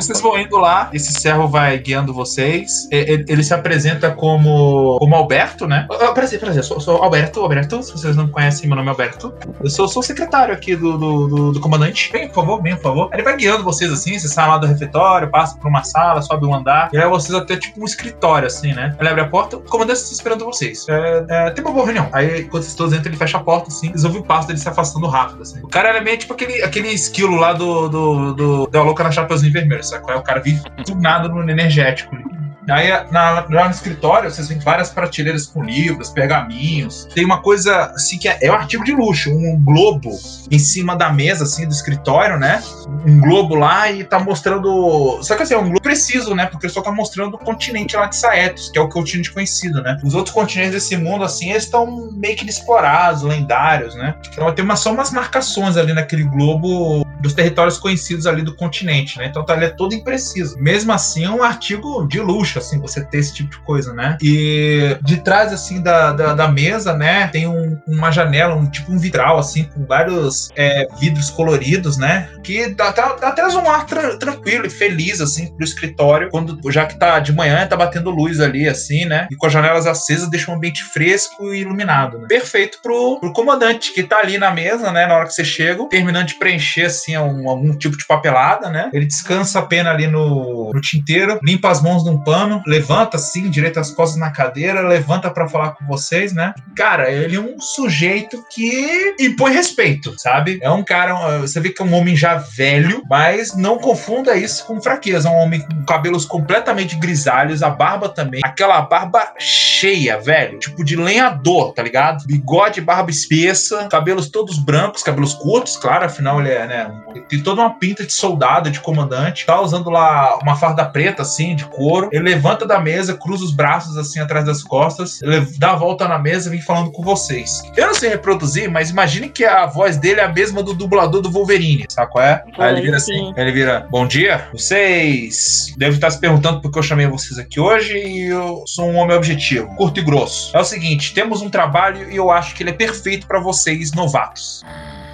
Vocês 0.00 0.20
vão 0.20 0.38
indo 0.38 0.56
lá, 0.56 0.90
esse 0.92 1.12
servo 1.12 1.46
vai 1.48 1.78
guiando 1.78 2.12
vocês. 2.14 2.88
Ele 2.90 3.42
se 3.42 3.52
apresenta 3.54 4.10
como, 4.10 4.98
como 4.98 5.14
Alberto, 5.14 5.66
né? 5.66 5.86
Ah, 5.90 6.12
Prazer, 6.12 6.38
prazer. 6.40 6.64
Sou, 6.64 6.80
sou 6.80 7.02
Alberto, 7.02 7.40
Alberto. 7.40 7.82
Se 7.82 7.92
vocês 7.92 8.16
não 8.16 8.28
conhecem, 8.28 8.66
meu 8.68 8.76
nome 8.76 8.88
é 8.88 8.90
Alberto. 8.90 9.32
Eu 9.62 9.70
sou, 9.70 9.88
sou 9.88 10.00
o 10.00 10.04
secretário 10.04 10.52
aqui 10.54 10.74
do, 10.76 10.96
do, 10.98 11.28
do- 11.28 11.52
do 11.52 11.60
comandante. 11.60 12.10
Vem, 12.12 12.28
por 12.28 12.34
favor, 12.36 12.62
vem, 12.62 12.74
por 12.76 12.82
favor. 12.82 13.10
Ele 13.12 13.22
vai 13.22 13.36
guiando 13.36 13.62
vocês 13.64 13.90
assim, 13.92 14.18
vocês 14.18 14.32
saem 14.32 14.48
lá 14.50 14.58
do 14.58 14.66
refeitório, 14.66 15.30
passa 15.30 15.56
por 15.56 15.68
uma 15.68 15.82
sala, 15.84 16.20
sobe 16.22 16.46
um 16.46 16.54
andar, 16.54 16.88
e 16.92 16.96
leva 16.96 17.08
vocês 17.10 17.34
até 17.34 17.56
tipo 17.56 17.80
um 17.80 17.84
escritório, 17.84 18.46
assim, 18.46 18.72
né? 18.72 18.94
Ele 18.98 19.08
abre 19.08 19.22
a 19.22 19.28
porta, 19.28 19.56
o 19.56 19.60
comandante 19.60 19.98
está 20.00 20.12
esperando 20.12 20.44
vocês. 20.44 20.86
É, 20.88 21.24
é, 21.28 21.50
tem 21.50 21.64
uma 21.64 21.72
boa 21.72 21.84
reunião. 21.84 22.08
Aí, 22.12 22.44
quando 22.44 22.62
vocês 22.62 22.74
todos 22.74 22.92
entram, 22.92 23.10
ele 23.10 23.16
fecha 23.18 23.36
a 23.38 23.40
porta, 23.40 23.68
assim, 23.68 23.88
eles 23.88 24.04
ouvem 24.04 24.20
o 24.20 24.24
passo 24.24 24.46
dele 24.48 24.58
se 24.58 24.68
afastando 24.68 25.06
rápido, 25.06 25.42
assim. 25.42 25.60
O 25.62 25.68
cara 25.68 25.88
era 25.90 26.00
meio 26.00 26.18
tipo 26.18 26.32
aquele, 26.32 26.62
aquele 26.62 26.88
esquilo 26.88 27.36
lá 27.36 27.52
do, 27.52 27.88
do, 27.88 28.34
do, 28.34 28.66
da 28.68 28.82
louca 28.82 29.02
na 29.04 29.10
Chapeuzinho 29.10 29.52
Vermelho, 29.52 29.82
sabe? 29.90 30.10
é? 30.10 30.16
O 30.16 30.22
cara 30.22 30.40
vive 30.40 30.62
do 30.86 30.94
nada 30.94 31.28
no 31.28 31.48
energético 31.48 32.14
ali. 32.14 32.24
Aí 32.68 32.88
na- 33.10 33.46
lá 33.50 33.64
no 33.64 33.70
escritório 33.70 34.30
vocês 34.30 34.48
veem 34.48 34.60
várias 34.60 34.90
prateleiras 34.90 35.46
com 35.46 35.62
livros, 35.62 36.10
pergaminhos. 36.10 37.08
Tem 37.14 37.24
uma 37.24 37.40
coisa 37.40 37.86
assim 37.94 38.18
que 38.18 38.28
é, 38.28 38.38
é 38.42 38.50
um 38.50 38.54
artigo 38.54 38.84
de 38.84 38.92
luxo, 38.92 39.30
um 39.30 39.58
globo 39.62 40.10
em 40.50 40.58
cima 40.58 40.96
da 40.96 41.10
mesa 41.12 41.44
assim 41.44 41.66
do 41.66 41.72
escritório, 41.72 42.38
né? 42.38 42.62
Um 43.06 43.20
globo 43.20 43.54
lá 43.54 43.90
e 43.90 44.04
tá 44.04 44.18
mostrando. 44.18 45.22
Só 45.22 45.36
que 45.36 45.42
assim, 45.42 45.54
é 45.54 45.58
um 45.58 45.64
globo 45.64 45.80
preciso, 45.80 46.34
né? 46.34 46.46
Porque 46.46 46.68
só 46.68 46.80
tá 46.82 46.92
mostrando 46.92 47.34
o 47.34 47.38
continente 47.38 47.96
lá 47.96 48.06
de 48.06 48.16
Saetos, 48.16 48.70
que 48.70 48.78
é 48.78 48.82
o 48.82 48.88
continente 48.88 49.32
conhecido, 49.32 49.82
né? 49.82 49.98
Os 50.04 50.14
outros 50.14 50.34
continentes 50.34 50.72
desse 50.72 50.96
mundo, 50.96 51.24
assim, 51.24 51.50
eles 51.50 51.64
estão 51.64 52.10
meio 52.12 52.36
que 52.36 52.42
inexplorados, 52.42 53.22
lendários, 53.22 53.94
né? 53.94 54.14
Então 54.32 54.52
tem 54.52 54.64
uma, 54.64 54.76
só 54.76 54.92
umas 54.92 55.10
marcações 55.10 55.76
ali 55.76 55.92
naquele 55.92 56.24
globo 56.24 57.06
dos 57.20 57.34
territórios 57.34 57.78
conhecidos 57.78 58.26
ali 58.26 58.42
do 58.42 58.54
continente, 58.54 59.18
né? 59.18 59.26
Então 59.26 59.44
tá, 59.44 59.54
ele 59.54 59.66
é 59.66 59.70
todo 59.70 59.94
impreciso. 59.94 60.58
Mesmo 60.58 60.92
assim, 60.92 61.24
é 61.24 61.30
um 61.30 61.42
artigo 61.42 62.06
de 62.06 62.18
luxo, 62.18 62.49
assim, 62.58 62.78
você 62.80 63.04
ter 63.04 63.18
esse 63.18 63.34
tipo 63.34 63.50
de 63.50 63.58
coisa, 63.60 63.92
né? 63.92 64.16
E 64.22 64.96
de 65.02 65.18
trás, 65.18 65.52
assim, 65.52 65.82
da, 65.82 66.12
da, 66.12 66.34
da 66.34 66.48
mesa, 66.48 66.94
né, 66.94 67.28
tem 67.28 67.46
um- 67.46 67.78
uma 67.86 68.10
janela, 68.10 68.54
um 68.54 68.68
tipo 68.68 68.92
um 68.92 68.98
vitral, 68.98 69.38
assim, 69.38 69.64
com 69.64 69.84
vários 69.86 70.50
é, 70.56 70.86
vidros 71.00 71.30
coloridos, 71.30 71.96
né? 71.96 72.28
Que 72.42 72.68
dá, 72.74 72.90
dá, 72.90 73.14
dá 73.14 73.28
até 73.28 73.46
um 73.46 73.68
ar 73.70 73.84
tra- 73.86 74.16
tranquilo 74.16 74.66
e 74.66 74.70
feliz, 74.70 75.20
assim, 75.20 75.52
pro 75.54 75.64
escritório, 75.64 76.28
quando 76.30 76.58
já 76.70 76.86
que 76.86 76.98
tá 76.98 77.18
de 77.18 77.32
manhã, 77.32 77.66
tá 77.66 77.76
batendo 77.76 78.10
luz 78.10 78.40
ali, 78.40 78.68
assim, 78.68 79.04
né? 79.04 79.26
E 79.30 79.36
com 79.36 79.46
as 79.46 79.52
janelas 79.52 79.86
acesas 79.86 80.28
deixa 80.30 80.50
um 80.50 80.54
ambiente 80.54 80.82
fresco 80.84 81.52
e 81.52 81.60
iluminado, 81.60 82.18
né? 82.18 82.26
Perfeito 82.28 82.78
pro, 82.82 83.18
pro 83.20 83.32
comandante 83.32 83.92
que 83.92 84.02
tá 84.02 84.18
ali 84.18 84.38
na 84.38 84.50
mesa, 84.50 84.90
né? 84.92 85.06
Na 85.06 85.16
hora 85.16 85.26
que 85.26 85.34
você 85.34 85.44
chega, 85.44 85.84
terminando 85.88 86.26
de 86.26 86.34
preencher, 86.38 86.86
assim, 86.86 87.16
um- 87.16 87.48
algum 87.48 87.76
tipo 87.76 87.96
de 87.96 88.06
papelada, 88.06 88.68
né? 88.70 88.90
Ele 88.92 89.06
descansa 89.06 89.58
a 89.58 89.62
pena 89.62 89.90
ali 89.90 90.06
no, 90.06 90.70
no 90.72 90.80
tinteiro, 90.80 91.38
limpa 91.42 91.70
as 91.70 91.82
mãos 91.82 92.04
num 92.04 92.22
pano, 92.22 92.39
levanta 92.66 93.16
assim, 93.16 93.50
direita 93.50 93.80
as 93.80 93.90
costas 93.90 94.18
na 94.18 94.30
cadeira, 94.30 94.80
levanta 94.80 95.30
pra 95.30 95.48
falar 95.48 95.70
com 95.72 95.86
vocês, 95.86 96.32
né? 96.32 96.54
Cara, 96.76 97.10
ele 97.10 97.36
é 97.36 97.40
um 97.40 97.60
sujeito 97.60 98.44
que 98.50 99.14
impõe 99.18 99.52
respeito, 99.52 100.14
sabe? 100.18 100.58
É 100.62 100.70
um 100.70 100.82
cara, 100.82 101.38
você 101.38 101.60
vê 101.60 101.70
que 101.70 101.82
é 101.82 101.84
um 101.84 101.94
homem 101.94 102.16
já 102.16 102.36
velho, 102.36 103.02
mas 103.08 103.54
não 103.56 103.78
confunda 103.78 104.36
isso 104.36 104.64
com 104.66 104.80
fraqueza. 104.80 105.28
É 105.28 105.32
um 105.32 105.36
homem 105.36 105.60
com 105.60 105.84
cabelos 105.84 106.24
completamente 106.24 106.96
grisalhos, 106.96 107.62
a 107.62 107.70
barba 107.70 108.08
também, 108.08 108.40
aquela 108.44 108.80
barba 108.82 109.32
cheia, 109.38 110.18
velho, 110.18 110.58
tipo 110.58 110.84
de 110.84 110.96
lenhador, 110.96 111.72
tá 111.72 111.82
ligado? 111.82 112.24
Bigode, 112.26 112.80
barba 112.80 113.10
espessa, 113.10 113.88
cabelos 113.88 114.28
todos 114.28 114.58
brancos, 114.58 115.02
cabelos 115.02 115.34
curtos, 115.34 115.76
claro, 115.76 116.04
afinal 116.04 116.40
ele 116.40 116.50
é, 116.50 116.66
né? 116.66 117.02
Ele 117.14 117.24
tem 117.24 117.42
toda 117.42 117.60
uma 117.62 117.78
pinta 117.78 118.04
de 118.04 118.12
soldado, 118.12 118.70
de 118.70 118.80
comandante, 118.80 119.46
tá 119.46 119.60
usando 119.60 119.90
lá 119.90 120.38
uma 120.38 120.56
farda 120.56 120.84
preta, 120.84 121.22
assim, 121.22 121.54
de 121.54 121.64
couro. 121.64 122.08
Ele 122.12 122.29
levanta 122.30 122.64
da 122.64 122.78
mesa, 122.80 123.14
cruza 123.14 123.44
os 123.44 123.52
braços 123.52 123.96
assim 123.96 124.20
atrás 124.20 124.44
das 124.44 124.62
costas, 124.62 125.20
dá 125.58 125.72
a 125.72 125.76
volta 125.76 126.06
na 126.06 126.18
mesa 126.18 126.48
e 126.48 126.52
vem 126.52 126.60
falando 126.60 126.92
com 126.92 127.02
vocês. 127.02 127.62
Eu 127.76 127.88
não 127.88 127.94
sei 127.94 128.10
reproduzir, 128.10 128.70
mas 128.70 128.90
imagine 128.90 129.28
que 129.28 129.44
a 129.44 129.66
voz 129.66 129.96
dele 129.96 130.20
é 130.20 130.24
a 130.24 130.32
mesma 130.32 130.62
do 130.62 130.72
dublador 130.72 131.20
do 131.20 131.30
Wolverine, 131.30 131.86
sabe 131.88 132.10
qual 132.12 132.24
é? 132.24 132.44
Aí 132.58 132.72
ele 132.72 132.82
vira 132.82 132.96
assim, 132.96 133.12
Sim. 133.12 133.34
ele 133.36 133.52
vira, 133.52 133.86
bom 133.90 134.06
dia, 134.06 134.48
vocês 134.52 135.74
devem 135.76 135.94
estar 135.94 136.10
se 136.10 136.20
perguntando 136.20 136.60
por 136.60 136.70
que 136.70 136.78
eu 136.78 136.82
chamei 136.82 137.06
vocês 137.06 137.38
aqui 137.38 137.58
hoje 137.58 137.96
e 137.96 138.26
eu 138.26 138.62
sou 138.66 138.88
um 138.88 138.96
homem 138.96 139.16
objetivo, 139.16 139.74
curto 139.76 139.98
e 139.98 140.04
grosso. 140.04 140.56
É 140.56 140.60
o 140.60 140.64
seguinte, 140.64 141.12
temos 141.12 141.42
um 141.42 141.50
trabalho 141.50 142.10
e 142.10 142.16
eu 142.16 142.30
acho 142.30 142.54
que 142.54 142.62
ele 142.62 142.70
é 142.70 142.74
perfeito 142.74 143.26
para 143.26 143.40
vocês 143.40 143.92
novatos. 143.92 144.62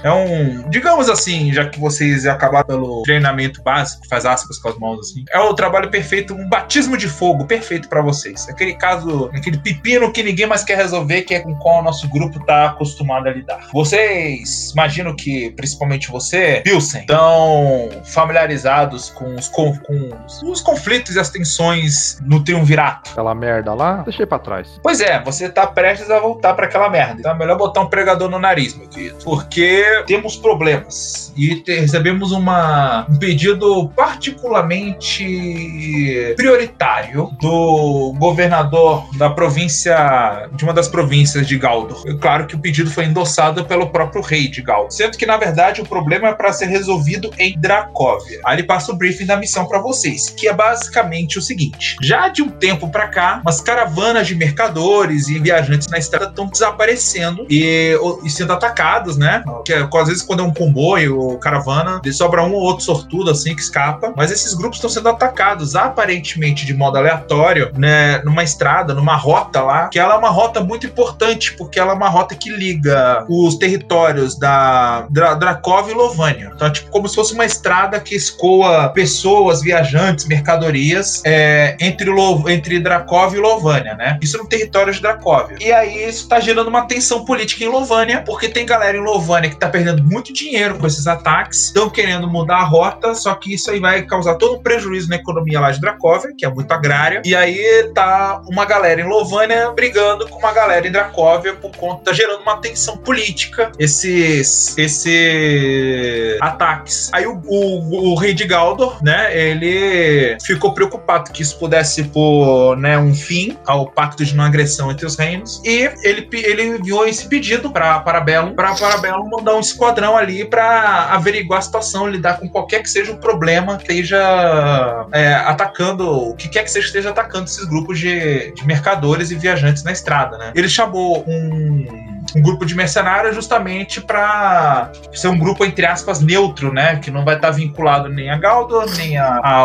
É 0.06 0.12
um, 0.12 0.68
digamos 0.70 1.08
assim, 1.08 1.52
já 1.52 1.68
que 1.68 1.78
vocês 1.80 2.26
acabaram 2.26 2.66
pelo 2.66 3.02
treinamento 3.02 3.62
básico, 3.62 4.06
faz 4.08 4.24
aspas 4.24 4.58
com 4.58 4.68
as 4.68 4.78
mãos 4.78 5.00
assim. 5.00 5.24
É 5.30 5.38
o 5.40 5.52
trabalho 5.54 5.90
perfeito, 5.90 6.34
um 6.34 6.48
batismo 6.48 6.96
de 6.96 7.08
fogo 7.08 7.44
perfeito 7.46 7.88
pra 7.88 8.00
vocês. 8.02 8.48
Aquele 8.48 8.74
caso, 8.74 9.30
aquele 9.34 9.58
pepino 9.58 10.12
que 10.12 10.22
ninguém 10.22 10.46
mais 10.46 10.62
quer 10.64 10.76
resolver, 10.76 11.22
que 11.22 11.34
é 11.34 11.40
com 11.40 11.54
qual 11.56 11.80
o 11.80 11.82
nosso 11.82 12.08
grupo 12.08 12.44
tá 12.44 12.66
acostumado 12.66 13.28
a 13.28 13.32
lidar. 13.32 13.66
Vocês, 13.72 14.70
imagino 14.72 15.14
que 15.16 15.50
principalmente 15.56 16.10
você, 16.10 16.60
Pilsen, 16.64 17.00
estão 17.00 17.88
familiarizados 18.04 19.10
com 19.10 19.34
os, 19.34 19.48
con- 19.48 19.76
com 19.80 20.10
os- 20.26 20.42
os 20.42 20.60
conflitos 20.60 21.16
e 21.16 21.20
as 21.20 21.30
tensões 21.30 22.18
no 22.24 22.42
triunvirato. 22.44 23.10
Aquela 23.10 23.34
merda 23.34 23.74
lá, 23.74 24.02
deixei 24.02 24.26
pra 24.26 24.38
trás. 24.38 24.68
Pois 24.82 25.00
é, 25.00 25.22
você 25.22 25.48
tá 25.48 25.66
prestes 25.66 26.10
a 26.10 26.18
voltar 26.20 26.54
pra 26.54 26.66
aquela 26.66 26.88
merda. 26.88 27.16
Então 27.20 27.32
é 27.32 27.34
melhor 27.38 27.56
botar 27.56 27.80
um 27.80 27.86
pregador 27.88 28.28
no 28.28 28.38
nariz, 28.38 28.76
meu 28.76 28.88
querido. 28.88 29.16
Porque 29.24 29.84
temos 30.04 30.36
problemas. 30.36 31.32
E 31.36 31.56
te- 31.56 31.80
recebemos 31.80 32.32
uma, 32.32 33.06
um 33.10 33.18
pedido 33.18 33.88
particularmente 33.94 36.34
prioritário 36.36 37.30
do 37.40 38.14
governador 38.18 39.04
da 39.16 39.30
província, 39.30 40.48
de 40.52 40.64
uma 40.64 40.72
das 40.72 40.88
províncias 40.88 41.46
de 41.46 41.58
Galdor. 41.58 42.02
É 42.06 42.14
claro 42.14 42.46
que 42.46 42.54
o 42.54 42.58
pedido 42.58 42.90
foi 42.90 43.04
endossado 43.04 43.64
pelo 43.64 43.88
próprio 43.90 44.22
rei 44.22 44.48
de 44.48 44.62
Galdor. 44.62 44.90
Sendo 44.90 45.16
que, 45.16 45.26
na 45.26 45.36
verdade, 45.36 45.80
o 45.80 45.86
problema 45.86 46.28
é 46.28 46.32
para 46.32 46.52
ser 46.52 46.66
resolvido 46.66 47.30
em 47.38 47.58
Dracóvia. 47.58 48.40
Aí 48.44 48.56
ele 48.56 48.62
passa 48.64 48.92
o 48.92 48.96
briefing 48.96 49.26
da 49.26 49.36
missão 49.36 49.66
para 49.66 49.80
vocês, 49.80 50.30
que 50.30 50.48
é 50.48 50.52
basicamente 50.52 51.38
o 51.38 51.42
seguinte: 51.42 51.96
já 52.02 52.28
de 52.28 52.42
um 52.42 52.48
tempo 52.48 52.88
para 52.88 53.08
cá, 53.08 53.40
umas 53.42 53.60
caravanas 53.60 54.26
de 54.26 54.34
mercadores 54.34 55.28
e 55.28 55.38
viajantes 55.38 55.88
na 55.88 55.98
estrada 55.98 56.26
estão 56.26 56.46
desaparecendo 56.46 57.46
e, 57.50 57.96
e 58.24 58.30
sendo 58.30 58.52
atacados, 58.52 59.16
né? 59.16 59.42
Que 59.64 59.72
às 59.78 60.08
vezes 60.08 60.22
quando 60.22 60.40
é 60.40 60.42
um 60.42 60.52
comboio 60.52 61.18
ou 61.18 61.38
caravana, 61.38 62.00
sobra 62.12 62.42
um 62.42 62.52
ou 62.52 62.62
outro 62.62 62.84
sortudo 62.84 63.30
assim 63.30 63.54
que 63.54 63.60
escapa, 63.60 64.12
mas 64.16 64.30
esses 64.30 64.54
grupos 64.54 64.78
estão 64.78 64.90
sendo 64.90 65.08
atacados 65.08 65.74
aparentemente 65.74 66.64
de 66.64 66.74
modo 66.74 66.98
aleatório, 66.98 67.70
né? 67.76 68.20
Numa 68.24 68.42
estrada, 68.42 68.94
numa 68.94 69.16
rota 69.16 69.62
lá, 69.62 69.88
que 69.88 69.98
ela 69.98 70.14
é 70.14 70.18
uma 70.18 70.30
rota 70.30 70.60
muito 70.60 70.86
importante 70.86 71.54
porque 71.56 71.78
ela 71.78 71.92
é 71.92 71.94
uma 71.94 72.08
rota 72.08 72.34
que 72.34 72.50
liga 72.50 73.24
os 73.28 73.56
territórios 73.56 74.38
da 74.38 75.06
Dra 75.10 75.34
Dracov 75.34 75.90
e 75.90 75.94
Lovânia. 75.94 76.52
Então 76.54 76.68
é 76.68 76.70
tipo 76.70 76.90
como 76.90 77.08
se 77.08 77.14
fosse 77.14 77.34
uma 77.34 77.44
estrada 77.44 78.00
que 78.00 78.14
escoa 78.14 78.88
pessoas, 78.90 79.60
viajantes, 79.60 80.26
mercadorias 80.26 81.22
é, 81.24 81.76
entre, 81.80 82.10
entre 82.48 82.78
Dracov 82.80 83.34
e 83.34 83.38
Lovânia, 83.38 83.94
né? 83.94 84.18
Isso 84.22 84.38
no 84.38 84.46
território 84.46 84.92
de 84.92 85.00
Dracóvia. 85.00 85.56
E 85.60 85.72
aí 85.72 86.08
isso 86.08 86.28
tá 86.28 86.40
gerando 86.40 86.68
uma 86.68 86.86
tensão 86.86 87.24
política 87.24 87.64
em 87.64 87.68
Lovânia, 87.68 88.22
porque 88.24 88.48
tem 88.48 88.64
galera 88.64 88.96
em 88.96 89.00
Lovânia 89.00 89.50
que 89.50 89.56
tá 89.56 89.65
perdendo 89.68 90.02
muito 90.02 90.32
dinheiro 90.32 90.78
com 90.78 90.86
esses 90.86 91.06
ataques, 91.06 91.66
estão 91.66 91.88
querendo 91.88 92.28
mudar 92.28 92.58
a 92.58 92.64
rota, 92.64 93.14
só 93.14 93.34
que 93.34 93.54
isso 93.54 93.70
aí 93.70 93.80
vai 93.80 94.02
causar 94.02 94.34
todo 94.36 94.56
um 94.56 94.62
prejuízo 94.62 95.08
na 95.08 95.16
economia 95.16 95.60
lá 95.60 95.70
de 95.70 95.80
Dracóvia, 95.80 96.32
que 96.36 96.44
é 96.44 96.50
muito 96.50 96.70
agrária. 96.72 97.22
E 97.24 97.34
aí 97.34 97.90
tá 97.94 98.42
uma 98.48 98.64
galera 98.64 99.00
em 99.00 99.08
Lovânia 99.08 99.70
brigando 99.70 100.28
com 100.28 100.38
uma 100.38 100.52
galera 100.52 100.86
em 100.86 100.92
Dracóvia 100.92 101.54
por 101.54 101.70
conta, 101.76 102.04
tá 102.04 102.12
gerando 102.12 102.42
uma 102.42 102.56
tensão 102.58 102.96
política 102.96 103.70
esses, 103.78 104.76
esses 104.76 106.38
ataques. 106.40 107.10
Aí 107.12 107.26
o, 107.26 107.40
o, 107.44 108.12
o 108.12 108.14
rei 108.14 108.34
de 108.34 108.44
Galdor, 108.44 109.02
né, 109.02 109.36
ele 109.36 110.36
ficou 110.42 110.72
preocupado 110.72 111.30
que 111.32 111.42
isso 111.42 111.58
pudesse 111.58 112.04
pôr, 112.04 112.76
né, 112.76 112.98
um 112.98 113.14
fim 113.14 113.56
ao 113.66 113.86
pacto 113.86 114.24
de 114.24 114.34
não 114.34 114.44
agressão 114.44 114.90
entre 114.90 115.06
os 115.06 115.16
reinos 115.16 115.60
e 115.64 115.90
ele, 116.02 116.28
ele 116.32 116.62
enviou 116.62 117.06
esse 117.06 117.28
pedido 117.28 117.70
para 117.70 117.98
Parabellum, 118.00 118.54
para 118.54 118.74
Parabellum 118.74 119.28
mandar 119.28 119.55
um 119.56 119.60
esquadrão 119.60 120.16
ali 120.16 120.44
pra 120.44 121.08
averiguar 121.10 121.58
a 121.58 121.62
situação, 121.62 122.08
lidar 122.08 122.38
com 122.38 122.48
qualquer 122.48 122.82
que 122.82 122.90
seja 122.90 123.12
o 123.12 123.18
problema 123.18 123.76
esteja 123.80 125.06
é, 125.12 125.34
atacando, 125.34 126.30
o 126.30 126.34
que 126.34 126.48
quer 126.48 126.64
que 126.64 126.70
seja 126.70 126.86
esteja 126.86 127.10
atacando 127.10 127.44
esses 127.44 127.64
grupos 127.64 127.98
de, 127.98 128.52
de 128.52 128.66
mercadores 128.66 129.30
e 129.30 129.34
viajantes 129.34 129.82
na 129.82 129.92
estrada, 129.92 130.38
né? 130.38 130.52
Ele 130.54 130.68
chamou 130.68 131.24
um 131.26 132.05
um 132.34 132.42
grupo 132.42 132.64
de 132.64 132.74
mercenários 132.74 133.34
justamente 133.34 134.00
para 134.00 134.90
ser 135.12 135.28
um 135.28 135.38
grupo, 135.38 135.64
entre 135.64 135.86
aspas, 135.86 136.20
neutro, 136.20 136.72
né? 136.72 136.96
Que 136.96 137.10
não 137.10 137.24
vai 137.24 137.36
estar 137.36 137.50
vinculado 137.50 138.08
nem 138.08 138.30
a 138.30 138.36
Galdor, 138.36 138.86
nem 138.96 139.16
a, 139.18 139.40
a 139.42 139.64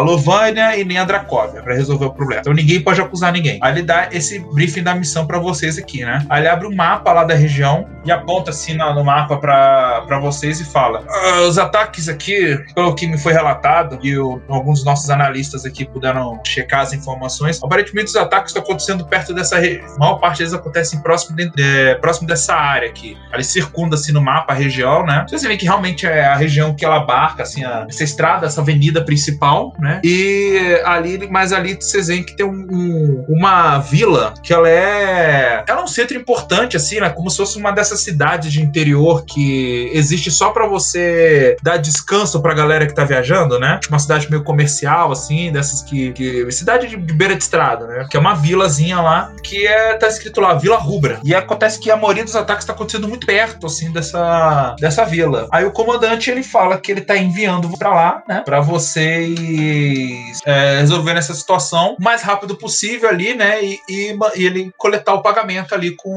e 0.78 0.84
nem 0.84 0.98
a 0.98 1.04
Dracóvia 1.06 1.62
para 1.62 1.74
resolver 1.74 2.06
o 2.06 2.14
problema. 2.14 2.42
Então 2.42 2.54
ninguém 2.54 2.82
pode 2.82 3.02
acusar 3.02 3.32
ninguém. 3.32 3.60
Aí 3.62 3.74
ele 3.74 3.84
dá 3.84 4.10
esse 4.12 4.40
briefing 4.54 4.84
da 4.84 4.94
missão 4.96 5.26
para 5.26 5.40
vocês 5.40 5.78
aqui, 5.78 6.04
né? 6.04 6.26
Aí 6.30 6.42
ele 6.42 6.48
abre 6.50 6.68
um 6.68 6.76
mapa 6.76 7.12
lá 7.14 7.24
da 7.24 7.34
região 7.34 7.88
e 8.04 8.12
aponta 8.12 8.52
assim 8.52 8.74
no, 8.74 8.94
no 8.94 9.04
mapa 9.04 9.38
para 9.38 10.20
vocês 10.22 10.60
e 10.60 10.66
fala: 10.66 11.04
"Ah, 11.10 11.42
os 11.48 11.58
ataques 11.58 12.10
aqui, 12.10 12.58
pelo 12.76 12.94
que 12.96 13.08
me 13.08 13.18
foi 13.18 13.34
relatado, 13.34 14.00
e 14.02 14.18
o- 14.18 14.42
alguns 14.50 14.80
dos 14.80 14.86
nossos 14.86 15.10
analistas 15.10 15.66
aqui 15.66 15.86
puderam 15.86 16.40
checar 16.46 16.82
as 16.82 16.94
informações, 16.94 17.60
aparentemente 17.64 18.10
os 18.10 18.16
ataques 18.16 18.50
estão 18.52 18.64
acontecendo 18.64 19.06
perto 19.06 19.34
dessa 19.34 19.58
região. 19.60 19.86
A 19.96 20.00
maior 20.00 20.16
parte 20.16 20.40
deles 20.40 20.54
acontecem 20.54 21.00
próximo, 21.02 21.36
de- 21.36 21.52
é, 21.60 21.96
próximo 21.96 22.28
dessa 22.28 22.51
área 22.56 22.90
aqui. 22.90 23.18
Ele 23.34 23.44
circunda 23.44 23.96
assim 23.96 24.12
no 24.12 24.22
mapa 24.22 24.54
a 24.54 24.56
região, 24.56 25.06
né? 25.06 25.26
Vocês 25.28 25.42
veem 25.44 25.58
que 25.58 25.66
realmente 25.66 26.06
é 26.06 26.26
a 26.26 26.36
região 26.36 26.76
que 26.76 26.84
ela 26.86 26.98
abarca, 26.98 27.44
assim, 27.44 27.64
a- 27.64 27.86
essa 27.90 28.04
estrada, 28.04 28.46
essa 28.46 28.62
avenida 28.62 29.04
principal, 29.04 29.74
né? 29.80 30.00
E 30.04 30.80
ali, 30.86 31.28
mas 31.30 31.54
ali 31.54 31.76
vocês 31.76 32.08
veem 32.08 32.24
que 32.24 32.36
tem 32.36 32.46
um- 32.46 32.68
um- 32.72 33.26
uma 33.30 33.80
vila 33.80 34.34
que 34.44 34.54
ela 34.54 34.70
é. 34.70 35.64
Ela 35.68 35.82
é 35.82 35.84
um 35.84 35.88
centro 35.88 36.18
importante, 36.18 36.76
assim, 36.78 37.00
né? 37.00 37.10
Como 37.10 37.30
se 37.30 37.38
fosse 37.38 37.58
uma 37.58 37.72
dessas 37.72 38.02
cidades 38.02 38.52
de 38.52 38.62
interior 38.62 39.24
que 39.26 39.90
existe 39.94 40.30
só 40.32 40.50
pra 40.52 40.68
você 40.68 41.56
dar 41.62 41.78
descanso 41.78 42.42
pra 42.42 42.54
galera 42.54 42.86
que 42.86 42.94
tá 42.94 43.04
viajando, 43.04 43.60
né? 43.60 43.80
Uma 43.90 44.00
cidade 44.00 44.30
meio 44.30 44.44
comercial, 44.44 45.12
assim, 45.12 45.52
dessas 45.52 45.82
que. 45.82 46.12
que 46.14 46.52
cidade 46.52 46.88
de, 46.88 46.98
de 46.98 47.14
beira 47.14 47.36
de 47.36 47.42
estrada, 47.44 47.88
né? 47.88 48.08
Que 48.10 48.18
é 48.18 48.20
uma 48.20 48.36
vilazinha 48.36 49.00
lá 49.00 49.32
que 49.44 49.66
é, 49.66 49.94
tá 49.96 50.08
escrito 50.08 50.42
lá, 50.42 50.54
Vila 50.54 50.78
Rubra. 50.78 51.20
E 51.24 51.34
acontece 51.34 51.80
que 51.80 51.90
a 51.90 51.96
maioria 51.96 52.24
dos 52.24 52.36
ataques 52.42 52.66
tá 52.66 52.74
acontecendo 52.74 53.08
muito 53.08 53.26
perto, 53.26 53.68
assim, 53.68 53.92
dessa, 53.92 54.76
dessa 54.80 55.06
vila. 55.06 55.48
Aí 55.52 55.64
o 55.66 55.72
comandante 55.72 56.30
ele 56.30 56.44
fala 56.44 56.78
que 56.78 56.92
ele 56.92 57.02
tá 57.02 57.18
enviando 57.18 57.70
pra 57.78 57.94
lá, 57.94 58.24
né? 58.28 58.42
Pra 58.46 58.60
vocês 58.62 60.40
é, 60.46 60.80
resolverem 60.80 61.20
essa 61.20 61.34
situação 61.34 61.96
o 62.00 62.04
mais 62.04 62.22
rápido 62.22 62.56
possível 62.56 63.10
ali, 63.10 63.34
né? 63.34 63.64
E, 63.64 63.80
e 63.90 64.18
e 64.36 64.46
ele 64.46 64.72
coletar 64.78 65.14
o 65.14 65.22
pagamento 65.22 65.74
ali 65.74 65.96
com 65.96 66.10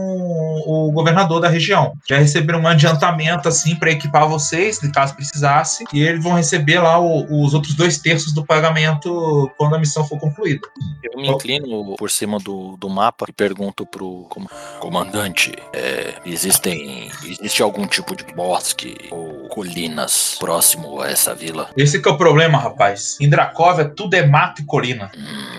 o 0.67 0.91
governador 0.93 1.41
da 1.41 1.49
região. 1.49 1.93
Já 2.09 2.19
receberam 2.19 2.61
um 2.61 2.67
adiantamento, 2.69 3.49
assim, 3.49 3.75
pra 3.77 3.91
equipar 3.91 4.29
vocês, 4.29 4.79
caso 4.93 5.15
precisasse. 5.15 5.85
E 5.93 6.03
eles 6.03 6.23
vão 6.23 6.35
receber 6.35 6.79
lá 6.81 6.99
o- 6.99 7.45
os 7.45 7.55
outros 7.55 7.75
dois 7.75 7.99
terços 7.99 8.33
do 8.33 8.45
pagamento 8.45 9.51
quando 9.57 9.75
a 9.75 9.79
missão 9.79 10.07
for 10.07 10.19
concluída. 10.19 10.67
Eu 11.03 11.21
me 11.21 11.29
inclino 11.29 11.95
por 11.97 12.11
cima 12.11 12.39
do, 12.39 12.77
do 12.77 12.89
mapa 12.89 13.27
e 13.29 13.33
pergunto 13.33 13.87
pro 13.87 14.27
com- 14.29 14.47
comandante: 14.81 15.53
é, 15.73 16.14
existem. 16.25 17.11
Existe 17.25 17.63
algum 17.63 17.87
tipo 17.87 18.15
de 18.17 18.25
bosque 18.35 18.97
ou 19.11 19.49
colinas 19.49 20.37
próximo 20.39 21.01
a 21.01 21.09
essa 21.11 21.35
vila? 21.35 21.69
Esse 21.77 22.01
que 22.01 22.09
é 22.09 22.13
o 22.13 22.17
problema, 22.17 22.59
rapaz. 22.59 23.17
Em 23.21 23.29
Dracóvia, 23.29 23.85
tudo 23.87 24.15
é 24.15 24.27
mato 24.27 24.63
e 24.63 24.65
colina. 24.65 25.11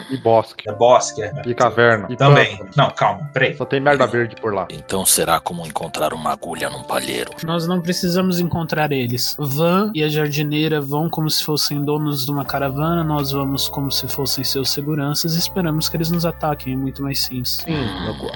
E 0.09 0.17
bosque. 0.17 0.69
É 0.69 0.73
bosque, 0.73 1.21
é. 1.21 1.31
E 1.45 1.53
caverna. 1.53 2.07
E 2.09 2.15
Também. 2.15 2.57
pântano. 2.57 2.69
Não, 2.75 2.89
calma, 2.91 3.29
peraí. 3.33 3.55
Só 3.55 3.65
tem 3.65 3.79
merda 3.79 4.05
verde 4.05 4.35
por 4.39 4.53
lá. 4.53 4.67
Então 4.69 5.05
será 5.05 5.39
como 5.39 5.65
encontrar 5.65 6.13
uma 6.13 6.31
agulha 6.31 6.69
num 6.69 6.83
palheiro. 6.83 7.31
Nós 7.43 7.67
não 7.67 7.81
precisamos 7.81 8.39
encontrar 8.39 8.91
eles. 8.91 9.35
Van 9.39 9.91
e 9.93 10.03
a 10.03 10.09
jardineira 10.09 10.81
vão 10.81 11.09
como 11.09 11.29
se 11.29 11.43
fossem 11.43 11.83
donos 11.83 12.25
de 12.25 12.31
uma 12.31 12.45
caravana, 12.45 13.03
nós 13.03 13.31
vamos 13.31 13.67
como 13.69 13.91
se 13.91 14.07
fossem 14.07 14.43
seus 14.43 14.69
seguranças 14.69 15.35
e 15.35 15.39
esperamos 15.39 15.89
que 15.89 15.97
eles 15.97 16.11
nos 16.11 16.25
ataquem. 16.25 16.73
É 16.73 16.75
muito 16.75 17.01
mais 17.01 17.19
simples. 17.19 17.63
Sim, 17.63 17.85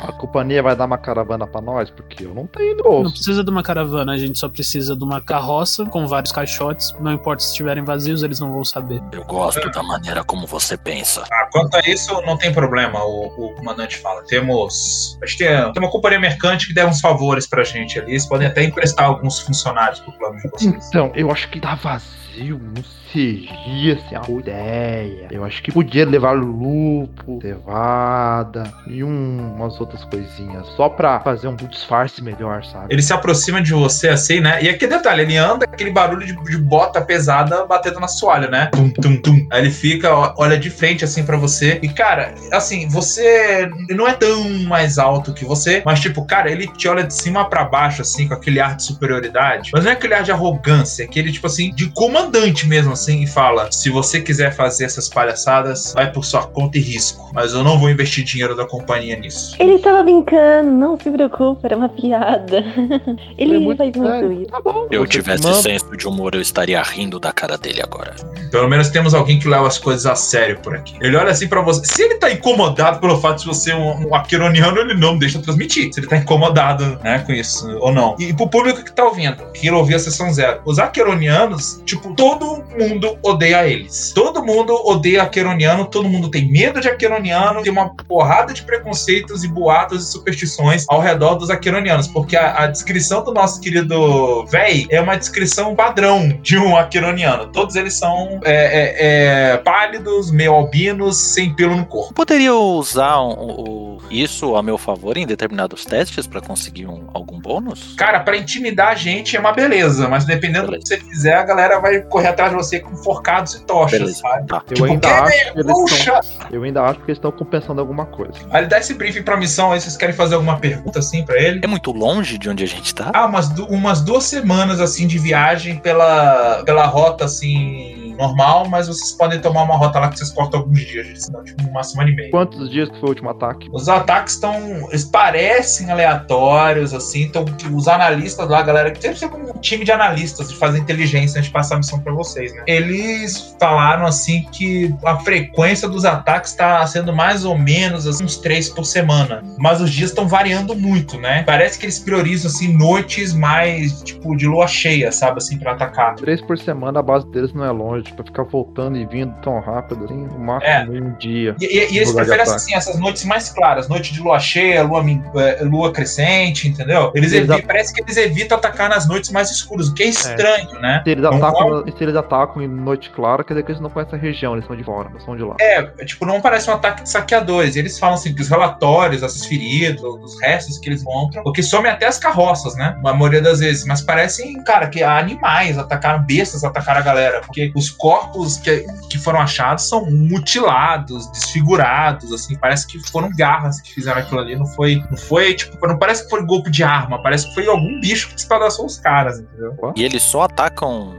a 0.02 0.12
companhia 0.14 0.64
vai 0.64 0.76
dar 0.76 0.86
uma 0.86 0.98
caravana 0.98 1.46
pra 1.46 1.62
nós, 1.62 1.90
porque 1.90 2.09
eu 2.20 2.34
não 2.34 2.48
tenho 2.48 2.78
no 2.78 2.84
Não 2.84 2.92
bolso. 2.92 3.12
precisa 3.14 3.44
de 3.44 3.50
uma 3.50 3.64
caravana, 3.64 4.14
a 4.14 4.18
gente 4.18 4.38
só 4.38 4.48
precisa 4.50 4.96
de 4.96 5.04
uma 5.04 5.22
carroça 5.22 5.86
com 5.86 6.08
vários 6.08 6.32
caixotes. 6.32 6.94
Não 7.00 7.12
importa 7.14 7.44
se 7.44 7.50
estiverem 7.50 7.84
vazios, 7.84 8.24
eles 8.24 8.40
não 8.40 8.52
vão 8.52 8.64
saber. 8.64 9.02
Eu 9.12 9.24
gosto 9.26 9.70
da 9.72 9.84
maneira 9.84 10.24
como 10.24 10.46
você 10.48 10.76
pensa. 10.78 11.24
Ah, 11.32 11.48
quanto 11.52 11.76
a 11.76 11.80
isso, 11.82 12.14
não 12.22 12.38
tem 12.38 12.52
problema, 12.54 13.04
o, 13.04 13.26
o 13.28 13.56
comandante 13.56 13.98
fala. 13.98 14.24
Temos. 14.28 15.18
Acho 15.24 15.38
que 15.38 15.44
tem, 15.46 15.74
tem 15.74 15.84
uma 15.84 15.92
companhia 15.92 16.20
mercante 16.20 16.68
que 16.68 16.74
der 16.74 16.86
uns 16.86 17.00
favores 17.02 17.48
pra 17.48 17.64
gente 17.64 18.00
ali. 18.00 18.12
Eles 18.12 18.26
podem 18.26 18.48
até 18.48 18.64
emprestar 18.64 19.06
alguns 19.06 19.40
funcionários 19.40 20.00
pro 20.00 20.12
plano 20.14 20.38
de 20.38 20.50
vocês. 20.50 20.88
Então, 20.90 21.12
eu 21.16 21.32
acho 21.32 21.50
que 21.50 21.60
tá 21.60 21.76
vazio, 21.76 22.08
não 22.38 22.84
seria 23.12 23.94
assim 23.96 24.16
a 24.16 24.20
boa 24.20 24.40
ideia. 24.40 25.28
Eu 25.32 25.44
acho 25.44 25.62
que 25.64 25.72
podia 25.72 26.06
levar 26.06 26.32
lupo, 26.32 27.40
cevada 27.42 28.72
e 28.88 29.04
um- 29.04 29.54
umas 29.56 29.80
outras 29.80 30.04
coisinhas. 30.06 30.66
Só 30.76 30.90
pra 30.90 31.20
fazer 31.20 31.48
um 31.48 31.56
disfarce 31.56 32.24
melhor, 32.24 32.64
sabe? 32.66 32.94
Ele 32.94 33.02
se 33.02 33.14
aproxima 33.14 33.62
de 33.62 33.74
você 33.74 34.10
assim, 34.10 34.40
né? 34.40 34.62
E 34.64 34.70
aqui 34.70 34.88
detalhe, 34.88 35.22
ele 35.24 35.38
anda 35.38 35.66
aquele 35.66 35.92
barulho 35.92 36.26
de, 36.26 36.36
de 36.44 36.58
bota 36.58 37.02
pesada 37.02 37.66
batendo 37.66 38.00
na 38.00 38.08
soalha, 38.08 38.48
né? 38.50 38.70
Tum, 38.74 38.90
tum, 38.90 39.18
tum. 39.22 39.48
Aí 39.52 39.62
ele 39.62 39.72
fica, 39.72 40.34
olha 40.38 40.58
de 40.58 40.70
frente 40.70 41.04
assim 41.04 41.24
pra 41.24 41.38
você. 41.38 41.80
E 41.82 41.90
cara, 41.90 42.34
assim, 42.52 42.88
você 42.88 43.70
não 43.90 44.08
é 44.08 44.14
tão 44.14 44.48
mais 44.68 44.98
alto 44.98 45.34
que 45.34 45.46
você, 45.46 45.82
mas 45.86 46.00
tipo, 46.00 46.26
cara, 46.26 46.52
ele 46.52 46.68
te 46.68 46.88
olha 46.88 47.04
de 47.04 47.14
cima 47.14 47.46
pra 47.50 47.64
baixo 47.64 48.02
assim, 48.02 48.28
com 48.28 48.34
aquele 48.34 48.60
ar 48.60 48.76
de 48.76 48.84
superioridade. 48.84 49.72
Mas 49.74 49.84
não 49.84 49.92
é 49.92 49.94
aquele 49.94 50.14
ar 50.14 50.24
de 50.24 50.32
arrogância, 50.32 51.04
é 51.04 51.06
aquele 51.06 51.32
tipo 51.32 51.48
assim, 51.48 51.72
de 51.74 51.90
comandante 52.20 52.68
mesmo 52.68 52.94
assim, 52.94 53.24
e 53.24 53.28
fala: 53.28 53.72
se 53.72 53.90
você 53.90 54.22
quiser 54.22 54.54
fazer 54.56 54.86
essas 54.86 55.08
palhaçadas, 55.08 55.94
vai 55.94 56.12
por 56.12 56.26
sua 56.26 56.46
conta 56.46 56.78
e 56.78 56.82
risco. 56.82 57.30
Mas 57.34 57.54
eu 57.54 57.64
não 57.64 57.80
vou 57.80 57.90
investir 57.90 58.24
dinheiro 58.24 58.56
da 58.56 58.66
companhia 58.66 59.18
nisso. 59.18 59.56
Ele 59.60 59.80
tava 59.80 60.04
brincando, 60.04 60.72
não 60.72 61.00
se 61.00 61.10
preocupe, 61.10 61.62
era 61.66 61.78
uma 61.78 61.90
piada. 61.90 62.64
Ele 63.38 63.56
É 63.56 63.60
muito 63.60 63.78
faz 63.78 63.96
muito 63.96 64.32
isso. 64.34 64.52
Tá 64.52 64.62
bom. 64.62 64.88
Se 64.88 64.96
eu 64.96 65.06
tivesse 65.06 65.44
manda. 65.44 65.62
senso 65.62 65.96
de 65.96 66.08
humor, 66.08 66.36
eu 66.36 66.42
estaria 66.42 66.82
rindo 66.82 67.20
da 67.20 67.32
cara 67.32 67.58
dele 67.58 67.82
agora. 67.82 68.16
Pelo 68.52 68.68
menos 68.68 68.90
temos 68.90 69.14
alguém 69.14 69.40
que 69.40 69.48
leva 69.48 69.68
as 69.68 69.78
coisas 69.78 70.06
a 70.06 70.16
sério 70.16 70.60
por 70.60 70.76
aqui. 70.76 70.96
Ele 71.02 71.16
olha 71.16 71.32
assim 71.32 71.48
pra 71.48 71.62
você. 71.62 71.86
Se 71.86 72.02
ele 72.02 72.16
tá 72.16 72.32
incomodado 72.32 73.00
pelo 73.00 73.20
fato 73.20 73.40
de 73.40 73.46
você 73.46 73.70
ser 73.70 73.76
um, 73.76 74.08
um 74.08 74.16
aquironiano, 74.16 74.80
ele 74.80 74.94
não 74.94 75.18
deixa 75.18 75.40
transmitir. 75.40 75.94
Se 75.94 76.00
ele 76.00 76.08
tá 76.08 76.18
incomodado, 76.18 77.00
né, 77.04 77.20
com 77.20 77.34
isso 77.34 77.70
ou 77.80 77.92
não. 77.92 78.16
E 78.20 78.34
pro 78.34 78.48
público 78.48 78.84
que 78.84 78.92
tá 78.92 79.04
ouvindo, 79.04 79.44
que 79.54 79.70
ouviu 79.70 79.98
a 79.98 80.00
sessão 80.00 80.32
zero, 80.34 80.62
os 80.66 80.80
aquironianos, 80.80 81.82
tipo, 81.86 82.09
todo 82.16 82.64
mundo 82.78 83.18
odeia 83.24 83.68
eles. 83.68 84.12
Todo 84.14 84.44
mundo 84.44 84.74
odeia 84.86 85.24
aquironiano, 85.24 85.86
todo 85.86 86.08
mundo 86.10 86.30
tem 86.30 86.50
medo 86.50 86.80
de 86.82 86.88
aquironiano, 86.88 87.62
tem 87.62 87.72
uma 87.72 87.94
porrada 88.08 88.54
de 88.54 88.62
preconceitos 88.64 89.44
e 89.44 89.48
boatos 89.48 90.08
e 90.08 90.12
superstições 90.12 90.86
ao 90.90 91.00
redor 91.00 91.36
dos 91.36 91.50
aquironianos, 91.50 92.08
porque 92.08 92.36
a, 92.36 92.64
a 92.64 92.68
descrição 92.68 93.24
do 93.24 93.34
nosso 93.34 93.60
querido 93.62 94.46
véi 94.48 94.88
é 94.90 95.00
uma 95.02 95.16
descrição 95.18 95.76
padrão 95.76 96.30
de 96.42 96.58
um 96.58 96.76
aquironiano. 96.76 97.48
Todos 97.48 97.76
eles 97.76 97.94
são 97.94 98.40
é, 98.44 98.54
é, 98.54 99.54
é, 99.54 99.58
pálidos, 99.58 100.32
meio 100.32 100.54
albinos, 100.54 101.18
sem 101.18 101.54
pelo 101.56 101.76
no 101.76 101.86
corpo. 101.86 102.14
Poderia 102.14 102.54
usar 102.54 103.22
um- 103.22 103.30
um- 103.62 103.98
isso 104.10 104.56
a 104.56 104.64
meu 104.64 104.78
favor 104.78 105.18
em 105.18 105.26
determinados 105.28 105.86
testes 105.86 106.26
pra 106.28 106.42
conseguir 106.42 106.88
um- 106.88 107.08
algum 107.14 107.40
bônus? 107.40 107.94
Cara, 107.98 108.20
pra 108.20 108.38
intimidar 108.38 108.90
a 108.90 108.96
gente 108.96 109.36
é 109.36 109.40
uma 109.40 109.52
beleza, 109.52 110.08
mas 110.08 110.26
dependendo 110.26 110.68
do 110.72 110.80
que 110.80 110.88
você 110.88 110.98
fizer, 110.98 111.34
a 111.36 111.44
galera 111.44 111.80
vai 111.80 111.99
correr 112.04 112.28
atrás 112.28 112.52
de 112.52 112.58
você 112.58 112.80
com 112.80 112.96
forcados 112.96 113.56
e 113.56 113.62
tochas, 113.66 114.00
Beleza. 114.00 114.20
sabe? 114.20 114.48
Tá. 114.48 114.62
Eu 114.70 114.74
Tipo, 114.76 114.86
ainda 114.86 115.08
quem 115.08 115.18
acho 115.18 115.34
é? 115.34 115.52
que 115.52 115.60
eles 115.60 115.92
estão. 115.92 116.20
Eu 116.52 116.64
ainda 116.64 116.82
acho 116.84 117.00
que 117.00 117.06
eles 117.06 117.18
estão 117.18 117.32
compensando 117.32 117.82
alguma 117.82 118.06
coisa. 118.06 118.34
Aí 118.52 118.62
ele 118.62 118.68
dá 118.68 118.80
esse 118.80 118.94
briefing 118.94 119.24
pra 119.24 119.38
missão, 119.38 119.72
aí 119.72 119.80
vocês 119.82 119.96
querem 119.98 120.16
fazer 120.16 120.36
alguma 120.36 120.58
pergunta 120.58 121.00
assim 121.00 121.24
pra 121.26 121.38
ele? 121.42 121.60
É 121.64 121.68
muito 121.68 121.92
longe 121.92 122.38
de 122.38 122.50
onde 122.50 122.64
a 122.64 122.68
gente 122.68 122.94
tá? 122.96 123.12
Ah, 123.14 123.26
umas, 123.26 123.50
umas 123.60 124.02
duas 124.02 124.24
semanas 124.24 124.80
assim 124.80 125.08
de 125.08 125.18
viagem 125.20 125.78
pela, 125.78 126.64
pela 126.66 126.86
rota 126.86 127.26
assim 127.26 128.16
normal, 128.18 128.68
mas 128.68 128.88
vocês 128.90 129.14
podem 129.14 129.40
tomar 129.40 129.64
uma 129.64 129.78
rota 129.78 129.98
lá 129.98 130.10
que 130.10 130.18
vocês 130.18 130.30
cortam 130.30 130.60
alguns 130.60 130.82
dias, 130.82 131.30
dão 131.30 131.42
tipo 131.44 131.64
uma 131.70 131.82
semana 131.84 132.10
e 132.10 132.16
meia. 132.16 132.32
Quantos 132.32 132.70
dias 132.70 132.90
que 132.90 133.00
foi 133.00 133.08
o 133.08 133.10
último 133.12 133.30
ataque? 133.30 133.70
Os 133.72 133.88
ataques 133.88 134.34
estão. 134.34 134.54
Eles 134.90 135.06
parecem 135.06 135.90
aleatórios, 135.90 136.94
assim. 136.94 137.22
Então, 137.24 137.46
os 137.74 137.88
analistas 137.88 138.48
lá, 138.50 138.60
a 138.60 138.62
galera, 138.64 138.92
que 138.92 139.02
sempre 139.02 139.20
tem 139.30 139.42
um 139.50 139.60
time 139.60 139.86
de 139.86 139.92
analistas 139.92 140.50
de 140.50 140.56
fazer 140.58 140.80
inteligência 140.80 141.38
antes 141.40 141.48
de 141.48 141.54
passar 141.54 141.78
a 141.96 141.98
missão 141.98 142.00
pra 142.00 142.14
vocês, 142.14 142.54
né? 142.54 142.64
Eles 142.68 143.56
falaram, 143.60 144.06
assim, 144.06 144.44
que 144.52 144.94
a 145.06 145.18
frequência 145.20 145.88
dos 145.88 146.06
ataques 146.06 146.54
tá 146.54 146.86
sendo 146.88 147.14
mais 147.14 147.46
ou 147.46 147.58
menos 147.58 148.08
assim, 148.08 148.24
uns 148.24 148.38
três 148.38 148.70
por 148.70 148.86
semana. 148.86 149.44
Mas 149.58 149.82
os 149.82 149.92
dias 149.92 150.10
estão 150.12 150.28
variando 150.28 150.76
muito, 150.76 151.18
né? 151.20 151.44
Parece 151.44 151.78
que 151.80 151.86
eles 151.86 152.00
priorizam, 152.00 152.50
assim, 152.50 152.74
noites 152.74 153.34
mais, 153.34 154.02
tipo, 154.04 154.36
de 154.36 154.48
lua 154.48 154.68
cheia, 154.68 155.12
sabe, 155.12 155.38
assim, 155.38 155.58
pra 155.58 155.74
atacar. 155.74 156.16
Três 156.16 156.42
por 156.42 156.58
semana, 156.58 157.00
a 157.00 157.04
base 157.04 157.28
deles 157.32 157.54
não 157.54 157.66
é 157.66 157.72
longe. 157.72 157.90
noite 157.90 158.14
pra 158.14 158.24
ficar 158.24 158.44
voltando 158.44 158.98
e 158.98 159.06
vindo 159.06 159.34
tão 159.42 159.60
rápido 159.60 160.06
assim, 160.06 160.14
no 160.28 160.38
máximo 160.40 160.96
É. 160.96 161.02
um 161.02 161.12
dia. 161.18 161.56
E, 161.60 161.66
e- 161.66 161.94
e 161.94 161.98
eles 161.98 162.12
preferem 162.12 162.42
assim, 162.44 162.76
essas 162.76 163.00
noites 163.00 163.26
mais 163.26 163.50
claras, 163.50 163.90
noite 163.90 164.14
de 164.14 164.22
lua 164.22 164.38
cheia, 164.40 164.84
lua, 164.84 165.04
eh, 165.38 165.64
lua 165.64 165.92
crescente, 165.92 166.68
entendeu? 166.68 167.12
Eles 167.16 167.34
Eles 167.34 167.50
evi- 167.50 167.60
at- 167.60 167.66
parece 167.66 167.92
que 167.94 168.02
eles 168.04 168.16
evitam 168.16 168.58
atacar 168.60 168.88
nas 168.90 169.08
noites 169.08 169.32
mais 169.32 169.50
escuras, 169.50 169.88
o 169.88 169.94
que 169.96 170.04
é 170.04 170.08
estranho, 170.08 170.80
né? 170.80 171.02
Se 171.04 171.10
eles, 171.10 171.24
Não 171.24 171.34
atacam, 171.34 171.79
se 171.86 172.04
eles 172.04 172.16
atacam 172.16 172.62
em 172.62 172.68
noite 172.68 173.10
clara, 173.10 173.44
quer 173.44 173.54
dizer 173.54 173.64
que 173.64 173.72
eles 173.72 173.82
não 173.82 173.90
conhecem 173.90 174.18
a 174.18 174.22
região, 174.22 174.54
eles 174.54 174.66
são 174.66 174.76
de 174.76 174.84
fora, 174.84 175.10
não 175.10 175.20
são 175.20 175.36
de 175.36 175.44
lá. 175.44 175.56
É, 175.60 175.84
tipo, 176.06 176.26
não 176.26 176.42
parece 176.42 176.70
um 176.70 176.74
ataque 176.74 177.04
de 177.04 177.10
saqueadores. 177.10 177.76
Eles 177.76 177.98
falam 177.98 178.16
assim 178.16 178.34
que 178.34 178.42
os 178.42 178.50
relatórios, 178.50 179.24
esses 179.24 179.46
feridos, 179.46 180.02
os 180.02 180.40
restos 180.42 180.78
que 180.78 180.90
eles 180.90 181.02
encontram, 181.02 181.44
porque 181.44 181.64
somem 181.64 181.92
até 181.92 182.08
as 182.08 182.18
carroças, 182.18 182.76
né? 182.76 183.00
A 183.06 183.14
maioria 183.14 183.42
das 183.42 183.60
vezes. 183.60 183.86
Mas 183.86 184.02
parecem, 184.02 184.62
cara, 184.64 184.88
que 184.88 185.04
animais 185.04 185.78
atacaram, 185.78 186.24
bestas 186.24 186.64
atacaram 186.64 187.00
a 187.00 187.04
galera. 187.04 187.42
Porque 187.42 187.72
os 187.76 187.90
corpos 187.90 188.58
que, 188.58 188.86
que 189.10 189.18
foram 189.18 189.40
achados 189.40 189.88
são 189.88 190.06
mutilados, 190.10 191.30
desfigurados, 191.32 192.32
assim. 192.32 192.58
Parece 192.58 192.88
que 192.88 193.00
foram 193.10 193.30
garras 193.36 193.82
que 193.82 193.94
fizeram 193.94 194.20
aquilo 194.20 194.40
ali. 194.40 194.56
Não 194.56 194.66
foi, 194.66 195.04
não 195.10 195.18
foi, 195.18 195.54
tipo, 195.54 195.88
não 195.88 195.98
parece 195.98 196.24
que 196.24 196.30
foi 196.30 196.46
golpe 196.46 196.70
de 196.70 196.84
arma. 196.84 197.22
Parece 197.22 197.48
que 197.48 197.56
foi 197.56 197.68
algum 197.68 198.00
bicho 198.00 198.30
que 198.30 198.36
despedaçou 198.36 198.86
os 198.86 198.98
caras, 198.98 199.40
entendeu? 199.40 199.76
E 199.96 200.04
eles 200.04 200.24
só 200.24 200.44
atacam 200.44 201.16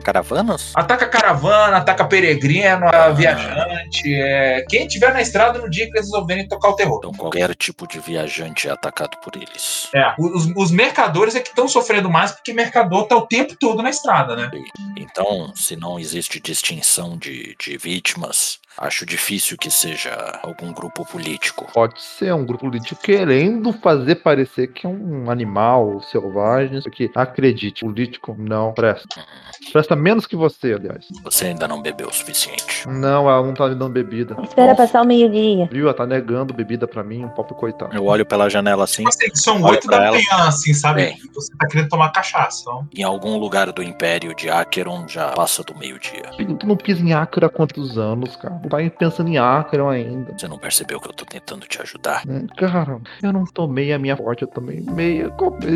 caravanas? 0.51 0.73
Ataca 0.75 1.07
caravana, 1.07 1.77
ataca 1.77 2.05
peregrino, 2.05 2.89
a 2.89 3.11
viajante. 3.11 4.15
É... 4.15 4.65
Quem 4.69 4.87
tiver 4.87 5.13
na 5.13 5.21
estrada 5.21 5.59
no 5.59 5.71
dia 5.71 5.87
que 5.87 5.97
eles 5.97 6.07
resolverem 6.07 6.49
tocar 6.49 6.71
o 6.71 6.77
terror. 6.77 6.99
Então 6.99 7.13
qualquer 7.13 7.55
tipo 7.55 7.87
de 7.87 7.99
viajante 8.01 8.69
é 8.69 8.73
atacado 8.73 9.17
por 9.23 9.37
eles. 9.37 9.89
É, 9.95 10.15
os, 10.19 10.53
os 10.57 10.71
mercadores 10.71 11.35
é 11.35 11.41
que 11.41 11.49
estão 11.49 11.69
sofrendo 11.69 12.11
mais 12.11 12.33
porque 12.33 12.53
mercador 12.53 13.07
tá 13.07 13.17
o 13.17 13.27
tempo 13.27 13.55
todo 13.59 13.83
na 13.83 13.91
estrada, 13.91 14.35
né? 14.37 14.51
Então, 14.97 15.53
se 15.55 15.77
não 15.77 15.99
existe 15.99 16.41
distinção 16.41 17.17
de, 17.17 17.57
de 17.59 17.77
vítimas, 17.77 18.59
acho 18.81 19.05
difícil 19.05 19.59
que 19.59 19.71
seja 19.71 20.41
algum 20.43 20.73
grupo 20.73 21.05
político. 21.05 21.67
Pode 21.73 22.01
ser 22.01 22.33
um 22.33 22.47
grupo 22.47 22.65
político 22.65 23.01
querendo 23.03 23.73
fazer 23.75 24.17
parecer 24.17 24.69
que 24.69 24.87
é 24.87 24.89
um 24.89 25.31
animal 25.31 26.01
selvagem, 26.01 26.81
porque 26.83 27.11
acredite, 27.15 27.85
político 27.85 28.35
não 28.39 28.73
presta. 28.73 29.23
Presta 29.71 29.95
menos 29.95 30.27
que 30.27 30.35
você, 30.35 30.73
aliás. 30.73 31.07
Você 31.23 31.47
ainda 31.47 31.69
não 31.69 31.83
bebeu 31.83 32.09
o 32.09 32.13
suficiente. 32.13 32.89
Não, 32.89 33.29
ela 33.29 33.47
não 33.47 33.53
tá 33.53 33.69
me 33.69 33.75
dando 33.75 33.93
bebida. 33.93 34.35
Espera 34.43 34.75
passar 34.75 35.03
o 35.03 35.07
meio-dia. 35.07 35.69
Viu? 35.71 35.85
Ela 35.85 35.95
tá 35.95 36.07
negando 36.07 36.55
bebida 36.55 36.89
pra 36.89 37.05
mim, 37.05 37.25
um 37.25 37.29
pobre 37.29 37.55
coitado. 37.55 37.95
Eu 37.95 38.07
olho 38.07 38.25
pela 38.25 38.49
janela 38.49 38.85
assim. 38.85 39.07
Assim, 39.07 39.29
são 39.35 39.63
oito 39.63 39.87
da 39.87 39.97
ela. 40.05 40.17
manhã, 40.17 40.49
assim, 40.49 40.73
sabe? 40.73 41.03
Bem. 41.03 41.19
Você 41.35 41.53
tá 41.57 41.67
querendo 41.67 41.89
tomar 41.89 42.11
cachaça. 42.11 42.63
Então. 42.63 42.89
Em 42.97 43.03
algum 43.03 43.37
lugar 43.37 43.71
do 43.73 43.83
Império 43.83 44.35
de 44.35 44.49
Acheron 44.49 45.07
já 45.07 45.29
passa 45.33 45.63
do 45.63 45.77
meio-dia. 45.77 46.23
Tu 46.59 46.67
não 46.67 46.77
pisa 46.77 47.03
em 47.03 47.13
Acre 47.13 47.45
há 47.45 47.49
quantos 47.49 47.99
anos, 47.99 48.37
cara? 48.37 48.61
Tá 48.71 48.79
pensando 48.99 49.29
em 49.29 49.39
Acre 49.39 49.81
ainda. 49.81 50.33
Você 50.37 50.49
não 50.49 50.59
percebeu 50.59 51.01
que 51.01 51.09
eu 51.09 51.13
tô 51.13 51.25
tentando 51.25 51.67
te 51.67 51.81
ajudar? 51.83 52.23
Hum, 52.29 52.47
Cara, 52.57 52.99
eu 53.23 53.33
não 53.33 53.45
tomei 53.45 53.93
a 53.93 53.99
minha 53.99 54.17
forte, 54.17 54.43
eu 54.43 54.49
tomei 54.49 54.81
meia. 54.81 55.31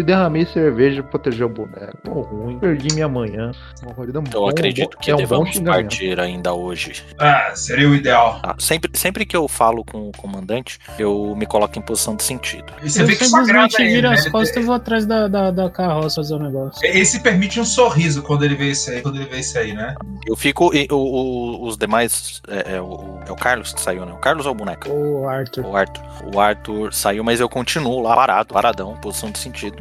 Derramei 0.04 0.46
cerveja 0.46 1.02
pra 1.02 1.10
proteger 1.12 1.46
o 1.46 1.48
boneco. 1.48 1.98
Tô 2.04 2.20
ruim. 2.22 2.58
Perdi 2.58 2.94
minha 2.94 3.08
manhã. 3.08 3.52
Uma 3.82 3.94
corrida 3.94 4.18
Eu 4.18 4.22
bom- 4.40 4.48
acredito 4.48 4.96
que 4.98 5.10
é 5.10 5.14
um 5.16 5.18
xingamento. 5.46 5.64
partir 5.64 6.20
ainda 6.20 6.52
hoje. 6.54 7.02
Ah, 7.18 7.52
seria 7.54 7.88
o 7.88 7.94
ideal. 7.94 8.40
Ah, 8.42 8.54
sempre, 8.58 8.90
sempre 8.94 9.26
que 9.26 9.36
eu 9.36 9.46
falo 9.48 9.84
com 9.84 10.08
o 10.08 10.12
comandante, 10.16 10.78
eu 10.98 11.34
me 11.36 11.46
coloco 11.46 11.78
em 11.78 11.82
posição 11.82 12.14
de 12.16 12.22
sentido. 12.22 12.72
E 12.82 12.90
você 12.90 13.02
eu 13.02 13.06
vê 13.06 13.16
que 13.16 13.24
simplesmente 13.24 13.80
ele, 13.82 13.92
viro 13.94 14.08
né? 14.08 14.14
as 14.14 14.28
costas 14.28 14.56
e 14.62 14.66
vou 14.66 14.74
atrás 14.74 15.06
da, 15.06 15.28
da, 15.28 15.50
da 15.50 15.70
carroça 15.70 16.16
fazer 16.16 16.34
o 16.34 16.38
negócio. 16.38 16.84
Ele 16.86 17.04
se 17.04 17.20
permite 17.20 17.58
um 17.60 17.64
sorriso 17.64 18.22
quando 18.22 18.44
ele 18.44 18.54
vê 18.54 18.70
isso 18.70 18.90
aí, 18.90 19.02
quando 19.02 19.16
ele 19.16 19.26
vê 19.26 19.40
isso 19.40 19.58
aí, 19.58 19.72
né? 19.72 19.94
Eu 20.26 20.36
fico. 20.36 20.74
e 20.74 20.86
o- 20.90 20.96
o- 20.96 21.66
os 21.66 21.76
demais. 21.76 22.40
É, 22.48 22.76
é 22.76 22.80
o, 22.84 23.20
é 23.26 23.32
o 23.32 23.36
Carlos 23.36 23.72
que 23.72 23.80
saiu, 23.80 24.04
né? 24.04 24.12
O 24.12 24.18
Carlos 24.18 24.46
ou 24.46 24.52
o 24.52 24.54
boneco? 24.54 24.88
O 24.88 25.28
Arthur. 25.28 25.66
O 25.66 25.76
Arthur. 25.76 26.04
O 26.34 26.40
Arthur 26.40 26.94
saiu, 26.94 27.24
mas 27.24 27.40
eu 27.40 27.48
continuo 27.48 28.00
lá 28.00 28.14
parado, 28.14 28.52
paradão, 28.52 28.96
posição 28.96 29.30
de 29.30 29.38
sentido. 29.38 29.76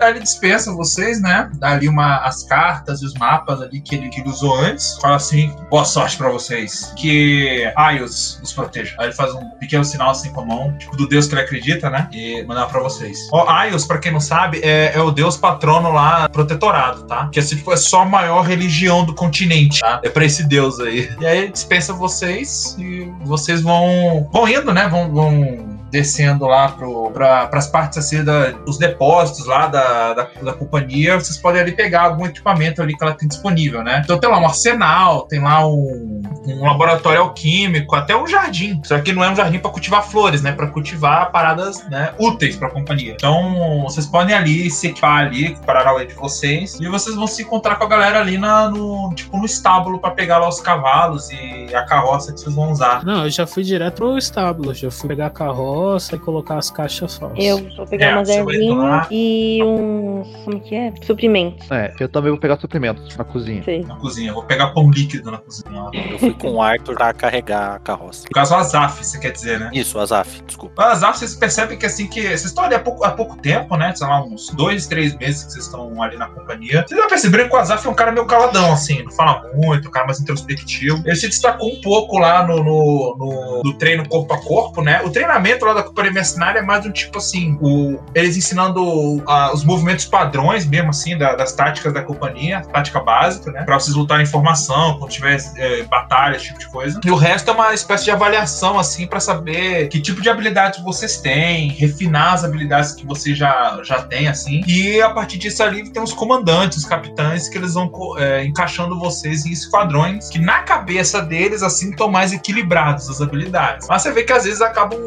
Ele 0.00 0.20
dispensa 0.20 0.72
vocês, 0.72 1.20
né? 1.20 1.50
Dá 1.54 1.70
ali 1.70 1.88
uma, 1.88 2.18
as 2.18 2.42
cartas 2.44 3.02
e 3.02 3.06
os 3.06 3.14
mapas 3.14 3.60
ali 3.60 3.80
que 3.80 3.94
ele, 3.94 4.08
que 4.08 4.20
ele 4.20 4.28
usou 4.28 4.56
antes. 4.56 4.96
Fala 5.00 5.16
assim: 5.16 5.54
boa 5.70 5.84
sorte 5.84 6.16
pra 6.16 6.30
vocês. 6.30 6.92
Que 6.96 7.70
Aios 7.76 8.40
os 8.42 8.52
proteja. 8.52 8.94
Aí 8.98 9.06
ele 9.06 9.14
faz 9.14 9.34
um 9.34 9.50
pequeno 9.58 9.84
sinal 9.84 10.10
assim 10.10 10.30
com 10.32 10.42
a 10.42 10.44
mão, 10.44 10.76
tipo 10.78 10.96
do 10.96 11.08
deus 11.08 11.26
que 11.26 11.34
ele 11.34 11.42
acredita, 11.42 11.90
né? 11.90 12.08
E 12.12 12.42
mandar 12.44 12.66
pra 12.66 12.80
vocês. 12.80 13.18
Ó, 13.32 13.48
Aios, 13.48 13.84
pra 13.84 13.98
quem 13.98 14.12
não 14.12 14.20
sabe, 14.20 14.60
é, 14.62 14.92
é 14.94 15.00
o 15.00 15.10
deus 15.10 15.36
patrono 15.36 15.92
lá, 15.92 16.28
protetorado, 16.28 17.04
tá? 17.04 17.28
Que 17.28 17.40
assim, 17.40 17.56
tipo, 17.56 17.72
é 17.72 17.76
só 17.76 18.02
a 18.02 18.06
maior 18.06 18.42
religião 18.42 19.04
do 19.04 19.14
continente, 19.14 19.80
tá? 19.80 20.00
É 20.02 20.08
pra 20.08 20.24
esse 20.24 20.44
deus 20.44 20.80
aí. 20.80 21.10
E 21.20 21.26
aí 21.26 21.38
ele 21.38 21.52
dispensa 21.52 21.92
vocês 21.92 22.76
e 22.78 23.10
vocês 23.24 23.62
vão, 23.62 24.28
vão 24.32 24.48
indo, 24.48 24.72
né? 24.72 24.88
Vão, 24.88 25.12
vão 25.12 25.71
descendo 25.92 26.46
lá 26.46 26.70
pro, 26.70 27.10
pra, 27.10 27.46
pras 27.46 27.66
partes 27.66 27.98
assim, 27.98 28.24
da, 28.24 28.54
os 28.66 28.78
depósitos 28.78 29.46
lá 29.46 29.66
da, 29.66 30.14
da, 30.14 30.28
da 30.42 30.52
companhia, 30.54 31.20
vocês 31.20 31.36
podem 31.36 31.60
ali 31.60 31.72
pegar 31.72 32.04
algum 32.04 32.24
equipamento 32.24 32.80
ali 32.80 32.96
que 32.96 33.04
ela 33.04 33.12
tem 33.12 33.28
disponível, 33.28 33.84
né? 33.84 34.00
Então 34.02 34.18
tem 34.18 34.30
lá 34.30 34.38
um 34.38 34.46
arsenal, 34.46 35.26
tem 35.26 35.40
lá 35.40 35.68
um, 35.68 36.22
um 36.46 36.64
laboratório 36.64 37.20
alquímico, 37.20 37.94
até 37.94 38.16
um 38.16 38.26
jardim. 38.26 38.80
Só 38.84 38.98
que 39.00 39.12
não 39.12 39.22
é 39.22 39.30
um 39.30 39.36
jardim 39.36 39.58
para 39.58 39.70
cultivar 39.70 40.02
flores, 40.02 40.40
né? 40.40 40.52
Para 40.52 40.68
cultivar 40.68 41.30
paradas 41.30 41.86
né, 41.90 42.14
úteis 42.18 42.56
para 42.56 42.68
a 42.68 42.70
companhia. 42.70 43.12
Então 43.12 43.82
vocês 43.82 44.06
podem 44.06 44.34
ali 44.34 44.70
se 44.70 44.88
equipar 44.88 45.26
ali, 45.26 45.52
o 45.52 45.66
Paranauê 45.66 46.06
de 46.06 46.14
vocês, 46.14 46.80
e 46.80 46.88
vocês 46.88 47.14
vão 47.14 47.26
se 47.26 47.42
encontrar 47.42 47.76
com 47.76 47.84
a 47.84 47.88
galera 47.88 48.20
ali 48.20 48.38
na, 48.38 48.70
no, 48.70 49.12
tipo, 49.14 49.36
no 49.36 49.44
estábulo 49.44 49.98
para 49.98 50.12
pegar 50.12 50.38
lá 50.38 50.48
os 50.48 50.60
cavalos 50.60 51.30
e 51.30 51.61
a 51.74 51.84
carroça 51.84 52.32
que 52.32 52.40
vocês 52.40 52.54
vão 52.54 52.70
usar. 52.72 53.04
Não, 53.04 53.24
eu 53.24 53.30
já 53.30 53.46
fui 53.46 53.62
direto 53.62 53.96
pro 53.96 54.18
estábulo. 54.18 54.74
Já 54.74 54.90
fui 54.90 55.08
pegar 55.08 55.26
a 55.26 55.30
carroça 55.30 56.16
e 56.16 56.18
colocar 56.18 56.56
as 56.56 56.70
caixas 56.70 57.16
falsas. 57.16 57.38
Eu 57.38 57.58
vou 57.76 57.86
pegar 57.86 58.06
É, 58.06 58.14
umas 58.16 58.28
ervinhas 58.28 59.06
e 59.10 59.60
uns. 59.62 60.28
Como 60.44 60.60
que 60.60 60.74
é? 60.74 60.92
Suprimentos. 61.02 61.70
É, 61.70 61.92
eu 62.00 62.08
também 62.08 62.30
vou 62.30 62.40
pegar 62.40 62.58
suprimentos 62.58 63.16
na 63.16 63.24
cozinha. 63.24 63.62
Sei. 63.62 63.84
Na 63.84 63.96
cozinha, 63.96 64.32
vou 64.32 64.42
pegar 64.42 64.68
pão 64.68 64.90
líquido 64.90 65.30
na 65.30 65.38
cozinha. 65.38 65.90
Eu 66.10 66.18
fui 66.18 66.34
com 66.34 66.52
o 66.52 66.62
Arthur 66.62 66.94
pra 66.94 67.12
carregar 67.12 67.76
a 67.76 67.78
carroça. 67.78 68.24
No 68.24 68.30
caso, 68.34 68.54
o 68.54 68.56
Azaf, 68.58 69.04
você 69.04 69.18
quer 69.18 69.32
dizer, 69.32 69.60
né? 69.60 69.70
Isso, 69.72 69.98
Azaf, 69.98 70.42
desculpa. 70.46 70.82
O 70.82 70.84
Azaf, 70.86 71.18
vocês 71.18 71.34
percebem 71.34 71.78
que 71.78 71.86
assim, 71.86 72.06
que 72.06 72.22
vocês 72.22 72.44
estão 72.44 72.64
ali 72.64 72.74
há 72.74 72.80
pouco, 72.80 73.04
há 73.04 73.10
pouco 73.10 73.36
tempo, 73.36 73.76
né? 73.76 73.94
Sei 73.94 74.06
lá, 74.06 74.22
uns 74.24 74.48
dois, 74.50 74.86
três 74.86 75.16
meses 75.16 75.44
que 75.44 75.52
vocês 75.52 75.64
estão 75.64 76.02
ali 76.02 76.16
na 76.16 76.26
companhia. 76.28 76.84
Vocês 76.86 77.00
já 77.00 77.08
perceberam 77.08 77.48
que 77.48 77.54
o 77.54 77.58
Azaf 77.58 77.86
é 77.86 77.90
um 77.90 77.94
cara 77.94 78.12
meio 78.12 78.26
caladão, 78.26 78.72
assim, 78.72 79.02
não 79.02 79.10
fala 79.12 79.42
muito, 79.54 79.88
um 79.88 79.90
cara 79.90 80.06
mais 80.06 80.20
introspectivo. 80.20 81.02
Ele 81.04 81.16
se 81.16 81.28
destacou 81.28 81.61
um 81.66 81.80
pouco 81.80 82.18
lá 82.18 82.46
no, 82.46 82.62
no, 82.62 83.16
no- 83.18 83.62
no 83.64 83.74
treino 83.74 84.08
corpo 84.08 84.32
a 84.34 84.38
corpo, 84.40 84.82
né? 84.82 85.00
O 85.04 85.10
treinamento 85.10 85.64
lá 85.64 85.74
da 85.74 85.82
companhia 85.82 86.12
mercenária 86.12 86.58
é 86.58 86.62
mais 86.62 86.84
um 86.86 86.90
tipo 86.90 87.18
assim, 87.18 87.56
o, 87.60 87.98
eles 88.14 88.36
ensinando 88.36 89.22
ah, 89.26 89.50
os 89.52 89.64
movimentos 89.64 90.04
padrões 90.04 90.66
mesmo, 90.66 90.90
assim, 90.90 91.16
da- 91.16 91.34
das 91.34 91.52
táticas 91.52 91.92
da 91.92 92.02
companhia, 92.02 92.62
tática 92.72 93.00
básica, 93.00 93.50
né? 93.50 93.62
Pra 93.64 93.78
vocês 93.78 93.94
lutarem 93.96 94.24
em 94.24 94.28
formação, 94.28 94.98
quando 94.98 95.10
tiver 95.10 95.36
eh, 95.56 95.82
batalha, 95.84 96.36
esse 96.36 96.46
tipo 96.46 96.58
de 96.58 96.68
coisa. 96.68 97.00
E 97.04 97.10
o 97.10 97.16
resto 97.16 97.50
é 97.50 97.54
uma 97.54 97.74
espécie 97.74 98.04
de 98.04 98.10
avaliação, 98.10 98.78
assim, 98.78 99.06
pra 99.06 99.20
saber 99.20 99.88
que 99.88 100.00
tipo 100.00 100.20
de 100.20 100.28
habilidades 100.30 100.82
vocês 100.82 101.18
têm, 101.18 101.68
refinar 101.68 102.34
as 102.34 102.44
habilidades 102.44 102.92
que 102.92 103.06
você 103.06 103.34
já, 103.34 103.80
já 103.84 104.02
tem, 104.02 104.28
assim. 104.28 104.62
E 104.66 105.00
a 105.00 105.10
partir 105.10 105.38
disso 105.38 105.62
ali 105.62 105.90
tem 105.90 106.02
os 106.02 106.12
comandantes, 106.12 106.78
os 106.78 106.84
capitães, 106.84 107.48
que 107.48 107.58
eles 107.58 107.74
vão 107.74 107.90
eh, 108.18 108.44
encaixando 108.44 108.98
vocês 108.98 109.44
em 109.46 109.50
esquadrões 109.52 110.28
que 110.28 110.38
na 110.38 110.60
cabeça 110.60 111.20
deles, 111.20 111.51
assim, 111.60 111.90
estão 111.90 112.08
mais 112.08 112.32
equilibrados 112.32 113.10
as 113.10 113.20
habilidades. 113.20 113.88
Mas 113.88 114.02
você 114.02 114.12
vê 114.12 114.22
que 114.22 114.32
às 114.32 114.44
vezes 114.44 114.60
acabam 114.60 115.00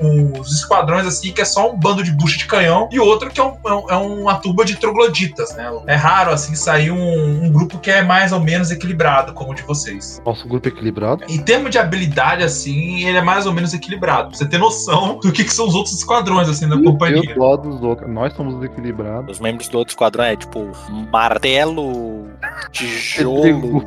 os 0.00 0.52
esquadrões 0.52 1.06
assim, 1.06 1.32
que 1.32 1.40
é 1.40 1.44
só 1.44 1.70
um 1.70 1.76
bando 1.76 2.02
de 2.02 2.12
bucha 2.12 2.38
de 2.38 2.46
canhão, 2.46 2.88
e 2.92 2.98
outro 3.00 3.30
que 3.30 3.40
é, 3.40 3.44
um- 3.44 3.56
é 3.66 3.72
um- 3.72 3.90
é 3.90 3.96
uma 3.96 4.34
turba 4.36 4.64
de 4.64 4.76
trogloditas, 4.76 5.54
né? 5.56 5.70
É 5.86 5.94
raro, 5.94 6.30
assim, 6.30 6.54
sair 6.54 6.90
um, 6.90 7.44
um 7.44 7.50
grupo 7.50 7.78
que 7.78 7.90
é 7.90 8.02
mais 8.02 8.32
ou 8.32 8.40
menos 8.40 8.70
equilibrado, 8.70 9.32
como 9.32 9.52
o 9.52 9.54
de 9.54 9.62
vocês. 9.62 10.20
Nosso 10.24 10.46
grupo 10.48 10.68
é 10.68 10.70
equilibrado. 10.70 11.24
Em 11.28 11.38
termos 11.38 11.70
de 11.70 11.78
habilidade, 11.78 12.42
assim, 12.44 13.04
ele 13.04 13.18
é 13.18 13.22
mais 13.22 13.46
ou 13.46 13.52
menos 13.52 13.74
equilibrado. 13.74 14.28
Pra 14.28 14.38
você 14.38 14.46
ter 14.46 14.58
noção 14.58 15.18
do 15.18 15.32
que, 15.32 15.44
que 15.44 15.52
são 15.52 15.66
os 15.66 15.74
outros 15.74 15.94
esquadrões, 15.96 16.48
assim, 16.48 16.68
da 16.68 16.76
Eu 16.76 16.84
companhia. 16.84 17.34
lado 17.36 17.68
dos 17.70 17.82
outros. 17.82 18.08
Nós 18.10 18.32
somos 18.34 18.62
equilibrados. 18.64 19.32
Os 19.36 19.40
membros 19.40 19.68
do 19.68 19.78
outro 19.78 19.92
esquadrão 19.92 20.24
é 20.24 20.36
tipo 20.36 20.68
martelo, 21.12 22.28
tijolo, 22.70 23.84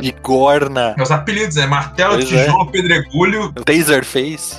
bigorna, 0.00 0.94
Meus 0.96 1.10
apelidos, 1.10 1.56
é 1.56 1.66
martelo, 1.66 2.14
Pois 2.14 2.32
é. 2.32 2.44
tijolo, 2.44 2.66
pedregulho. 2.70 3.52
taserface. 3.64 4.56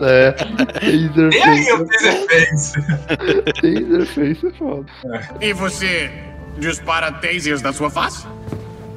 É. 0.00 0.25
Taser 0.80 1.32
E 1.32 1.42
aí, 1.42 1.72
o 1.72 1.86
face. 1.86 1.86
Taserface? 1.86 2.72
Taser 3.60 4.06
face 4.06 4.46
é 4.46 4.50
foda. 4.58 4.86
E 5.40 5.52
você 5.52 6.10
dispara 6.58 7.12
tasers 7.12 7.62
na 7.62 7.72
sua 7.72 7.90
face? 7.90 8.26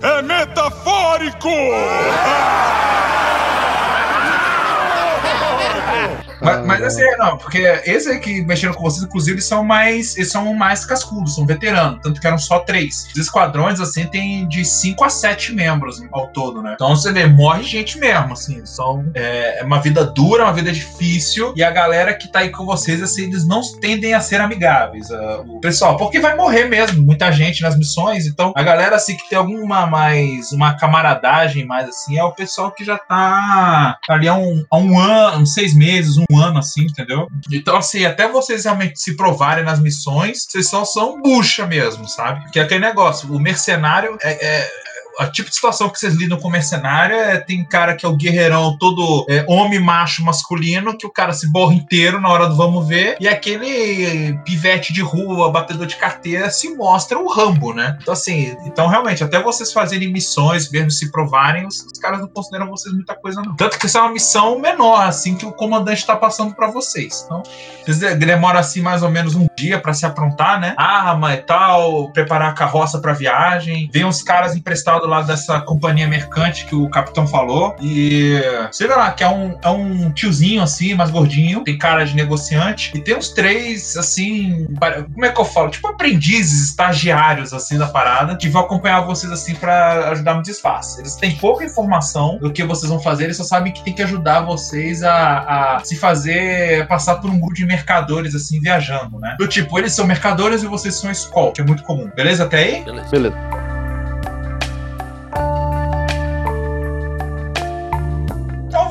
É 0.02 0.22
metafórico! 0.22 1.50
Mas, 6.42 6.66
mas 6.66 6.84
assim, 6.84 7.04
não, 7.18 7.38
porque 7.38 7.60
esse 7.86 8.10
aí 8.10 8.20
que 8.20 8.42
mexeram 8.44 8.74
com 8.74 8.84
vocês, 8.84 9.04
inclusive, 9.04 9.36
eles 9.36 9.48
são 9.48 9.64
mais. 9.64 10.16
Eles 10.18 10.32
são 10.32 10.54
mais 10.54 10.86
cascudos, 10.86 11.36
são 11.36 11.46
veteranos. 11.46 12.00
Tanto 12.02 12.20
que 12.20 12.28
eram 12.28 12.38
só 12.38 12.60
três. 12.60 13.08
Os 13.14 13.18
esquadrões, 13.18 13.80
assim, 13.80 14.06
tem 14.06 14.48
de 14.48 14.64
5 14.64 15.04
a 15.04 15.10
7 15.10 15.54
membros 15.54 16.02
ao 16.12 16.28
todo, 16.28 16.62
né? 16.62 16.74
Então 16.76 16.96
você 16.96 17.12
vê, 17.12 17.28
morre 17.28 17.64
gente 17.64 17.98
mesmo, 17.98 18.34
assim. 18.34 18.66
São, 18.66 19.10
é, 19.14 19.60
é 19.60 19.64
uma 19.64 19.80
vida 19.80 20.06
dura, 20.06 20.44
uma 20.44 20.54
vida 20.54 20.72
difícil. 20.72 21.54
E 21.56 21.64
a 21.64 21.72
galera 21.72 22.14
que 22.14 22.28
tá 22.32 22.40
aí 22.40 22.50
com 22.50 22.66
vocês, 22.66 23.02
assim, 23.02 23.24
eles 23.24 23.48
não 23.48 23.62
tendem 23.80 24.14
a 24.14 24.22
ser 24.22 24.42
amigáveis. 24.42 25.10
uh, 25.10 25.44
o 25.48 25.60
pessoal, 25.60 25.98
porque 25.98 26.20
vai 26.20 26.36
morrer 26.36 26.66
mesmo, 26.66 27.04
muita 27.04 27.32
gente 27.32 27.62
nas 27.62 27.78
missões. 27.78 28.26
Então, 28.26 28.54
a 28.56 28.64
galera, 28.64 28.96
assim, 28.96 29.16
que 29.16 29.30
tem 29.30 29.38
alguma 29.38 29.86
mais. 29.86 30.52
Uma 30.52 30.74
camaradagem 30.74 31.66
mais 31.66 31.90
assim, 31.90 32.18
é 32.18 32.24
o 32.24 32.32
pessoal 32.32 32.72
que 32.72 32.84
já 32.84 32.98
tá 32.98 33.98
ali 34.10 34.28
há 34.28 34.36
um, 34.36 34.66
há 34.70 34.78
um 34.78 35.00
ano, 35.00 35.46
seis 35.46 35.74
meses, 35.74 36.18
um 36.18 36.29
ano, 36.38 36.60
assim, 36.60 36.84
entendeu? 36.84 37.28
Então, 37.52 37.78
assim, 37.78 38.06
até 38.06 38.28
vocês 38.28 38.66
realmente 38.66 39.00
se 39.00 39.16
provarem 39.16 39.64
nas 39.64 39.80
missões, 39.80 40.46
vocês 40.48 40.68
só 40.70 40.86
são 40.86 41.22
bucha 41.22 41.66
mesmo, 41.66 42.08
sabe? 42.08 42.42
Porque 42.44 42.60
é 42.60 42.64
aquele 42.64 42.82
negócio, 42.82 43.34
o 43.34 43.40
mercenário 43.40 44.18
é- 44.22 44.46
é, 44.46 44.72
a 45.20 45.28
tipo 45.28 45.50
de 45.50 45.56
situação 45.56 45.90
que 45.90 46.00
vocês 46.00 46.16
lidam 46.16 46.40
com 46.40 46.50
mercenário 46.50 47.16
é 47.16 47.38
tem 47.38 47.64
cara 47.66 47.94
que 47.96 48.06
é 48.06 48.10
o 48.10 48.16
guerreirão 48.16 48.78
todo 48.78 49.26
é, 49.30 49.44
homem 49.48 49.80
macho 49.80 50.24
masculino 50.24 50.98
que 50.98 51.06
o 51.06 51.12
cara 51.12 51.34
se 51.34 51.52
borra 51.52 51.74
inteiro 51.74 52.22
na 52.22 52.30
hora 52.30 52.48
do 52.48 52.56
vamos 52.56 52.88
ver 52.88 53.18
e 53.20 53.28
aquele 53.28 54.40
pivete 54.46 54.94
de 54.94 55.02
rua 55.02 55.52
batedor 55.52 55.86
de 55.86 55.98
carteira 55.98 56.50
se 56.50 56.74
mostra 56.76 57.20
o 57.20 57.28
Rambo, 57.28 57.74
né? 57.74 57.98
Então 58.02 58.14
assim, 58.14 58.56
então 58.66 58.88
realmente 58.88 59.24
até 59.24 59.42
vocês 59.42 59.74
fazerem 59.74 60.12
missões, 60.12 60.72
mesmo 60.72 60.90
se 60.90 61.12
provarem, 61.12 61.68
os, 61.68 61.82
os 61.82 62.00
caras 62.00 62.22
não 62.22 62.28
consideram 62.28 62.70
vocês 62.70 62.94
muita 62.94 63.16
coisa 63.16 63.42
não. 63.42 63.56
Tanto 63.56 63.78
que 63.78 63.86
essa 63.86 64.00
é 64.00 64.02
uma 64.02 64.12
missão 64.12 64.58
menor 64.60 65.02
assim 65.06 65.36
que 65.36 65.46
o 65.46 65.52
comandante 65.52 66.06
tá 66.06 66.16
passando 66.16 66.56
para 66.56 66.72
vocês. 66.72 67.24
Então 67.26 67.44
vocês 67.84 68.00
de- 68.00 68.16
demoram 68.16 68.60
assim 68.60 68.82
mais 68.82 69.04
ou 69.04 69.10
menos 69.10 69.36
um 69.36 69.48
dia 69.58 69.80
para 69.80 69.94
se 69.94 70.06
aprontar, 70.06 70.60
né? 70.60 70.74
Arma 70.78 71.34
e 71.34 71.38
tal, 71.38 72.12
preparar 72.14 72.50
a 72.52 72.54
carroça 72.54 73.00
para 73.00 73.12
viagem. 73.12 73.90
Vem 73.92 74.06
uns 74.06 74.22
caras 74.22 74.56
emprestados 74.56 75.09
lá 75.10 75.22
dessa 75.22 75.60
companhia 75.62 76.08
mercante 76.08 76.66
que 76.66 76.76
o 76.76 76.90
capitão 76.90 77.28
falou. 77.28 77.76
E 77.82 78.40
sei 78.72 78.88
lá, 78.88 79.12
que 79.12 79.24
é 79.24 79.30
um, 79.30 79.58
é 79.62 79.70
um 79.70 80.12
tiozinho 80.12 80.62
assim, 80.62 80.94
mais 80.94 81.10
gordinho. 81.10 81.64
Tem 81.64 81.78
cara 81.78 82.06
de 82.06 82.16
negociante. 82.16 82.92
E 82.96 83.02
tem 83.02 83.18
uns 83.18 83.30
três, 83.30 83.98
assim. 83.98 84.68
Como 85.14 85.26
é 85.26 85.30
que 85.30 85.40
eu 85.40 85.46
falo? 85.46 85.70
Tipo 85.70 85.88
aprendizes, 85.88 86.70
estagiários, 86.70 87.54
assim, 87.54 87.78
da 87.78 87.88
parada, 87.88 88.36
que 88.36 88.48
vão 88.48 88.62
acompanhar 88.62 89.02
vocês 89.02 89.32
assim 89.32 89.56
para 89.56 90.10
ajudar 90.12 90.36
no 90.36 90.44
disfarce. 90.44 91.02
Eles 91.02 91.16
têm 91.16 91.36
pouca 91.36 91.66
informação 91.66 92.38
do 92.40 92.52
que 92.52 92.64
vocês 92.64 92.90
vão 92.90 93.00
fazer, 93.00 93.26
eles 93.26 93.38
só 93.38 93.44
sabem 93.44 93.74
que 93.74 93.84
tem 93.84 93.94
que 93.94 94.04
ajudar 94.04 94.42
vocês 94.42 95.04
a, 95.04 95.76
a 95.76 95.84
se 95.84 95.96
fazer 95.96 96.88
passar 96.88 97.16
por 97.16 97.30
um 97.30 97.40
grupo 97.40 97.54
de 97.54 97.66
mercadores, 97.66 98.36
assim, 98.36 98.60
viajando, 98.60 99.20
né? 99.20 99.36
Do 99.40 99.48
tipo, 99.48 99.78
eles 99.80 99.94
são 99.94 100.06
mercadores 100.06 100.64
e 100.64 100.68
vocês 100.68 100.96
são 100.96 101.10
escola, 101.10 101.52
que 101.52 101.62
é 101.62 101.64
muito 101.64 101.84
comum. 101.84 102.10
Beleza 102.16 102.44
até 102.44 102.58
aí? 102.58 102.84
Beleza. 102.84 103.10
Beleza. 103.10 103.59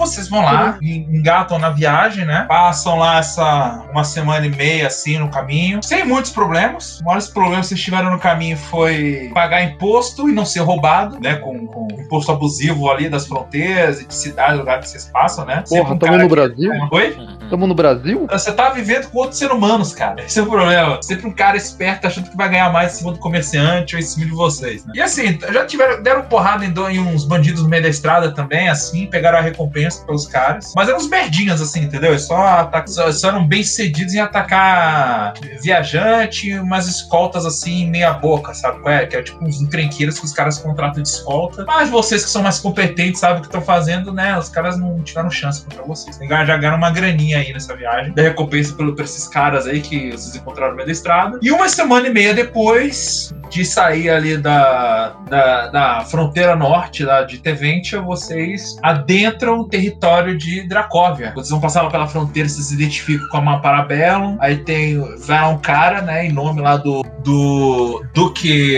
Vocês 0.08 0.28
vão 0.28 0.42
lá, 0.42 0.78
en- 0.82 1.06
engatam 1.16 1.58
na 1.58 1.70
viagem, 1.70 2.24
né? 2.24 2.44
Passam 2.48 2.96
lá 2.98 3.18
essa 3.18 3.84
uma 3.90 4.04
semana 4.04 4.46
e 4.46 4.50
meia 4.50 4.86
assim 4.86 5.18
no 5.18 5.28
caminho, 5.28 5.80
sem 5.82 6.04
muitos 6.04 6.30
problemas. 6.30 6.96
Os 6.96 7.02
maiores 7.02 7.28
problemas 7.28 7.66
que 7.66 7.74
vocês 7.74 7.80
tiveram 7.82 8.10
no 8.10 8.18
caminho 8.18 8.56
foi 8.56 9.30
pagar 9.34 9.62
imposto 9.62 10.28
e 10.28 10.32
não 10.32 10.44
ser 10.44 10.60
roubado, 10.60 11.18
né? 11.20 11.36
Com, 11.36 11.66
com 11.66 11.88
imposto 11.98 12.32
abusivo 12.32 12.90
ali 12.90 13.08
das 13.08 13.26
fronteiras 13.26 14.00
e 14.00 14.06
de 14.06 14.14
cidade, 14.14 14.56
lugar 14.58 14.80
que 14.80 14.88
vocês 14.88 15.04
passam, 15.12 15.44
né? 15.44 15.62
Porra, 15.68 15.94
um 15.94 15.98
tamo 15.98 16.16
no 16.16 16.22
que- 16.28 16.34
Brasil? 16.34 16.70
Oi? 16.90 17.10
Uhum. 17.18 17.38
Tamo 17.50 17.66
no 17.66 17.74
Brasil? 17.74 18.26
Você 18.30 18.52
tá 18.52 18.70
vivendo 18.70 19.08
com 19.10 19.18
outros 19.18 19.38
seres 19.38 19.54
humanos, 19.54 19.94
cara. 19.94 20.22
Esse 20.22 20.38
é 20.38 20.42
o 20.42 20.46
problema. 20.46 21.00
Sempre 21.02 21.26
um 21.26 21.32
cara 21.32 21.56
esperto 21.56 22.06
achando 22.06 22.28
que 22.30 22.36
vai 22.36 22.48
ganhar 22.48 22.70
mais 22.72 22.94
em 22.94 22.98
cima 22.98 23.12
do 23.12 23.18
comerciante 23.18 23.94
ou 23.96 24.00
em 24.00 24.04
cima 24.04 24.26
de 24.26 24.32
vocês, 24.32 24.84
né? 24.84 24.92
E 24.96 25.00
assim, 25.00 25.38
já 25.52 25.64
tiveram, 25.64 26.02
deram 26.02 26.22
porrada 26.24 26.64
em, 26.64 26.70
do- 26.70 26.88
em 26.88 26.98
uns 26.98 27.24
bandidos 27.24 27.62
no 27.62 27.68
meio 27.68 27.82
da 27.82 27.88
estrada 27.88 28.30
também, 28.32 28.68
assim, 28.68 29.06
pegaram 29.06 29.38
a 29.38 29.40
recompensa 29.40 29.97
pelos 30.00 30.26
caras. 30.26 30.72
Mas 30.74 30.88
eram 30.88 30.98
uns 30.98 31.08
merdinhas, 31.08 31.60
assim, 31.60 31.82
entendeu? 31.82 32.10
Eles 32.10 32.26
Só, 32.26 32.36
ata- 32.36 32.86
só, 32.86 33.10
só 33.12 33.28
eram 33.28 33.46
bem 33.46 33.62
cedidos 33.62 34.14
em 34.14 34.20
atacar 34.20 35.34
viajante, 35.62 36.52
umas 36.58 36.86
escoltas 36.86 37.44
assim, 37.46 37.88
meia 37.88 38.12
boca, 38.12 38.54
sabe 38.54 38.78
é? 38.88 39.06
Que 39.06 39.16
é 39.16 39.22
tipo 39.22 39.44
uns 39.44 39.60
encrenqueiros 39.60 40.18
que 40.18 40.24
os 40.24 40.32
caras 40.32 40.58
contratam 40.58 41.02
de 41.02 41.08
escolta. 41.08 41.64
Mas 41.66 41.90
vocês 41.90 42.24
que 42.24 42.30
são 42.30 42.42
mais 42.42 42.58
competentes, 42.58 43.20
sabem 43.20 43.38
o 43.38 43.40
que 43.40 43.48
estão 43.48 43.60
fazendo, 43.60 44.12
né? 44.12 44.36
Os 44.38 44.48
caras 44.48 44.78
não 44.78 45.02
tiveram 45.02 45.30
chance 45.30 45.62
contra 45.62 45.82
vocês. 45.82 46.18
Já 46.18 46.56
ganharam 46.56 46.76
uma 46.78 46.90
graninha 46.90 47.38
aí 47.38 47.52
nessa 47.52 47.74
viagem, 47.76 48.12
da 48.12 48.22
recompensa 48.22 48.74
pelo, 48.74 48.94
por 48.94 49.04
esses 49.04 49.26
caras 49.28 49.66
aí 49.66 49.80
que 49.80 50.10
vocês 50.12 50.36
encontraram 50.36 50.70
no 50.72 50.76
meio 50.76 50.86
da 50.86 50.92
estrada. 50.92 51.38
E 51.42 51.50
uma 51.50 51.68
semana 51.68 52.08
e 52.08 52.12
meia 52.12 52.34
depois 52.34 53.32
de 53.50 53.64
sair 53.64 54.10
ali 54.10 54.36
da, 54.36 55.16
da, 55.28 55.66
da 55.68 56.00
fronteira 56.04 56.54
norte 56.54 57.02
lá 57.02 57.22
de 57.22 57.38
Teventia, 57.38 58.00
vocês 58.00 58.76
adentram 58.82 59.60
o 59.60 59.64
território 59.68 59.87
de 60.36 60.66
Dracóvia. 60.68 61.28
Quando 61.28 61.36
vocês 61.36 61.50
vão 61.50 61.60
passar 61.60 61.82
lá 61.82 61.90
pela 61.90 62.06
fronteira, 62.06 62.48
vocês 62.48 62.66
se 62.66 62.74
identificam 62.74 63.28
com 63.28 63.48
a 63.48 63.58
Parabellum. 63.58 64.36
Aí 64.40 64.56
tem 64.58 64.98
vai 65.18 65.40
lá 65.40 65.48
um 65.48 65.58
cara, 65.58 66.02
né, 66.02 66.26
em 66.26 66.32
nome 66.32 66.60
lá 66.60 66.76
do, 66.76 67.02
do 67.24 68.04
Duque 68.14 68.76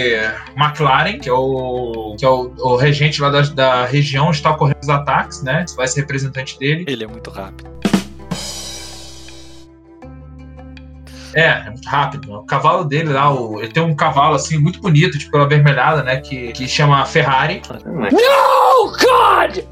McLaren, 0.56 1.18
que 1.18 1.28
é 1.28 1.32
o, 1.32 2.14
que 2.18 2.24
é 2.24 2.28
o, 2.28 2.52
o 2.58 2.76
regente 2.76 3.20
lá 3.20 3.30
da, 3.30 3.40
da 3.42 3.84
região 3.86 4.26
onde 4.28 4.36
está 4.36 4.50
ocorrendo 4.50 4.80
os 4.82 4.88
ataques, 4.88 5.42
né? 5.42 5.64
Vai 5.76 5.86
ser 5.88 6.00
representante 6.00 6.58
dele. 6.58 6.84
Ele 6.88 7.04
é 7.04 7.06
muito 7.06 7.30
rápido. 7.30 7.70
É, 11.32 11.44
é 11.44 11.70
muito 11.70 11.88
rápido. 11.88 12.32
O 12.34 12.42
cavalo 12.44 12.84
dele 12.84 13.12
lá, 13.12 13.32
o- 13.32 13.60
ele 13.60 13.72
tem 13.72 13.82
um 13.82 13.94
cavalo 13.94 14.34
assim 14.34 14.58
muito 14.58 14.80
bonito, 14.80 15.16
tipo 15.16 15.30
pela 15.30 15.46
vermelhada, 15.48 16.02
né? 16.02 16.16
Que, 16.20 16.52
que 16.52 16.66
chama 16.66 17.04
Ferrari. 17.06 17.62
No, 17.84 18.90
God! 18.90 19.64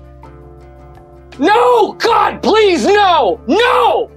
No, 1.38 1.92
God, 1.92 2.42
please, 2.42 2.84
no! 2.84 3.40
No! 3.46 4.10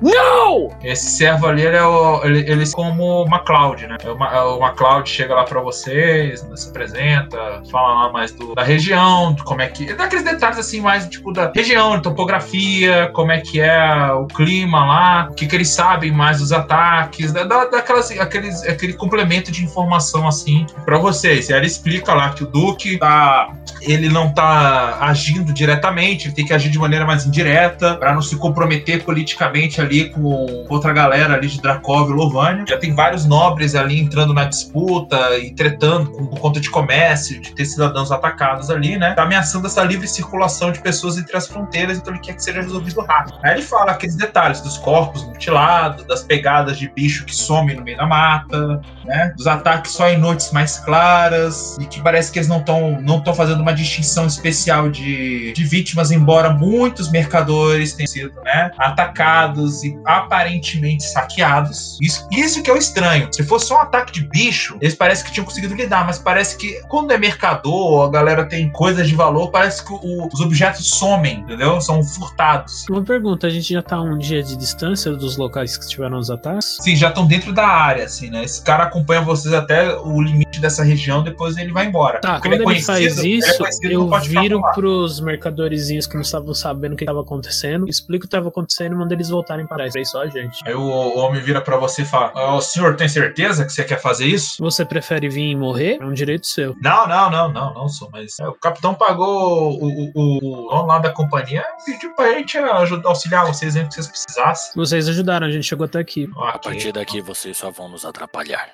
No! 0.00 0.70
Esse 0.82 1.10
servo 1.10 1.46
ali, 1.46 1.62
ele 1.62 1.76
é 1.76 1.84
o, 1.84 2.24
ele, 2.24 2.38
ele 2.50 2.62
é 2.64 2.70
como 2.72 3.26
MacLeod, 3.26 3.86
né? 3.86 3.96
O, 4.04 4.56
o 4.56 4.60
MacLeod 4.60 5.08
chega 5.08 5.34
lá 5.34 5.44
pra 5.44 5.60
vocês, 5.60 6.44
se 6.54 6.68
apresenta, 6.70 7.36
fala 7.70 8.04
lá 8.06 8.12
mais 8.12 8.32
do- 8.32 8.54
da 8.54 8.62
região, 8.62 9.34
de 9.34 9.42
como 9.44 9.60
é 9.62 9.68
que. 9.68 9.92
Dá 9.92 10.04
aqueles 10.04 10.24
detalhes 10.24 10.58
assim, 10.58 10.80
mais 10.80 11.06
tipo 11.08 11.32
da 11.32 11.52
região, 11.54 12.00
topografia, 12.00 13.10
como 13.12 13.32
é 13.32 13.40
que 13.40 13.60
é 13.60 14.12
o 14.12 14.26
clima 14.26 14.84
lá, 14.86 15.28
o 15.30 15.34
que, 15.34 15.46
que 15.46 15.54
eles 15.54 15.68
sabem 15.68 16.10
mais 16.10 16.38
dos 16.38 16.52
ataques, 16.52 17.32
dá, 17.32 17.44
dá, 17.44 17.62
aquelas, 17.78 18.10
aqueles, 18.18 18.62
aquele 18.64 18.94
complemento 18.94 19.52
de 19.52 19.62
informação 19.64 20.26
assim 20.26 20.64
pra 20.84 20.98
vocês. 20.98 21.48
E 21.48 21.52
ele 21.52 21.66
explica 21.66 22.14
lá 22.14 22.30
que 22.30 22.42
o 22.44 22.46
Duque 22.46 22.98
tá. 22.98 23.52
Ele 23.82 24.10
não 24.10 24.32
tá 24.32 24.98
agindo 25.00 25.54
diretamente, 25.54 26.26
ele 26.26 26.34
tem 26.34 26.44
que 26.44 26.52
agir 26.52 26.68
de 26.68 26.78
maneira 26.78 27.06
mais 27.06 27.24
indireta, 27.24 27.94
pra 27.94 28.12
não 28.14 28.20
se 28.20 28.36
comprometer 28.36 29.02
politicamente 29.04 29.80
ali 29.80 29.89
com 30.10 30.66
outra 30.68 30.92
galera 30.92 31.34
ali 31.34 31.48
de 31.48 31.60
Dracov 31.60 32.10
e 32.10 32.12
Lovânia. 32.12 32.64
Já 32.66 32.78
tem 32.78 32.94
vários 32.94 33.24
nobres 33.24 33.74
ali 33.74 34.00
entrando 34.00 34.32
na 34.32 34.44
disputa 34.44 35.36
e 35.38 35.50
tretando 35.52 36.10
com, 36.10 36.26
por 36.26 36.38
conta 36.38 36.60
de 36.60 36.70
comércio, 36.70 37.40
de 37.40 37.52
ter 37.52 37.64
cidadãos 37.64 38.12
atacados 38.12 38.70
ali, 38.70 38.96
né? 38.96 39.12
Tá 39.14 39.24
ameaçando 39.24 39.66
essa 39.66 39.82
livre 39.82 40.06
circulação 40.06 40.72
de 40.72 40.80
pessoas 40.80 41.18
entre 41.18 41.36
as 41.36 41.46
fronteiras, 41.46 41.98
então 41.98 42.12
ele 42.12 42.22
quer 42.22 42.34
que 42.34 42.42
seja 42.42 42.62
resolvido 42.62 43.00
rápido. 43.00 43.38
Aí 43.42 43.54
ele 43.54 43.62
fala 43.62 43.92
aqueles 43.92 44.16
detalhes 44.16 44.60
dos 44.60 44.78
corpos 44.78 45.24
mutilados, 45.24 46.04
das 46.06 46.22
pegadas 46.22 46.78
de 46.78 46.88
bicho 46.88 47.24
que 47.24 47.34
some 47.34 47.74
no 47.74 47.82
meio 47.82 47.96
da 47.96 48.06
mata, 48.06 48.80
né? 49.04 49.32
Dos 49.36 49.46
ataques 49.46 49.92
só 49.92 50.08
em 50.08 50.18
noites 50.18 50.52
mais 50.52 50.78
claras 50.78 51.76
e 51.80 51.86
que 51.86 52.00
parece 52.00 52.30
que 52.30 52.38
eles 52.38 52.48
não 52.48 52.58
estão 52.58 53.00
não 53.00 53.20
tão 53.20 53.34
fazendo 53.34 53.60
uma 53.60 53.72
distinção 53.72 54.26
especial 54.26 54.88
de, 54.88 55.52
de 55.52 55.64
vítimas, 55.64 56.10
embora 56.10 56.50
muitos 56.50 57.10
mercadores 57.10 57.92
tenham 57.94 58.06
sido 58.06 58.32
né, 58.44 58.70
atacados 58.78 59.79
e 59.84 59.98
aparentemente 60.04 61.02
saqueados. 61.04 61.98
Isso, 62.00 62.26
isso 62.30 62.62
que 62.62 62.70
é 62.70 62.74
o 62.74 62.76
estranho. 62.76 63.28
Se 63.32 63.42
fosse 63.44 63.66
só 63.66 63.78
um 63.78 63.82
ataque 63.82 64.12
de 64.12 64.22
bicho, 64.28 64.76
eles 64.80 64.94
parecem 64.94 65.26
que 65.26 65.32
tinham 65.32 65.44
conseguido 65.44 65.74
lidar, 65.74 66.06
mas 66.06 66.18
parece 66.18 66.56
que 66.56 66.80
quando 66.88 67.10
é 67.12 67.18
mercador, 67.18 68.06
a 68.06 68.10
galera 68.10 68.44
tem 68.44 68.70
coisas 68.70 69.08
de 69.08 69.14
valor, 69.14 69.50
parece 69.50 69.84
que 69.84 69.92
o- 69.92 70.28
os 70.32 70.40
objetos 70.40 70.88
somem, 70.88 71.40
entendeu? 71.40 71.80
São 71.80 72.02
furtados. 72.02 72.84
Uma 72.90 73.02
pergunta, 73.02 73.46
a 73.46 73.50
gente 73.50 73.72
já 73.72 73.82
tá 73.82 74.00
um 74.00 74.16
dia 74.18 74.42
de 74.42 74.56
distância 74.56 75.12
dos 75.12 75.36
locais 75.36 75.76
que 75.76 75.86
tiveram 75.86 76.18
os 76.18 76.30
ataques? 76.30 76.78
Sim, 76.80 76.96
já 76.96 77.08
estão 77.08 77.26
dentro 77.26 77.52
da 77.52 77.66
área, 77.66 78.04
assim, 78.04 78.30
né? 78.30 78.44
Esse 78.44 78.62
cara 78.62 78.84
acompanha 78.84 79.20
vocês 79.22 79.52
até 79.54 79.94
o 79.96 80.20
limite 80.20 80.60
dessa 80.60 80.82
região, 80.82 81.22
depois 81.22 81.56
ele 81.56 81.72
vai 81.72 81.86
embora. 81.86 82.20
Tá, 82.20 82.34
Porque 82.34 82.48
quando 82.48 82.54
ele, 82.54 82.62
é 82.62 82.64
conhecido, 82.64 82.86
faz 82.86 83.08
ele 83.08 83.34
é 83.34 83.38
isso, 83.38 83.64
eu 83.84 84.10
viro 84.20 84.62
pros 84.74 85.20
mercadorzinhos 85.20 86.06
que 86.06 86.14
não 86.14 86.22
estavam 86.22 86.54
sabendo 86.54 86.92
o 86.92 86.96
que 86.96 87.04
estava 87.04 87.20
acontecendo, 87.20 87.88
explico 87.88 88.24
o 88.24 88.28
que 88.28 88.34
estava 88.34 88.48
acontecendo 88.48 88.92
e 88.92 88.96
mando 88.96 89.12
eles 89.14 89.28
voltarem 89.28 89.66
isso 89.86 89.98
aí 89.98 90.04
só 90.06 90.22
a 90.22 90.26
gente. 90.28 90.58
Aí 90.66 90.74
o, 90.74 90.80
o 90.80 91.18
homem 91.18 91.40
vira 91.40 91.60
pra 91.60 91.76
você 91.76 92.02
e 92.02 92.04
fala: 92.04 92.54
Ô 92.54 92.60
senhor, 92.60 92.96
tem 92.96 93.08
certeza 93.08 93.64
que 93.64 93.72
você 93.72 93.84
quer 93.84 94.00
fazer 94.00 94.26
isso? 94.26 94.56
Você 94.62 94.84
prefere 94.84 95.28
vir 95.28 95.50
e 95.50 95.56
morrer? 95.56 95.98
É 96.00 96.04
um 96.04 96.12
direito 96.12 96.46
seu. 96.46 96.74
Não, 96.80 97.06
não, 97.06 97.30
não, 97.30 97.52
não, 97.52 97.74
não 97.74 97.88
sou, 97.88 98.08
mas 98.12 98.38
é, 98.40 98.48
o 98.48 98.54
capitão 98.54 98.94
pagou 98.94 99.72
o, 99.80 99.86
o, 99.86 100.38
o 100.38 100.68
dono 100.70 100.86
lá 100.86 100.98
da 100.98 101.10
companhia, 101.10 101.64
pediu 101.84 102.14
pra 102.14 102.32
gente 102.32 102.58
ajudar, 102.58 103.08
auxiliar 103.08 103.46
vocês 103.46 103.72
sempre 103.72 103.88
que 103.88 103.94
vocês 103.94 104.08
precisassem. 104.08 104.72
Vocês 104.74 105.08
ajudaram, 105.08 105.46
a 105.46 105.50
gente 105.50 105.64
chegou 105.66 105.84
até 105.84 105.98
aqui. 105.98 106.28
A 106.36 106.58
partir 106.58 106.92
daqui 106.92 107.20
vocês 107.20 107.56
só 107.56 107.70
vão 107.70 107.88
nos 107.88 108.04
atrapalhar. 108.04 108.70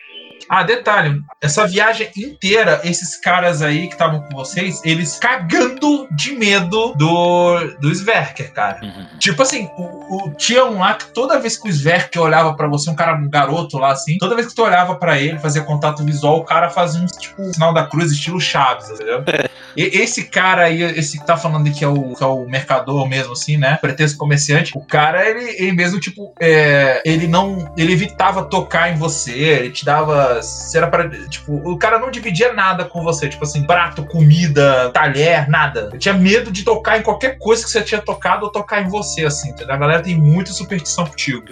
Ah, 0.51 0.62
detalhe, 0.62 1.20
essa 1.40 1.66
viagem 1.66 2.11
inteira, 2.16 2.80
esses 2.84 3.16
caras 3.16 3.62
aí 3.62 3.86
que 3.86 3.94
estavam 3.94 4.20
com 4.22 4.36
vocês, 4.36 4.80
eles 4.84 5.18
cagando 5.18 6.07
de 6.14 6.32
medo 6.32 6.92
do, 6.94 7.64
do 7.80 7.90
Sverker, 7.90 8.53
cara. 8.53 8.78
Tipo 9.18 9.42
assim, 9.42 9.68
o, 9.76 10.26
o- 10.28 10.34
tinha 10.36 10.64
um 10.66 10.82
lá 10.87 10.95
que 10.95 11.07
toda 11.07 11.39
vez 11.39 11.57
que 11.57 11.68
o 11.68 11.72
Sverker 11.72 12.22
olhava 12.22 12.55
pra 12.55 12.68
você, 12.68 12.89
um 12.89 12.95
cara, 12.95 13.16
um 13.16 13.28
garoto 13.28 13.78
lá 13.78 13.93
assim, 13.93 14.18
toda 14.18 14.34
vez 14.34 14.49
que 14.49 14.55
tu 14.55 14.62
olhava 14.62 14.95
pra 14.95 15.18
ele, 15.18 15.39
fazia 15.39 15.62
contato 15.62 16.05
visual, 16.05 16.39
o 16.39 16.45
cara 16.45 16.70
fazia 16.70 17.01
um 17.01 17.07
tipo 17.07 17.43
sinal 17.53 17.74
da 17.74 17.87
cruz, 17.87 18.12
estilo 18.12 18.41
Chaves, 18.41 18.91
entendeu? 18.91 19.22
E, 19.77 19.83
esse 20.01 20.24
cara 20.24 20.64
aí, 20.64 20.83
esse 20.83 21.18
que 21.18 21.27
tá 21.27 21.37
falando 21.37 21.72
que 21.72 21.85
é 21.85 21.89
o, 21.89 22.14
que 22.14 22.22
é 22.22 22.27
o 22.27 22.47
mercador 22.47 23.09
mesmo, 23.09 23.33
assim, 23.33 23.57
né? 23.57 23.79
Pretexto 23.81 24.18
comerciante, 24.18 24.72
o 24.74 24.81
cara, 24.81 25.29
ele, 25.29 25.45
ele 25.59 25.72
mesmo, 25.72 26.01
tipo, 26.01 26.33
é, 26.41 27.03
ele 27.05 27.27
não. 27.27 27.72
Ele 27.77 27.93
evitava 27.93 28.45
tocar 28.45 28.93
em 28.93 28.97
você, 28.97 29.33
ele 29.33 29.70
te 29.70 29.85
dava. 29.85 30.43
Se 30.43 30.77
era 30.77 30.87
pra. 30.87 31.09
Tipo, 31.29 31.55
o 31.70 31.79
cara 31.79 31.99
não 31.99 32.11
dividia 32.11 32.53
nada 32.53 32.85
com 32.85 33.03
você, 33.03 33.29
tipo 33.29 33.45
assim, 33.45 33.64
prato, 33.64 34.05
comida, 34.07 34.91
talher, 34.91 35.49
nada. 35.49 35.89
Ele 35.91 35.99
tinha 35.99 36.14
medo 36.14 36.51
de 36.51 36.64
tocar 36.64 36.99
em 36.99 37.03
qualquer 37.03 37.39
coisa 37.39 37.64
que 37.64 37.70
você 37.70 37.83
tinha 37.83 38.01
tocado 38.01 38.45
ou 38.45 38.53
tocar 38.53 38.83
em 38.83 38.89
você, 38.89 39.24
assim, 39.24 39.51
entendeu? 39.51 39.74
A 39.74 39.79
galera 39.79 40.03
tem 40.03 40.16
muita 40.16 40.53
superstição 40.53 41.07
contigo. 41.07 41.45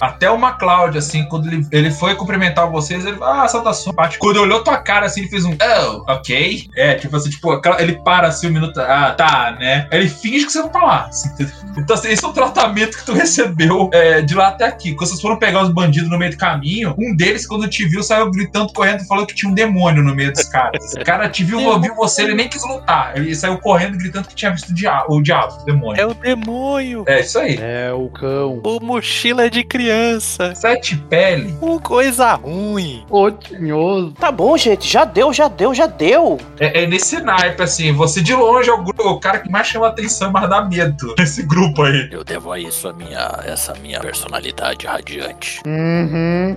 Até 0.00 0.30
o 0.30 0.38
MacLeod, 0.38 0.98
assim, 0.98 1.24
quando 1.24 1.48
ele, 1.48 1.66
ele 1.70 1.90
foi 1.90 2.14
cumprimentar 2.14 2.70
vocês, 2.70 3.04
ele 3.04 3.16
falou, 3.16 3.34
ah, 3.34 3.48
saudação. 3.48 3.94
Quando 4.18 4.40
olhou 4.40 4.62
tua 4.62 4.78
cara, 4.78 5.06
assim, 5.06 5.20
ele 5.20 5.30
fez 5.30 5.44
um, 5.44 5.52
oh, 5.52 6.12
ok. 6.12 6.68
É, 6.76 6.94
tipo 6.94 7.16
assim, 7.16 7.30
tipo, 7.30 7.60
ele 7.78 7.94
para 8.04 8.28
assim 8.28 8.48
um 8.48 8.52
minuto, 8.52 8.78
ah, 8.80 9.12
tá, 9.12 9.56
né? 9.58 9.88
Ele 9.90 10.08
finge 10.08 10.46
que 10.46 10.52
você 10.52 10.60
não 10.60 10.68
tá 10.68 10.82
lá. 10.82 11.06
assim, 11.08 11.30
então, 11.76 11.96
assim, 11.96 12.08
esse 12.08 12.24
é 12.24 12.28
o 12.28 12.32
tratamento 12.32 12.98
que 12.98 13.04
tu 13.04 13.12
recebeu 13.12 13.90
é, 13.92 14.22
de 14.22 14.34
lá 14.34 14.48
até 14.48 14.66
aqui. 14.66 14.94
Quando 14.94 15.08
vocês 15.08 15.20
foram 15.20 15.38
pegar 15.38 15.62
os 15.62 15.70
bandidos 15.70 16.10
no 16.10 16.18
meio 16.18 16.30
do 16.30 16.36
caminho, 16.36 16.94
um 16.98 17.14
deles, 17.14 17.46
quando 17.46 17.68
te 17.68 17.86
viu, 17.86 18.02
saiu 18.02 18.30
gritando, 18.30 18.72
correndo 18.72 19.02
e 19.02 19.06
falou 19.06 19.26
que 19.26 19.34
tinha 19.34 19.50
um 19.50 19.54
demônio 19.54 20.02
no 20.02 20.14
meio 20.14 20.32
dos 20.32 20.44
caras. 20.44 20.94
O 20.94 21.04
cara 21.04 21.28
te 21.28 21.44
viu, 21.44 21.58
viu 21.80 21.94
você, 21.94 22.22
ele 22.22 22.34
nem 22.34 22.48
quis 22.48 22.62
lutar. 22.66 23.16
Ele 23.16 23.34
saiu 23.34 23.58
correndo, 23.58 23.98
gritando 23.98 24.28
que 24.28 24.34
tinha 24.34 24.50
visto 24.50 24.70
o 24.70 24.74
diabo, 24.74 25.14
o, 25.14 25.22
diabo, 25.22 25.60
o 25.60 25.64
demônio. 25.64 26.00
É 26.00 26.06
o 26.06 26.14
demônio. 26.14 27.04
É 27.06 27.20
isso 27.20 27.38
aí. 27.38 27.58
É 27.60 27.92
o 27.92 28.08
cão. 28.08 28.60
O 28.64 28.80
mochila 28.80 29.50
de 29.50 29.62
criança. 29.76 30.54
Sete 30.54 30.96
pele. 30.96 31.54
Um 31.60 31.78
coisa 31.78 32.32
ruim. 32.34 33.04
Ô, 33.10 33.30
tinhoso. 33.30 34.12
Tá 34.12 34.32
bom, 34.32 34.56
gente, 34.56 34.88
já 34.88 35.04
deu, 35.04 35.32
já 35.32 35.48
deu, 35.48 35.74
já 35.74 35.86
deu. 35.86 36.38
É, 36.58 36.82
é 36.82 36.86
nesse 36.86 37.20
naipe, 37.20 37.62
assim, 37.62 37.92
você 37.92 38.22
de 38.22 38.34
longe 38.34 38.70
é 38.70 38.72
o, 38.72 38.82
gru- 38.82 39.08
o 39.10 39.20
cara 39.20 39.40
que 39.40 39.50
mais 39.50 39.66
chama 39.66 39.88
atenção, 39.88 40.32
mais 40.32 40.48
dá 40.48 40.62
medo 40.64 41.14
nesse 41.18 41.42
grupo 41.42 41.82
aí. 41.82 42.08
Eu 42.10 42.24
devo 42.24 42.50
a 42.52 42.58
isso 42.58 42.88
a 42.88 42.92
minha, 42.92 43.40
essa 43.44 43.74
minha 43.82 44.00
personalidade 44.00 44.86
radiante. 44.86 45.60
Uhum. 45.66 46.56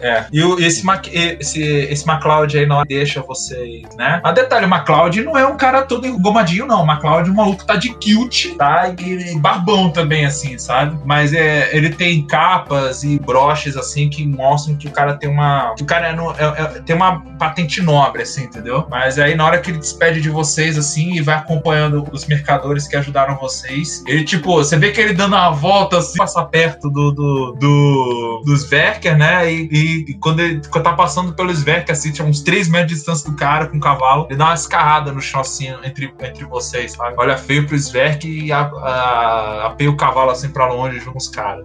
É. 0.00 0.26
E 0.32 0.42
o- 0.42 0.58
esse, 0.58 0.84
Mac, 0.84 1.06
esse, 1.12 1.62
esse 1.62 2.06
MacLeod 2.06 2.58
aí 2.58 2.66
não 2.66 2.82
deixa 2.84 3.20
vocês, 3.20 3.82
né? 3.96 4.20
Mas 4.22 4.34
detalhe, 4.34 4.64
o 4.66 4.68
MacLeod 4.68 5.22
não 5.22 5.36
é 5.36 5.46
um 5.46 5.56
cara 5.56 5.82
todo 5.82 6.06
engomadinho, 6.06 6.66
não. 6.66 6.82
O 6.82 6.86
MacLeod, 6.86 7.30
o 7.30 7.34
maluco 7.34 7.64
tá 7.66 7.76
de 7.76 7.94
kilt, 7.98 8.54
tá? 8.56 8.94
E, 8.98 9.32
e 9.32 9.38
barbão 9.38 9.90
também, 9.90 10.24
assim, 10.24 10.56
sabe? 10.58 10.98
Mas 11.04 11.32
é, 11.32 11.65
ele 11.72 11.90
tem 11.90 12.26
capas 12.26 13.02
e 13.02 13.18
broches, 13.18 13.76
assim, 13.76 14.08
que 14.08 14.26
mostram 14.26 14.76
que 14.76 14.88
o 14.88 14.90
cara 14.90 15.14
tem 15.16 15.28
uma. 15.28 15.74
Que 15.76 15.82
o 15.82 15.86
cara 15.86 16.08
é 16.08 16.12
no- 16.14 16.30
é- 16.32 16.62
é- 16.62 16.80
tem 16.80 16.94
uma 16.96 17.20
patente 17.38 17.82
nobre, 17.82 18.22
assim, 18.22 18.44
entendeu? 18.44 18.86
Mas 18.90 19.18
aí, 19.18 19.34
na 19.34 19.44
hora 19.44 19.58
que 19.58 19.70
ele 19.70 19.78
despede 19.78 20.20
de 20.20 20.30
vocês, 20.30 20.78
assim, 20.78 21.14
e 21.14 21.20
vai 21.20 21.36
acompanhando 21.36 22.06
os 22.12 22.26
mercadores 22.26 22.86
que 22.88 22.96
ajudaram 22.96 23.36
vocês, 23.36 24.02
ele, 24.06 24.24
tipo, 24.24 24.52
você 24.54 24.76
vê 24.76 24.90
que 24.90 25.00
ele 25.00 25.12
dando 25.12 25.34
uma 25.34 25.50
volta, 25.50 25.98
assim, 25.98 26.16
passa 26.18 26.44
perto 26.44 26.90
do, 26.90 27.10
do, 27.12 27.52
do, 27.58 28.42
do 28.44 28.54
Sverker, 28.56 29.16
né? 29.16 29.50
E, 29.52 29.68
e- 29.70 30.04
e 30.10 30.14
quando 30.14 30.40
ele 30.40 30.60
quando 30.70 30.84
tá 30.84 30.92
passando 30.92 31.32
pelo 31.34 31.50
Sverker, 31.52 31.92
assim, 31.92 32.12
tinha 32.12 32.26
uns 32.26 32.40
3 32.40 32.68
metros 32.68 32.90
de 32.90 32.94
distância 32.96 33.30
do 33.30 33.36
cara 33.36 33.66
com 33.66 33.76
o 33.76 33.80
cavalo, 33.80 34.26
ele 34.28 34.38
dá 34.38 34.46
uma 34.46 34.54
escarrada 34.54 35.12
no 35.12 35.20
chão, 35.20 35.40
assim, 35.40 35.68
entre, 35.84 36.12
entre 36.20 36.44
vocês, 36.44 36.92
sabe? 36.92 37.14
Olha 37.18 37.36
feio 37.36 37.66
pro 37.66 37.76
Sverker 37.76 38.30
e 38.30 38.52
apeia 38.52 39.90
o 39.90 39.96
cavalo, 39.96 40.30
assim, 40.30 40.48
pra 40.48 40.66
longe, 40.66 40.98
junto 40.98 41.12
com 41.12 41.18
os 41.18 41.28
caras. 41.28 41.55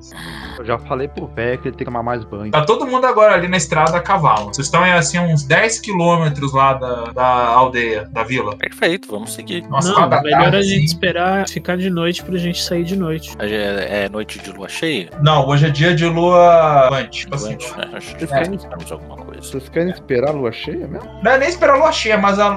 Eu 0.57 0.65
já 0.65 0.77
falei 0.79 1.07
pro 1.07 1.27
velho 1.27 1.57
que 1.59 1.67
ele 1.67 1.75
tem 1.75 1.79
que 1.79 1.85
tomar 1.85 2.03
mais 2.03 2.23
banho. 2.23 2.51
Tá 2.51 2.63
todo 2.65 2.85
mundo 2.85 3.05
agora 3.05 3.33
ali 3.33 3.47
na 3.47 3.57
estrada 3.57 3.97
a 3.97 4.01
cavalo. 4.01 4.53
Vocês 4.53 4.67
estão, 4.67 4.83
assim, 4.83 5.19
uns 5.19 5.43
10 5.43 5.79
quilômetros 5.79 6.53
lá 6.53 6.73
da, 6.73 7.03
da 7.11 7.25
aldeia, 7.47 8.07
da 8.11 8.23
vila. 8.23 8.55
Perfeito, 8.57 9.07
vamos 9.09 9.33
seguir. 9.33 9.63
Umas 9.63 9.85
Não, 9.85 9.95
melhor 10.09 10.09
tarde, 10.41 10.57
a 10.57 10.61
gente 10.61 10.75
assim. 10.77 10.85
esperar 10.85 11.47
ficar 11.47 11.77
de 11.77 11.89
noite 11.89 12.23
pra 12.23 12.37
gente 12.37 12.61
sair 12.61 12.83
de 12.83 12.95
noite. 12.95 13.35
É, 13.39 14.05
é 14.05 14.09
noite 14.09 14.39
de 14.39 14.51
lua 14.51 14.67
cheia? 14.69 15.09
Não, 15.21 15.47
hoje 15.47 15.67
é 15.67 15.69
dia 15.69 15.93
de 15.95 16.05
lua 16.05 16.89
levante. 16.89 17.19
Tipo 17.21 17.35
assim, 17.35 17.51
né? 17.77 17.89
Acho 17.93 18.15
que 18.15 18.25
Vocês 18.25 18.31
querem, 18.31 18.57
temos 18.57 18.91
alguma 18.91 19.17
coisa. 19.17 19.41
vocês 19.41 19.69
querem 19.69 19.89
esperar 19.91 20.29
a 20.29 20.33
lua 20.33 20.51
cheia 20.51 20.87
mesmo? 20.87 21.09
não 21.23 21.31
é 21.31 21.37
nem 21.37 21.49
esperar 21.49 21.75
a 21.75 21.77
lua 21.77 21.91
cheia, 21.91 22.17
mas 22.17 22.39
a 22.39 22.51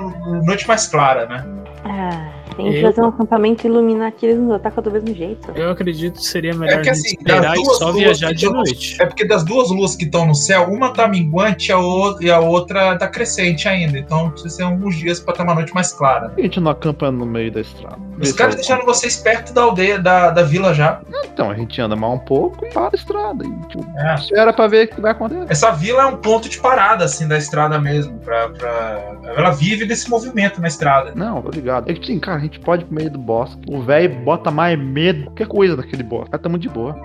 noite 0.45 0.67
mais 0.67 0.87
clara, 0.87 1.27
né? 1.27 1.45
Ah, 1.85 2.31
tem 2.57 2.71
que 2.71 2.79
Eu- 2.79 2.83
fazer 2.83 3.01
um 3.03 3.09
acampamento 3.09 3.67
e 3.67 3.71
iluminar 3.71 4.13
que 4.13 4.27
eles 4.27 4.39
nos 4.39 4.53
atacam 4.53 4.83
do 4.83 4.91
mesmo 4.91 5.15
jeito. 5.15 5.51
Eu 5.55 5.71
acredito 5.71 6.15
que 6.15 6.25
seria 6.27 6.55
melhor 6.55 6.79
É 6.81 6.83
que 6.83 6.91
assim, 6.91 7.09
esperar 7.17 7.57
e 7.57 7.65
só 7.65 7.93
viajar 7.93 8.33
de 8.33 8.45
tão- 8.47 8.55
noite. 8.55 8.97
É 9.01 9.07
porque 9.07 9.25
das 9.27 9.45
duas 9.45 9.71
luas 9.71 9.97
que 9.97 10.05
estão 10.05 10.27
no 10.27 10.35
céu, 10.35 10.65
uma 10.69 10.93
tá 10.93 11.07
minguante 11.09 11.71
e 11.71 11.73
a, 11.73 11.79
o- 11.79 12.17
e 12.23 12.31
a 12.31 12.41
outra 12.41 12.97
tá 12.97 13.09
crescente 13.09 13.69
ainda. 13.69 13.99
Então 13.99 14.31
precisa 14.31 14.57
ser 14.57 14.63
alguns 14.65 14.97
dias 14.97 15.21
pra 15.21 15.35
ter 15.35 15.43
uma 15.43 15.55
noite 15.55 15.75
mais 15.75 15.93
clara. 15.93 16.33
A 16.37 16.41
gente 16.41 16.61
não 16.61 16.71
acampa 16.71 17.11
no 17.11 17.27
meio 17.27 17.51
da 17.53 17.61
estrada? 17.61 17.99
Os 18.21 18.33
caras 18.33 18.55
deixaram 18.55 18.85
vocês 18.85 19.17
perto 19.17 19.53
da 19.53 19.63
aldeia, 19.63 19.99
da, 19.99 20.31
da 20.31 20.43
vila 20.43 20.73
já. 20.75 21.01
Então, 21.25 21.51
a 21.51 21.55
gente 21.55 21.81
anda 21.81 21.97
mais 21.97 22.13
um 22.15 22.19
pouco 22.19 22.65
e 22.65 22.71
para 22.73 22.89
a 22.93 22.95
estrada. 22.95 23.45
E, 23.45 23.69
tipo, 23.69 23.85
É. 23.99 24.15
espera 24.15 24.53
pra 24.53 24.67
ver 24.67 24.87
o 24.87 24.95
que 24.95 25.01
vai 25.01 25.13
acontecer. 25.13 25.47
Essa 25.49 25.71
vila 25.73 26.03
é 26.03 26.07
um 26.07 26.17
ponto 26.17 26.49
de 26.49 26.59
parada, 26.59 27.05
assim, 27.05 27.27
da 27.27 27.37
estrada 27.37 27.79
mesmo. 27.81 28.19
Pra, 28.21 28.49
pra... 28.51 29.13
Ela 29.37 29.51
vive 29.51 29.85
desse 29.85 30.09
movimento 30.09 30.61
na 30.61 30.69
estrada. 30.69 31.13
Não, 31.15 31.43
tô 31.43 31.51
ligado. 31.51 31.91
É 31.91 31.95
sim, 31.95 32.19
cara, 32.21 32.39
a 32.39 32.41
gente 32.41 32.61
pode 32.61 32.83
ir 32.83 32.87
pro 32.87 32.95
meio 32.95 33.11
do 33.11 33.19
bosque. 33.19 33.61
O 33.69 33.83
velho 33.83 34.15
bota 34.21 34.51
mais 34.51 34.79
medo, 34.79 35.25
qualquer 35.25 35.47
coisa 35.49 35.77
daquele 35.77 36.03
bosque. 36.03 36.31
Cara, 36.31 36.43
tamo 36.43 36.59
de 36.59 36.69
boa. 36.69 36.97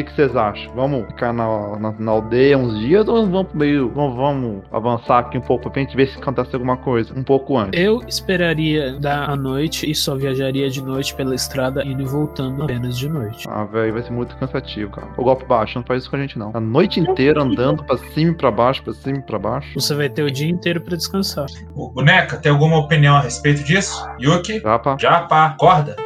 O 0.00 0.04
que 0.04 0.12
vocês 0.12 0.34
acham? 0.34 0.74
Vamos 0.74 1.06
ficar 1.06 1.32
na, 1.32 1.78
na, 1.78 1.92
na 1.92 2.10
aldeia 2.10 2.58
uns 2.58 2.78
dias 2.80 3.06
ou 3.06 3.24
vamos 3.26 3.48
pro 3.48 3.58
meio. 3.58 3.88
Vamos, 3.90 4.16
vamos 4.16 4.62
avançar 4.72 5.20
aqui 5.20 5.38
um 5.38 5.40
pouco 5.40 5.70
pra 5.70 5.80
gente 5.80 5.96
ver 5.96 6.08
se 6.08 6.18
acontece 6.18 6.52
alguma 6.52 6.76
coisa? 6.76 7.14
Um 7.16 7.22
pouco 7.22 7.56
antes. 7.56 7.80
Eu 7.80 8.00
esperaria 8.08 8.98
dar 8.98 9.30
a 9.30 9.36
noite 9.36 9.88
e 9.88 9.94
só 9.94 10.16
viajaria 10.16 10.68
de 10.68 10.82
noite 10.82 11.14
pela 11.14 11.34
estrada, 11.34 11.84
indo 11.84 12.02
e 12.02 12.06
voltando 12.06 12.64
apenas 12.64 12.98
de 12.98 13.08
noite. 13.08 13.46
Ah, 13.48 13.64
velho, 13.64 13.92
vai 13.92 14.02
ser 14.02 14.12
muito 14.12 14.36
cansativo, 14.36 14.90
cara. 14.90 15.08
O 15.16 15.22
golpe 15.22 15.44
baixo, 15.44 15.78
não 15.78 15.86
faz 15.86 16.02
isso 16.02 16.10
com 16.10 16.16
a 16.16 16.20
gente, 16.20 16.38
não. 16.38 16.50
A 16.54 16.60
noite 16.60 16.98
inteira 16.98 17.42
andando 17.42 17.84
pra 17.84 17.96
cima 17.96 18.32
e 18.32 18.34
pra 18.34 18.50
baixo, 18.50 18.82
pra 18.82 18.92
cima 18.92 19.18
e 19.18 19.22
pra 19.22 19.38
baixo. 19.38 19.72
Você 19.74 19.94
vai 19.94 20.08
ter 20.08 20.22
o 20.22 20.30
dia 20.30 20.50
inteiro 20.50 20.80
pra 20.80 20.96
descansar. 20.96 21.46
Boneca, 21.94 22.36
tem 22.36 22.50
alguma 22.50 22.78
opinião 22.78 23.16
a 23.16 23.20
respeito 23.20 23.62
disso? 23.62 24.04
Yuki? 24.20 24.60
Já, 24.60 24.78
pá. 24.78 24.96
Já, 24.98 25.20
pá. 25.22 25.46
Acorda. 25.46 25.96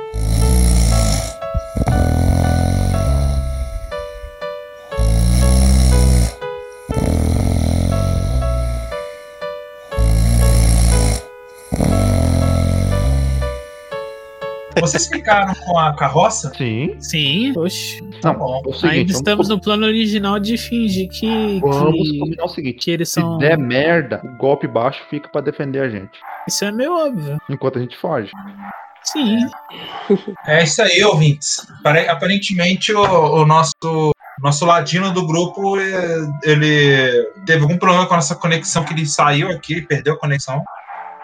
Vocês 14.80 15.06
ficaram 15.08 15.54
com 15.54 15.78
a 15.78 15.94
carroça? 15.94 16.52
Sim. 16.56 16.96
Sim, 17.00 17.52
oxe. 17.56 18.02
Tá 18.20 18.32
Não, 18.32 18.38
bom. 18.38 18.62
é 18.64 18.68
o 18.68 18.72
seguinte, 18.72 18.84
Ainda 18.86 19.04
vamos 19.12 19.16
estamos 19.16 19.48
no 19.48 19.60
plano 19.60 19.86
original 19.86 20.38
de 20.38 20.56
fingir 20.58 21.08
que, 21.08 21.58
Vamos 21.60 22.08
que, 22.08 22.18
combinar 22.18 22.44
o 22.44 22.48
seguinte: 22.48 22.78
que 22.78 22.90
eles 22.90 23.08
se 23.08 23.20
são. 23.20 23.38
der 23.38 23.56
merda, 23.58 24.20
o 24.24 24.36
golpe 24.38 24.66
baixo 24.66 25.02
fica 25.10 25.28
pra 25.28 25.40
defender 25.40 25.80
a 25.82 25.88
gente. 25.88 26.18
Isso 26.46 26.64
é 26.64 26.72
meio 26.72 26.92
óbvio. 26.92 27.38
Enquanto 27.48 27.78
a 27.78 27.80
gente 27.82 27.96
foge. 27.96 28.30
Sim. 29.04 29.38
É 30.46 30.62
isso 30.64 30.82
aí, 30.82 31.02
ouvintes. 31.04 31.66
Pare- 31.82 32.08
Aparentemente, 32.08 32.92
o, 32.92 33.00
o 33.02 33.46
nosso, 33.46 34.10
nosso 34.42 34.66
ladino 34.66 35.12
do 35.12 35.26
grupo, 35.26 35.78
eh, 35.78 36.26
ele 36.42 37.22
teve 37.46 37.62
algum 37.62 37.78
problema 37.78 38.06
com 38.06 38.14
a 38.14 38.18
nossa 38.18 38.34
conexão, 38.34 38.84
que 38.84 38.92
ele 38.92 39.06
saiu 39.06 39.50
aqui, 39.50 39.80
perdeu 39.82 40.14
a 40.14 40.18
conexão. 40.18 40.62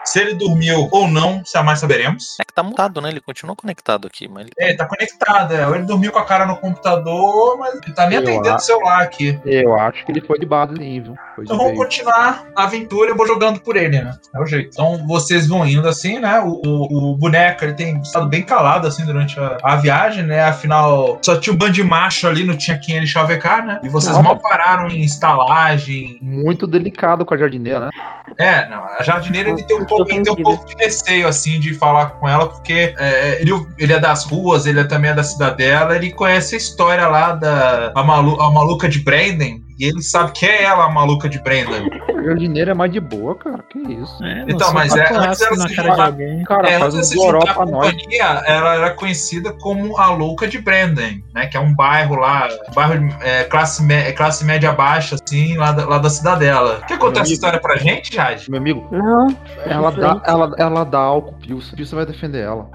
Se 0.04 0.20
ele 0.20 0.34
dormiu 0.34 0.88
ou 0.90 1.08
não, 1.08 1.42
jamais 1.50 1.80
saberemos. 1.80 2.36
É 2.40 2.44
que 2.44 2.52
tá 2.52 2.62
mutado, 2.62 3.00
né? 3.00 3.08
Ele 3.08 3.20
continua 3.20 3.56
conectado 3.56 4.06
aqui, 4.06 4.28
mas 4.28 4.46
ele... 4.46 4.52
É, 4.58 4.68
ele 4.68 4.76
tá 4.76 4.86
conectado, 4.86 5.54
é. 5.54 5.66
Ou 5.66 5.74
ele 5.74 5.84
dormiu 5.84 6.12
com 6.12 6.18
a 6.18 6.24
cara 6.24 6.46
no 6.46 6.56
computador, 6.56 7.58
mas 7.58 7.74
ele 7.82 7.94
tá 7.94 8.06
nem 8.06 8.18
Eu 8.18 8.22
atendendo 8.22 8.56
o 8.56 8.60
celular 8.60 9.02
aqui. 9.02 9.38
Eu 9.44 9.74
acho 9.74 10.04
que 10.04 10.12
ele 10.12 10.20
foi 10.20 10.38
de 10.38 10.46
base 10.46 10.76
sim, 10.76 11.00
viu? 11.00 11.14
Foi 11.34 11.44
Então 11.44 11.56
vamos 11.56 11.76
continuar 11.76 12.46
a 12.54 12.64
aventura 12.64 13.08
e 13.08 13.12
eu 13.12 13.16
vou 13.16 13.26
jogando 13.26 13.60
por 13.60 13.76
ele, 13.76 14.00
né? 14.00 14.16
É 14.34 14.40
o 14.40 14.46
jeito. 14.46 14.70
Então 14.72 15.06
vocês 15.06 15.46
vão 15.46 15.66
indo 15.66 15.88
assim, 15.88 16.18
né? 16.18 16.40
O, 16.40 16.60
o, 16.64 17.12
o 17.12 17.16
boneco 17.16 17.64
ele 17.64 17.74
tem 17.74 17.98
estado 18.00 18.28
bem 18.28 18.42
calado 18.42 18.86
assim 18.86 19.04
durante 19.04 19.38
a, 19.38 19.58
a 19.62 19.76
viagem, 19.76 20.22
né? 20.24 20.42
Afinal, 20.44 21.18
só 21.22 21.38
tinha 21.38 21.54
um 21.54 21.56
bando 21.56 21.72
de 21.72 21.82
macho 21.82 22.28
ali, 22.28 22.44
não 22.44 22.56
tinha 22.56 22.78
quem 22.78 22.96
ele 22.96 23.06
chavecar, 23.06 23.64
né? 23.64 23.80
E 23.82 23.88
vocês 23.88 24.14
Nossa. 24.16 24.22
mal 24.22 24.38
pararam 24.38 24.88
em 24.88 25.02
estalagem. 25.02 26.18
Muito 26.20 26.66
delicado 26.66 27.24
com 27.24 27.34
a 27.34 27.36
jardineira, 27.36 27.80
né? 27.80 27.90
É, 28.38 28.68
não. 28.68 28.84
A 28.84 29.02
jardineira 29.02 29.50
ele 29.50 29.62
tem 29.62 29.80
um 29.80 29.84
pouco, 29.96 30.04
tem 30.06 30.32
um 30.32 30.36
pouco 30.36 30.66
de 30.66 30.74
receio, 30.76 31.28
assim, 31.28 31.58
de 31.60 31.74
falar 31.74 32.06
com 32.10 32.28
ela, 32.28 32.48
porque 32.48 32.94
é, 32.98 33.40
ele, 33.40 33.52
ele 33.78 33.92
é 33.92 34.00
das 34.00 34.24
ruas, 34.24 34.66
ele 34.66 34.80
é 34.80 34.84
também 34.84 35.10
é 35.10 35.14
da 35.14 35.22
cidadela, 35.22 35.96
ele 35.96 36.12
conhece 36.12 36.54
a 36.54 36.58
história 36.58 37.06
lá 37.08 37.32
da 37.32 37.92
a, 37.94 38.02
malu, 38.02 38.40
a 38.40 38.50
maluca 38.50 38.88
de 38.88 39.00
Brandon. 39.00 39.60
E 39.78 39.84
ele 39.86 40.02
sabe 40.02 40.32
que 40.32 40.46
é 40.46 40.62
ela 40.64 40.84
a 40.84 40.88
maluca 40.90 41.28
de 41.28 41.38
Brandon. 41.40 41.88
A 42.16 42.22
jardineira 42.22 42.70
é 42.70 42.74
mais 42.74 42.92
de 42.92 43.00
boa, 43.00 43.34
cara. 43.34 43.62
Que 43.70 43.78
isso. 43.78 44.22
É, 44.24 44.44
Então, 44.48 44.72
mas 44.72 44.94
é- 44.94 45.02
antes 45.12 45.40
ela 45.42 45.56
se 45.68 45.74
juntar- 45.74 46.06
alguém. 46.06 46.44
Cara, 46.44 46.68
É, 46.70 46.78
faz 46.78 46.94
antes 46.94 47.10
um 47.12 47.22
juntar 47.32 47.50
à 47.50 47.54
pra 47.54 47.66
nós. 47.66 47.90
companhia, 47.92 48.24
ela 48.46 48.74
era 48.76 48.90
conhecida 48.90 49.52
como 49.52 49.98
a 49.98 50.10
louca 50.14 50.46
de 50.46 50.58
Brandon, 50.58 51.20
né? 51.34 51.46
Que 51.46 51.56
é 51.56 51.60
um 51.60 51.74
bairro 51.74 52.14
lá, 52.16 52.48
um 52.70 52.74
bairro 52.74 53.08
é, 53.20 53.44
classe, 53.44 53.82
mé- 53.82 54.12
classe 54.12 54.44
média 54.44 54.72
baixa, 54.72 55.16
assim, 55.16 55.56
lá 55.56 55.72
da, 55.72 55.84
lá 55.86 55.98
da 55.98 56.08
cidadela. 56.10 56.80
Quer 56.86 56.98
contar 56.98 57.22
essa 57.22 57.32
história 57.32 57.58
pra 57.60 57.76
gente, 57.76 58.14
Jade? 58.14 58.50
Meu 58.50 58.60
amigo, 58.60 58.86
Não. 58.92 59.26
ela 59.66 59.90
dá, 59.90 60.22
ela, 60.24 60.54
ela 60.56 60.84
dá 60.84 60.98
álcool 60.98 61.34
Pilsen. 61.34 61.74
Pilsen 61.76 61.96
vai 61.96 62.06
defender 62.06 62.42
ela. 62.44 62.68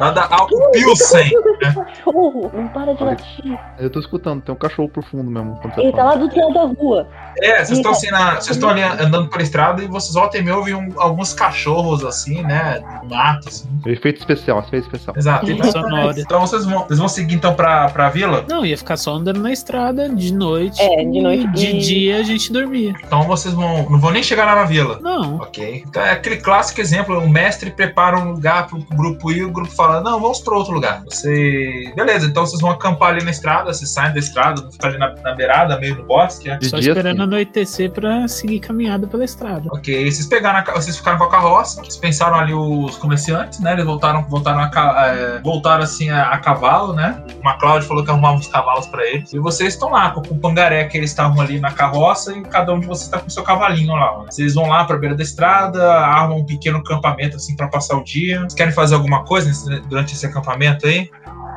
Lá 0.00 0.10
da 0.10 0.26
Alco 0.30 0.70
Pilsen. 0.72 1.30
Cachorro, 1.74 2.50
não 2.54 2.68
para 2.68 2.94
de 2.94 3.04
latir. 3.04 3.58
Eu 3.78 3.90
tô 3.90 4.00
escutando, 4.00 4.40
tem 4.42 4.54
um 4.54 4.58
cachorro 4.58 4.88
por 4.88 5.04
fundo 5.04 5.30
mesmo. 5.30 5.58
Ele 5.76 5.92
tá 5.92 6.04
lá 6.04 6.14
do 6.16 6.22
outro 6.24 6.38
lado 6.40 6.54
da 6.54 6.80
rua. 6.80 7.06
É, 7.40 7.64
vocês 7.64 7.78
estão 7.78 7.92
assim 7.92 8.10
na, 8.10 8.34
vocês 8.36 8.56
estão 8.56 8.70
ali 8.70 8.82
andando 8.82 9.28
pela 9.28 9.42
estrada 9.42 9.82
e 9.82 9.86
vocês 9.86 10.14
voltam 10.14 10.40
e 10.40 10.44
me 10.44 10.50
ouvem 10.50 10.74
um- 10.74 10.92
alguns 11.00 11.32
cachorros 11.32 12.04
assim, 12.04 12.42
né, 12.42 12.82
no 13.02 13.08
mato 13.10 13.48
assim. 13.48 13.68
Efeito 13.86 14.18
especial, 14.18 14.58
efeito 14.60 14.84
especial. 14.86 15.14
Exato. 15.16 15.50
Então, 15.50 15.70
Sonora. 15.70 16.14
então 16.20 16.40
vocês 16.40 16.64
vão, 16.64 16.84
vocês 16.84 16.98
vão 16.98 17.08
seguir 17.08 17.34
então 17.34 17.54
pra, 17.54 17.88
pra 17.90 18.08
vila? 18.10 18.44
Não, 18.48 18.64
ia 18.64 18.76
ficar 18.76 18.96
só 18.96 19.12
andando 19.14 19.40
na 19.40 19.52
estrada 19.52 20.08
de 20.08 20.32
noite. 20.32 20.80
É, 20.80 21.04
de 21.04 21.20
noite. 21.20 21.44
E 21.44 21.48
de 21.52 21.66
e- 21.76 21.78
dia 21.78 22.16
a 22.18 22.22
gente 22.22 22.52
dormia. 22.52 22.94
Então 23.04 23.22
vocês 23.24 23.54
vão, 23.54 23.88
não 23.88 23.98
vão 24.00 24.10
nem 24.10 24.22
chegar 24.22 24.44
lá 24.44 24.54
na 24.56 24.64
vila. 24.64 24.98
Não. 25.00 25.36
Ok. 25.36 25.84
Então 25.86 26.02
é 26.02 26.10
aquele 26.12 26.36
clássico 26.38 26.80
exemplo: 26.80 27.18
o 27.18 27.28
mestre 27.28 27.70
prepara 27.70 28.18
um 28.18 28.32
lugar 28.32 28.66
pro 28.66 28.78
grupo 28.94 29.30
ir 29.30 29.38
e 29.38 29.44
o 29.44 29.50
grupo 29.52 29.70
fala: 29.70 29.89
Não, 30.02 30.20
vamos 30.20 30.40
para 30.40 30.54
outro 30.56 30.72
lugar. 30.74 31.02
Você. 31.04 31.92
Beleza, 31.96 32.26
então 32.26 32.44
vocês 32.46 32.60
vão 32.60 32.70
acampar 32.70 33.10
ali 33.10 33.24
na 33.24 33.30
estrada, 33.30 33.72
vocês 33.72 33.90
saem 33.92 34.12
da 34.12 34.18
estrada, 34.18 34.60
vão 34.62 34.70
ficar 34.72 34.88
ali 34.88 34.98
na, 34.98 35.14
na 35.22 35.34
beirada, 35.34 35.78
meio 35.78 35.96
do 35.96 36.02
bosque. 36.04 36.48
né? 36.48 36.58
Só 36.62 36.78
dia, 36.78 36.90
esperando 36.90 37.16
sim. 37.16 37.22
anoitecer 37.22 37.90
pra 37.90 38.28
seguir 38.28 38.60
caminhada 38.60 39.06
pela 39.06 39.24
estrada. 39.24 39.68
Ok, 39.72 40.10
vocês 40.10 40.26
pegaram 40.26 40.58
a 40.58 40.72
vocês 40.74 40.96
ficaram 40.96 41.18
com 41.18 41.24
a 41.24 41.30
carroça, 41.30 41.80
vocês 41.82 41.96
pensaram 41.96 42.36
ali 42.36 42.52
os 42.54 42.96
comerciantes, 42.96 43.58
né? 43.60 43.72
Eles 43.72 43.84
voltaram, 43.84 44.22
voltaram, 44.28 44.60
a, 44.60 45.06
é, 45.06 45.40
voltaram 45.40 45.82
assim 45.82 46.10
a, 46.10 46.30
a 46.30 46.38
cavalo, 46.38 46.92
né? 46.92 47.22
O 47.40 47.44
MacLeod 47.44 47.86
falou 47.86 48.04
que 48.04 48.10
arrumava 48.10 48.36
uns 48.36 48.46
cavalos 48.48 48.86
pra 48.86 49.04
eles. 49.06 49.32
E 49.32 49.38
vocês 49.38 49.74
estão 49.74 49.90
lá 49.90 50.10
com 50.10 50.20
o 50.20 50.38
pangaré 50.38 50.84
que 50.84 50.96
eles 50.96 51.10
estavam 51.10 51.40
ali 51.40 51.58
na 51.60 51.70
carroça 51.72 52.32
e 52.36 52.42
cada 52.42 52.72
um 52.72 52.80
de 52.80 52.86
vocês 52.86 53.08
tá 53.08 53.18
com 53.18 53.26
o 53.26 53.30
seu 53.30 53.42
cavalinho 53.42 53.92
lá. 53.94 54.18
né? 54.18 54.24
Vocês 54.30 54.54
vão 54.54 54.66
lá 54.68 54.84
pra 54.84 54.96
beira 54.98 55.14
da 55.14 55.22
estrada, 55.22 55.82
armam 55.94 56.38
um 56.38 56.44
pequeno 56.44 56.78
acampamento 56.78 57.36
assim 57.36 57.56
pra 57.56 57.68
passar 57.68 57.96
o 57.96 58.04
dia. 58.04 58.40
Vocês 58.40 58.54
querem 58.54 58.72
fazer 58.72 58.94
alguma 58.94 59.24
coisa 59.24 59.48
nesse- 59.48 59.79
durante 59.88 60.14
esse 60.14 60.26
acampamento 60.26 60.86
aí? 60.86 61.10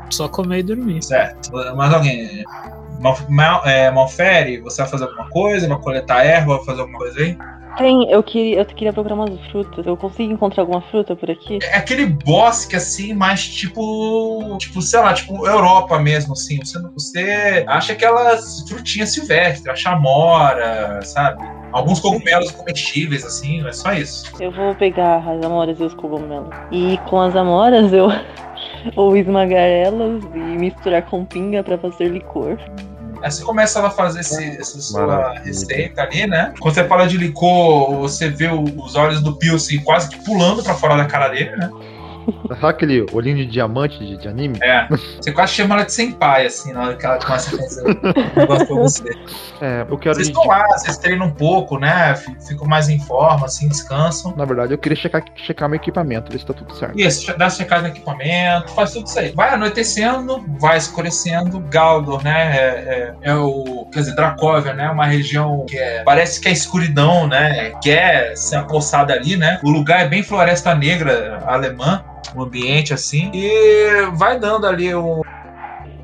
Só 0.10 0.28
comer 0.28 0.60
e 0.60 0.64
dormir. 0.64 1.04
Certo. 1.04 1.52
Mais 1.76 1.94
alguém? 1.94 2.44
Mal, 3.00 3.18
mal, 3.30 3.66
é, 3.66 3.92
Malfere, 3.92 4.62
você 4.62 4.82
vai 4.82 4.92
fazer 4.92 5.06
alguma 5.06 5.30
coisa? 5.30 5.68
Vai 5.68 5.80
coletar 5.80 6.24
erva? 6.24 6.58
Vai 6.58 6.66
fazer 6.66 6.82
alguma 6.82 7.00
coisa 7.00 7.20
aí? 7.20 7.38
Tem, 7.78 8.10
eu 8.12 8.22
queria, 8.22 8.60
eu 8.60 8.66
queria 8.66 8.94
procurar 8.94 9.16
umas 9.16 9.40
frutas. 9.48 9.86
Eu 9.86 9.98
consigo 9.98 10.32
encontrar 10.32 10.62
alguma 10.62 10.82
fruta 10.84 11.16
por 11.16 11.30
aqui? 11.30 11.58
É 11.64 11.78
aquele 11.78 12.06
bosque 12.06 12.76
assim, 12.76 13.14
mais 13.14 13.48
tipo. 13.48 14.56
Tipo, 14.60 14.82
sei 14.82 15.00
lá, 15.00 15.14
tipo 15.14 15.48
Europa 15.48 15.98
mesmo, 16.00 16.34
assim. 16.34 16.60
Você, 16.64 16.80
você 16.94 17.66
acha 17.68 17.94
aquelas 17.94 18.64
frutinhas 18.70 19.10
silvestres, 19.10 19.68
a 19.68 19.76
chamora, 19.76 21.02
sabe? 21.02 21.44
Alguns 21.74 22.00
cogumelos 22.00 22.52
comestíveis, 22.52 23.26
assim, 23.26 23.66
é 23.68 23.74
só 23.74 23.92
isso. 23.94 24.32
Eu 24.40 24.52
vou 24.52 24.76
pegar 24.76 25.18
as 25.28 25.44
amoras 25.44 25.80
e 25.80 25.84
os 25.84 25.94
cogumelos. 25.96 26.50
E 26.72 26.98
com 27.10 27.20
as 27.20 27.36
amoras 27.36 27.92
eu 27.92 28.10
vou 28.96 29.18
esmagar 29.18 29.60
elas 29.60 30.24
e 30.36 30.38
misturar 30.38 31.02
com 31.04 31.26
pinga 31.26 31.64
pra 31.64 31.78
fazer 31.78 32.10
licor. 32.10 32.58
Aí 33.24 33.32
você 33.32 33.44
começa 33.44 33.86
a 33.86 33.90
fazer 33.90 34.20
esse, 34.20 34.44
essa 34.60 34.82
sua 34.82 35.08
Maravilha. 35.08 35.44
receita 35.46 36.02
ali, 36.04 36.28
né? 36.28 36.54
Quando 36.60 36.76
você 36.76 36.84
fala 36.84 37.08
de 37.08 37.18
licor, 37.18 37.96
você 37.96 38.30
vê 38.30 38.50
os 38.50 38.96
olhos 38.96 39.22
do 39.22 39.34
Pilsen 39.38 39.80
quase 39.80 40.10
que 40.10 40.24
pulando 40.26 40.62
pra 40.62 40.74
fora 40.74 40.98
da 40.98 41.06
cara 41.06 41.30
dele, 41.30 41.56
né? 41.56 41.72
Sabe 42.50 42.66
aquele 42.68 43.06
olhinho 43.14 43.38
de 43.38 43.46
diamante 43.46 43.98
de, 44.00 44.18
de 44.18 44.28
anime? 44.28 44.58
É. 44.62 44.88
Você 44.90 45.32
quase 45.32 45.54
chama 45.54 45.76
ela 45.76 45.86
de 45.86 45.94
senpai, 45.94 46.46
assim, 46.46 46.72
na 46.74 46.82
hora 46.84 46.96
que 46.96 47.06
ela 47.06 47.18
começa 47.20 47.56
a 47.56 47.60
fazer 47.60 47.82
o 47.84 48.40
negócio 48.40 48.68
pra 48.68 48.76
você. 48.76 49.10
É, 49.62 49.86
eu 49.90 49.98
quero. 49.98 50.16
Vocês 50.16 50.28
estão 50.28 50.46
lá, 50.46 50.66
vocês 50.78 50.98
treinam 50.98 51.28
um 51.28 51.32
pouco, 51.32 51.78
né? 51.80 52.16
Fi- 52.16 52.36
Ficam 52.48 52.68
mais 52.68 52.90
em 52.90 53.00
forma, 53.00 53.46
assim, 53.46 53.68
descansam. 53.68 54.34
Na 54.36 54.46
verdade, 54.46 54.74
eu 54.74 54.78
queria 54.78 54.96
checar, 54.96 55.24
checar 55.36 55.70
meu 55.70 55.78
equipamento, 55.78 56.32
ver 56.32 56.40
se 56.40 56.46
tá 56.46 56.54
tudo 56.54 56.74
certo. 56.76 57.00
Isso, 57.00 57.38
dá 57.38 57.50
checagem 57.50 57.84
no 57.90 57.90
equipamento, 57.96 58.72
faz 58.74 58.92
tudo 58.94 59.08
isso 59.08 59.20
aí. 59.20 59.32
Vai 59.32 59.50
anoitecendo, 59.54 60.44
vai 60.60 60.78
escurecendo. 60.78 61.60
Galdor, 61.70 62.24
né? 62.24 62.56
É, 62.56 63.14
é- 63.24 63.30
é 63.32 63.36
o. 63.36 63.88
Quer 63.92 64.00
dizer, 64.00 64.16
Dracóvia, 64.16 64.74
né? 64.74 64.90
Uma 64.90 65.06
região 65.06 65.66
que 65.68 65.78
é. 65.78 66.04
Parece 66.04 66.40
que 66.42 66.48
é 66.48 66.52
escuridão, 66.52 67.28
né? 67.28 67.72
Quer 67.82 68.36
ser 68.36 68.58
apossada 68.58 69.14
ali, 69.14 69.36
né? 69.38 69.60
O 69.64 69.70
lugar 69.70 70.02
é 70.02 70.08
bem 70.08 70.22
floresta 70.24 70.74
negra 70.76 71.42
alemã, 71.46 72.04
o 72.36 72.44
ambiente 72.44 72.94
assim. 72.94 73.30
E 73.34 74.10
vai 74.14 74.40
dando 74.40 74.66
ali 74.66 74.94
o. 74.94 75.24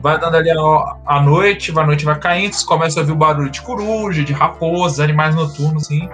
Vai 0.01 0.17
dando 0.17 0.37
ali 0.37 0.49
a, 0.49 0.95
a 1.05 1.21
noite, 1.21 1.77
a 1.77 1.85
noite 1.85 2.05
vai 2.05 2.17
caindo, 2.17 2.53
você 2.53 2.65
começa 2.65 2.99
a 2.99 3.01
ouvir 3.01 3.11
o 3.11 3.17
barulho 3.17 3.49
de 3.49 3.61
coruja, 3.61 4.23
de 4.23 4.31
raposa, 4.31 5.03
animais 5.03 5.35
noturnos, 5.35 5.83
assim. 5.83 6.07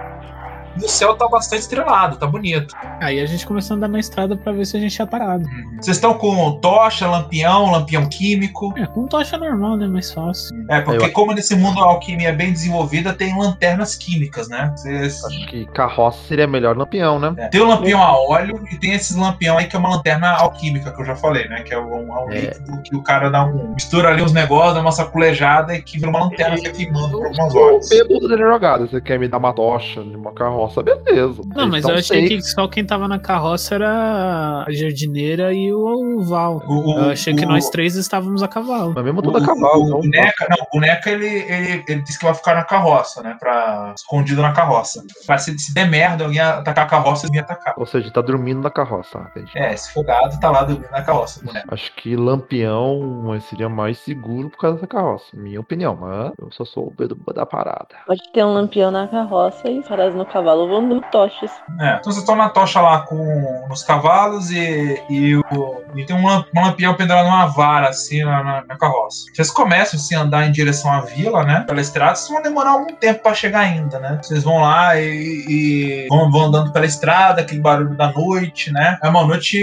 E 0.80 0.84
o 0.84 0.88
céu 0.88 1.14
tá 1.14 1.26
bastante 1.28 1.60
estrelado, 1.62 2.16
tá 2.16 2.26
bonito. 2.26 2.74
Aí 3.00 3.20
a 3.20 3.26
gente 3.26 3.46
começou 3.46 3.74
a 3.74 3.76
andar 3.78 3.88
na 3.88 3.98
estrada 3.98 4.36
pra 4.36 4.52
ver 4.52 4.64
se 4.66 4.76
a 4.76 4.80
gente 4.80 4.94
tinha 4.94 5.06
parado. 5.06 5.44
Vocês 5.80 5.96
estão 5.96 6.14
com 6.14 6.52
tocha, 6.60 7.06
lampião, 7.06 7.70
lampião 7.70 8.06
químico. 8.08 8.72
É, 8.76 8.86
com 8.86 9.06
tocha 9.06 9.38
normal, 9.38 9.76
né? 9.76 9.86
Mais 9.86 10.12
fácil. 10.12 10.54
É, 10.68 10.80
porque 10.80 11.04
Eu- 11.06 11.12
como 11.12 11.32
nesse 11.32 11.54
mundo 11.56 11.80
a 11.82 11.84
alquimia 11.86 12.28
é 12.28 12.32
bem 12.32 12.52
desenvolvida, 12.52 13.12
tem 13.12 13.36
lanternas 13.38 13.94
químicas, 13.94 14.48
né? 14.48 14.72
Vocês- 14.76 15.24
Acho 15.24 15.46
que 15.48 15.64
carroça 15.66 16.18
seria 16.26 16.46
melhor 16.46 16.76
lampião, 16.76 17.18
né? 17.18 17.34
é, 17.38 17.48
Tem 17.48 17.60
o 17.60 17.66
lampião 17.68 18.02
a 18.02 18.18
óleo 18.18 18.62
e 18.70 18.76
tem 18.78 18.92
esses 18.92 19.16
lampião 19.16 19.56
aí 19.58 19.66
que 19.66 19.76
é 19.76 19.78
uma 19.78 19.90
lanterna 19.90 20.30
alquímica, 20.32 20.90
que 20.92 21.00
eu 21.00 21.04
já 21.06 21.16
falei, 21.16 21.48
né? 21.48 21.62
Que 21.62 21.72
é 21.74 21.78
um, 21.78 22.14
é 22.16 22.24
um 22.24 22.30
É. 22.30 22.40
líquido 22.40 22.82
que 22.82 22.96
o 22.96 23.02
cara 23.02 23.30
dá 23.30 23.44
um. 23.44 23.74
mistura 23.74 24.08
ali 24.08 24.22
uns 24.22 24.32
negócios, 24.32 24.74
dá 24.74 24.80
uma 24.80 24.92
saculejada 24.92 25.74
e 25.74 25.82
que 25.82 25.98
vira 25.98 26.10
uma 26.10 26.20
lanterna 26.24 26.56
que 26.56 26.62
fica 26.62 26.72
queimando 26.72 27.18
por 27.18 27.26
algumas 27.26 27.54
horas. 27.54 27.90
Eu 27.90 28.08
bebo 28.08 28.28
da 28.28 28.36
jogada. 28.36 28.86
Você 28.86 29.00
quer 29.00 29.18
me 29.18 29.28
dar 29.28 29.38
uma 29.38 29.52
tocha 29.52 30.02
de 30.02 30.16
uma 30.16 30.32
carroça, 30.32 30.65
beleza. 30.82 31.42
Não, 31.54 31.66
mas 31.68 31.84
eu 31.84 31.94
achei 31.94 32.28
que 32.28 32.42
só 32.42 32.66
quem 32.68 32.84
tava 32.84 33.06
na 33.08 33.18
carroça 33.18 33.74
era 33.74 34.64
a 34.66 34.72
jardineira 34.72 35.52
e 35.52 35.72
o, 35.72 36.18
o 36.18 36.24
Val. 36.24 36.62
O, 36.66 36.98
Eu 36.98 37.10
achei 37.10 37.34
que 37.34 37.44
o- 37.44 37.48
nós 37.48 37.68
três 37.70 37.94
estávamos 37.96 38.42
a 38.42 38.48
cavalo. 38.48 38.92
Mas 38.94 39.04
mesmo 39.04 39.22
tudo 39.22 39.38
a 39.38 39.44
cavalo. 39.44 39.82
o 39.82 39.86
então, 39.86 40.00
boneca, 40.00 40.46
não, 40.50 40.64
o 40.64 40.68
boneca 40.72 41.10
ele, 41.10 41.26
ele, 41.26 41.84
ele 41.88 42.02
disse 42.02 42.18
que 42.18 42.24
vai 42.24 42.34
ficar 42.34 42.54
na 42.54 42.64
carroça, 42.64 43.22
né? 43.22 43.36
Pra, 43.38 43.94
escondido 43.96 44.42
na 44.42 44.52
carroça. 44.52 45.02
Pra 45.26 45.38
se, 45.38 45.58
se 45.58 45.72
der 45.74 45.88
merda, 45.88 46.24
alguém 46.24 46.40
atacar 46.40 46.84
a 46.86 46.88
carroça, 46.88 47.26
ele 47.26 47.32
vir 47.32 47.40
atacar. 47.40 47.74
Ou 47.76 47.86
seja, 47.86 48.10
tá 48.10 48.20
dormindo 48.20 48.60
na 48.60 48.70
carroça. 48.70 49.26
Entendi. 49.30 49.50
É, 49.54 49.72
esse 49.72 49.92
folgado 49.92 50.38
tá 50.40 50.50
lá 50.50 50.62
dormindo 50.62 50.90
na 50.90 51.02
carroça, 51.02 51.40
o 51.40 51.46
boneco. 51.46 51.66
Acho 51.72 51.92
que 51.94 52.16
Lampião 52.16 53.38
seria 53.40 53.68
mais 53.68 53.98
seguro 53.98 54.50
por 54.50 54.58
causa 54.58 54.80
da 54.80 54.86
carroça. 54.86 55.24
Minha 55.34 55.60
opinião, 55.60 55.96
mas 55.96 56.32
eu 56.40 56.50
só 56.50 56.64
sou 56.64 56.88
o 56.88 56.94
dedo 56.96 57.16
da 57.34 57.44
parada. 57.46 57.88
Pode 58.06 58.22
ter 58.32 58.44
um 58.44 58.52
lampião 58.52 58.90
na 58.90 59.06
carroça 59.08 59.68
e 59.68 59.82
caras 59.82 60.14
no 60.14 60.24
cavalo 60.26 60.55
vão 60.68 60.88
dando 60.88 61.02
tochas. 61.12 61.50
É, 61.80 61.90
então 61.94 62.04
vocês 62.04 62.18
estão 62.18 62.36
na 62.36 62.48
tocha 62.48 62.80
lá 62.80 63.00
com 63.00 63.66
os 63.70 63.82
cavalos 63.82 64.50
e, 64.50 65.00
e, 65.10 65.36
o, 65.36 65.82
e 65.94 66.04
tem 66.04 66.14
um, 66.16 66.26
lam- 66.26 66.44
lampião 66.54 66.94
pendurado 66.94 67.26
numa 67.26 67.46
vara, 67.46 67.88
assim, 67.88 68.24
na, 68.24 68.42
na- 68.42 68.64
na 68.66 68.76
carroça. 68.76 69.26
Vocês 69.32 69.50
começam, 69.50 69.98
assim, 69.98 70.14
a 70.14 70.20
andar 70.20 70.46
em 70.46 70.52
direção 70.52 70.90
à 70.92 71.00
vila, 71.00 71.44
né? 71.44 71.64
Pela 71.66 71.80
estrada, 71.80 72.14
vocês 72.14 72.28
vão 72.30 72.42
demorar 72.42 72.70
algum 72.70 72.94
tempo 72.94 73.22
pra 73.22 73.34
chegar 73.34 73.60
ainda, 73.60 73.98
né? 73.98 74.18
Vocês 74.22 74.42
vão 74.44 74.60
lá 74.60 74.98
e, 75.00 75.06
e 75.48 76.06
vão, 76.08 76.30
vão 76.30 76.42
andando 76.46 76.72
pela 76.72 76.86
estrada, 76.86 77.40
aquele 77.40 77.60
barulho 77.60 77.94
da 77.96 78.12
noite, 78.12 78.72
né? 78.72 78.98
É 79.02 79.08
uma 79.08 79.24
noite 79.26 79.56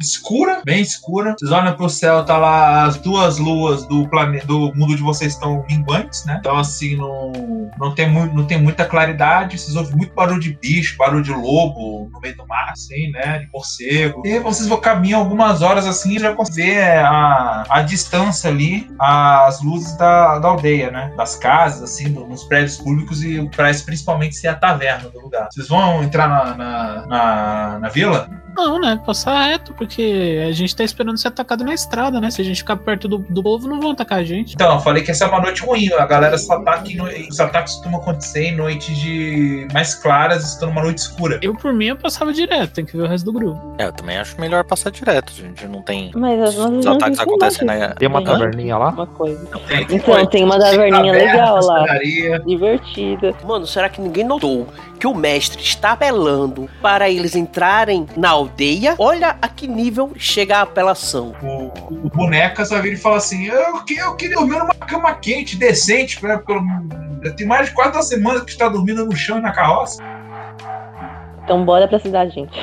escura, 0.00 0.60
bem 0.64 0.80
escura. 0.80 1.34
Vocês 1.38 1.50
olham 1.50 1.74
pro 1.74 1.88
céu, 1.88 2.24
tá 2.24 2.36
lá 2.38 2.84
as 2.84 2.96
duas 2.96 3.38
luas 3.38 3.84
do 3.86 4.08
planeta, 4.08 4.46
do 4.46 4.72
mundo 4.74 4.94
de 4.96 5.02
vocês 5.02 5.32
estão 5.32 5.64
minguantes, 5.68 6.24
né? 6.24 6.36
Então, 6.40 6.56
assim, 6.56 6.96
não, 6.96 7.32
não, 7.78 7.94
tem, 7.94 8.08
muito, 8.08 8.34
não 8.34 8.44
tem 8.44 8.60
muita 8.60 8.84
claridade, 8.84 9.58
vocês 9.58 9.74
ouvem 9.76 9.96
muito 9.96 10.14
barulho 10.14 10.21
barulho 10.22 10.40
de 10.40 10.54
bicho, 10.54 10.96
barulho 10.96 11.22
de 11.22 11.32
lobo 11.32 12.08
no 12.12 12.20
meio 12.20 12.36
do 12.36 12.46
mar, 12.46 12.70
assim, 12.70 13.10
né? 13.10 13.40
De 13.40 13.48
morcego. 13.52 14.22
E 14.24 14.38
vocês 14.38 14.68
vão 14.68 14.80
caminhar 14.80 15.20
algumas 15.20 15.62
horas 15.62 15.86
assim 15.86 16.16
e 16.16 16.18
já 16.18 16.34
conseguem 16.34 16.52
ver 16.52 16.98
a, 16.98 17.64
a 17.68 17.82
distância 17.82 18.50
ali, 18.50 18.90
as 18.98 19.62
luzes 19.62 19.96
da, 19.96 20.38
da 20.38 20.48
aldeia, 20.48 20.90
né? 20.90 21.12
Das 21.16 21.36
casas, 21.36 21.82
assim, 21.82 22.08
nos 22.08 22.44
prédios 22.44 22.76
públicos 22.76 23.22
e 23.24 23.48
parece 23.56 23.84
principalmente 23.84 24.36
ser 24.36 24.48
a 24.48 24.54
taverna 24.54 25.08
do 25.08 25.20
lugar. 25.20 25.48
Vocês 25.50 25.68
vão 25.68 26.02
entrar 26.02 26.28
na, 26.28 26.54
na, 26.54 27.06
na, 27.06 27.78
na 27.80 27.88
vila? 27.88 28.28
Não, 28.56 28.80
né? 28.80 29.00
Passar 29.04 29.42
reto, 29.42 29.72
porque 29.74 30.44
a 30.46 30.52
gente 30.52 30.74
tá 30.74 30.84
esperando 30.84 31.18
ser 31.18 31.28
atacado 31.28 31.64
na 31.64 31.74
estrada, 31.74 32.20
né? 32.20 32.30
Se 32.30 32.40
a 32.40 32.44
gente 32.44 32.58
ficar 32.58 32.76
perto 32.76 33.08
do, 33.08 33.18
do 33.18 33.42
povo, 33.42 33.68
não 33.68 33.80
vão 33.80 33.92
atacar 33.92 34.18
a 34.18 34.24
gente. 34.24 34.54
Então, 34.54 34.74
eu 34.74 34.80
falei 34.80 35.02
que 35.02 35.10
essa 35.10 35.24
é 35.24 35.28
uma 35.28 35.40
noite 35.40 35.62
ruim. 35.62 35.92
A 35.94 36.06
galera 36.06 36.36
só 36.38 36.54
ataca 36.54 36.88
no... 36.94 37.04
Os 37.28 37.40
ataques 37.40 37.74
costumam 37.74 38.00
acontecer 38.00 38.44
em 38.48 38.56
noites 38.56 38.96
de 38.96 39.66
mais 39.72 39.94
claras, 39.94 40.44
estão 40.44 40.68
numa 40.68 40.82
noite 40.82 40.98
escura. 40.98 41.38
Eu, 41.42 41.54
por 41.54 41.72
mim, 41.72 41.86
eu 41.86 41.96
passava 41.96 42.32
direto, 42.32 42.72
tem 42.72 42.84
que 42.84 42.96
ver 42.96 43.04
o 43.04 43.08
resto 43.08 43.24
do 43.24 43.32
grupo. 43.32 43.74
É, 43.78 43.86
eu 43.86 43.92
também 43.92 44.18
acho 44.18 44.40
melhor 44.40 44.64
passar 44.64 44.90
direto. 44.90 45.32
A 45.36 45.40
gente 45.40 45.66
não 45.66 45.82
tem. 45.82 46.10
Mas 46.14 46.40
as 46.40 46.56
Os 46.56 46.86
ataques 46.86 47.18
acontecem 47.18 47.66
na. 47.66 47.94
Tem 47.94 48.08
uma 48.08 48.22
taverninha 48.22 48.76
lá? 48.76 48.90
Uma 48.90 49.06
coisa. 49.06 49.46
Tem, 49.66 49.86
Então, 49.90 50.26
tem 50.26 50.44
uma 50.44 50.58
taverninha 50.58 51.12
legal 51.12 51.64
lá. 51.64 51.84
Divertida. 52.46 53.34
Mano, 53.44 53.66
será 53.66 53.88
que 53.88 54.00
ninguém 54.00 54.24
notou 54.24 54.66
que 55.02 55.06
o 55.08 55.14
mestre 55.16 55.60
está 55.60 55.90
apelando 55.90 56.70
para 56.80 57.10
eles 57.10 57.34
entrarem 57.34 58.06
na 58.16 58.30
aldeia? 58.30 58.94
Olha 59.00 59.36
a 59.42 59.48
que 59.48 59.66
nível 59.66 60.12
chega 60.16 60.58
a 60.58 60.62
apelação. 60.62 61.34
O, 61.42 62.06
o 62.06 62.08
boneca 62.08 62.64
só 62.64 62.80
vira 62.80 62.94
e 62.94 62.96
fala 62.98 63.16
assim: 63.16 63.46
eu, 63.46 63.82
que- 63.82 63.96
eu 63.96 64.14
queria 64.14 64.36
dormir 64.36 64.60
numa 64.60 64.72
cama 64.74 65.12
quente, 65.14 65.56
decente, 65.56 66.24
né? 66.24 66.40
Pelo, 66.46 66.62
tem 67.36 67.44
mais 67.44 67.66
de 67.68 67.74
quatro 67.74 68.00
semanas 68.00 68.44
que 68.44 68.52
está 68.52 68.68
dormindo 68.68 69.04
no 69.04 69.16
chão 69.16 69.38
e 69.38 69.40
na 69.40 69.50
carroça. 69.50 70.00
Então 71.42 71.64
bora 71.64 71.88
pra 71.88 71.98
cidade, 71.98 72.32
gente. 72.36 72.56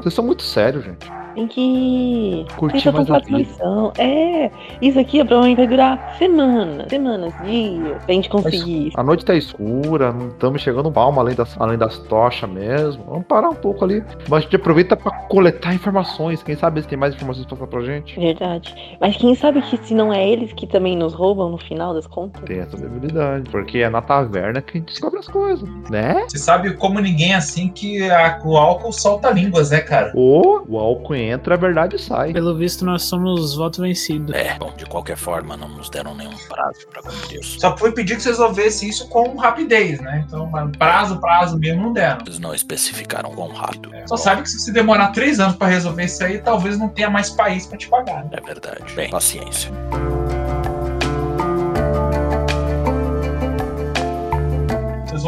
Vocês 0.00 0.14
são 0.14 0.24
muito 0.24 0.42
sérios, 0.42 0.86
gente. 0.86 1.06
Tem 1.34 1.46
que. 1.46 2.46
Curtir 2.56 2.92
mais 2.92 3.10
a 3.10 3.20
com 3.20 3.26
vida. 3.26 3.38
missão. 3.38 3.92
É. 3.98 4.50
Isso 4.80 4.98
aqui 4.98 5.18
provavelmente 5.24 5.56
vai 5.58 5.66
durar 5.66 6.14
semanas, 6.18 6.86
semanas, 6.88 7.32
dias, 7.44 8.02
pra 8.04 8.14
gente 8.14 8.28
conseguir 8.28 8.88
isso. 8.88 9.00
A 9.00 9.02
noite 9.02 9.24
tá 9.24 9.34
escura, 9.34 10.12
não 10.12 10.28
estamos 10.28 10.62
chegando 10.62 10.90
palma 10.92 11.22
além 11.22 11.34
das, 11.34 11.60
além 11.60 11.78
das 11.78 11.98
tochas 11.98 12.48
mesmo. 12.48 13.04
Vamos 13.08 13.26
parar 13.26 13.48
um 13.50 13.54
pouco 13.54 13.84
ali. 13.84 14.02
Mas 14.28 14.38
a 14.38 14.40
gente 14.42 14.56
aproveita 14.56 14.96
pra 14.96 15.10
coletar 15.28 15.74
informações. 15.74 16.42
Quem 16.42 16.54
sabe 16.56 16.78
eles 16.78 16.86
têm 16.86 16.98
mais 16.98 17.14
informações 17.14 17.46
pra 17.46 17.56
passar 17.56 17.70
pra 17.70 17.80
gente? 17.82 18.18
Verdade. 18.18 18.74
Mas 19.00 19.16
quem 19.16 19.34
sabe 19.34 19.60
que 19.62 19.76
se 19.78 19.94
não 19.94 20.12
é 20.12 20.26
eles 20.28 20.52
que 20.52 20.66
também 20.66 20.96
nos 20.96 21.14
roubam 21.14 21.50
no 21.50 21.58
final 21.58 21.94
das 21.94 22.06
contas? 22.06 22.42
Tem 22.44 22.58
essa 22.60 22.76
debilidade. 22.76 23.48
Porque 23.50 23.78
é 23.78 23.90
na 23.90 24.02
taverna 24.02 24.60
que 24.62 24.76
a 24.76 24.80
gente 24.80 24.90
descobre 24.90 25.18
as 25.18 25.26
coisas, 25.26 25.68
né? 25.90 26.24
Você 26.28 26.38
sabe 26.38 26.74
como 26.74 27.00
ninguém 27.00 27.34
assim 27.34 27.68
que 27.68 28.08
a- 28.10 28.40
o 28.44 28.56
álcool 28.56 28.92
solta 28.92 29.30
línguas, 29.30 29.70
né, 29.70 29.80
cara? 29.80 30.12
Ou 30.14 30.64
o 30.68 30.78
álcool 30.78 31.14
entra, 31.30 31.54
a 31.54 31.58
verdade 31.58 31.98
sai. 31.98 32.32
Pelo 32.32 32.54
visto, 32.56 32.84
nós 32.84 33.02
somos 33.02 33.54
voto 33.54 33.82
vencido. 33.82 34.34
É, 34.34 34.56
bom, 34.58 34.72
de 34.76 34.86
qualquer 34.86 35.16
forma, 35.16 35.56
não 35.56 35.68
nos 35.68 35.88
deram 35.90 36.14
nenhum 36.14 36.36
prazo 36.48 36.86
pra 36.90 37.02
cumprir 37.02 37.40
isso. 37.40 37.60
Só 37.60 37.76
foi 37.76 37.92
pedir 37.92 38.16
que 38.16 38.22
vocês 38.22 38.38
resolvessem 38.38 38.88
isso 38.88 39.08
com 39.08 39.36
rapidez, 39.36 40.00
né? 40.00 40.24
Então, 40.26 40.50
prazo, 40.78 41.20
prazo 41.20 41.58
mesmo 41.58 41.82
não 41.82 41.92
deram. 41.92 42.18
Eles 42.26 42.38
não 42.38 42.54
especificaram 42.54 43.30
quão 43.30 43.48
rápido. 43.52 43.90
Só 44.06 44.16
sabe 44.16 44.42
que 44.42 44.50
se 44.50 44.58
você 44.60 44.72
demorar 44.72 45.08
três 45.08 45.40
anos 45.40 45.56
pra 45.56 45.66
resolver 45.68 46.04
isso 46.04 46.22
aí, 46.24 46.38
talvez 46.38 46.78
não 46.78 46.88
tenha 46.88 47.10
mais 47.10 47.30
país 47.30 47.66
pra 47.66 47.78
te 47.78 47.88
pagar. 47.88 48.24
né? 48.24 48.30
É 48.32 48.40
verdade. 48.40 48.82
Bem, 48.94 49.10
paciência. 49.10 49.70